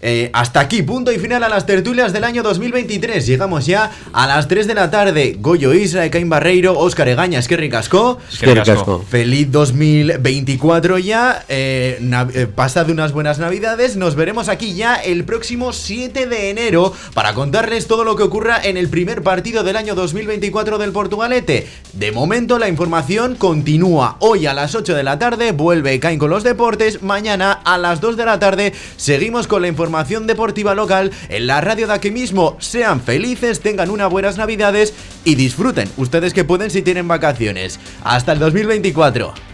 Eh, 0.00 0.30
hasta 0.32 0.60
aquí, 0.60 0.82
punto 0.82 1.10
y 1.10 1.18
final 1.18 1.42
a 1.42 1.48
las 1.48 1.66
tertulias 1.66 2.12
del 2.12 2.22
año 2.22 2.44
2023. 2.44 3.26
Llegamos 3.26 3.66
ya 3.66 3.90
a 4.12 4.26
las 4.28 4.46
3 4.46 4.68
de 4.68 4.74
la 4.74 4.90
tarde. 4.90 5.36
Goyo 5.40 5.74
Isra, 5.74 6.08
Caín 6.08 6.28
Barreiro, 6.28 6.78
Óscar 6.78 7.08
Egaña, 7.08 7.40
Esquerri 7.40 7.68
Casco. 7.68 8.18
Casco. 8.64 9.04
Feliz 9.08 9.50
2024 9.50 10.98
ya. 10.98 11.44
Eh, 11.48 11.98
eh, 12.34 12.46
pasad 12.46 12.88
unas 12.90 13.12
buenas 13.12 13.40
navidades. 13.40 13.96
Nos 13.96 14.14
veremos 14.14 14.48
aquí 14.48 14.74
ya 14.74 14.94
el 14.94 15.24
próximo 15.24 15.72
7 15.72 16.26
de 16.26 16.50
enero 16.50 16.92
para 17.12 17.34
contarles 17.34 17.88
todo 17.88 18.04
lo 18.04 18.14
que 18.14 18.22
ocurra 18.22 18.60
en 18.62 18.76
el 18.76 18.88
primer 18.88 19.22
partido 19.24 19.64
del 19.64 19.76
año 19.76 19.96
2024 19.96 20.78
del 20.78 20.92
Portugalete. 20.92 21.66
De 21.92 22.12
momento 22.12 22.58
la 22.60 22.68
información 22.68 23.34
continúa. 23.34 24.16
Hoy 24.20 24.46
a 24.46 24.54
las 24.54 24.76
8 24.76 24.94
de 24.94 25.02
la 25.02 25.18
tarde 25.18 25.50
vuelve 25.50 25.98
Caín 25.98 26.20
con 26.20 26.30
los 26.30 26.44
deportes. 26.44 27.02
Mañana 27.02 27.50
a 27.52 27.78
las 27.78 28.00
2 28.00 28.16
de 28.16 28.24
la 28.24 28.38
tarde 28.38 28.72
seguimos 28.96 29.48
con 29.48 29.62
la 29.62 29.68
información 29.68 29.87
información 29.88 30.26
deportiva 30.26 30.74
local 30.74 31.10
en 31.30 31.46
la 31.46 31.62
radio 31.62 31.86
de 31.86 31.94
aquí 31.94 32.10
mismo. 32.10 32.58
Sean 32.60 33.00
felices, 33.00 33.60
tengan 33.60 33.88
unas 33.88 34.10
buenas 34.10 34.36
navidades 34.36 34.92
y 35.24 35.34
disfruten, 35.34 35.88
ustedes 35.96 36.34
que 36.34 36.44
pueden 36.44 36.70
si 36.70 36.82
tienen 36.82 37.08
vacaciones. 37.08 37.80
Hasta 38.04 38.32
el 38.32 38.38
2024. 38.38 39.47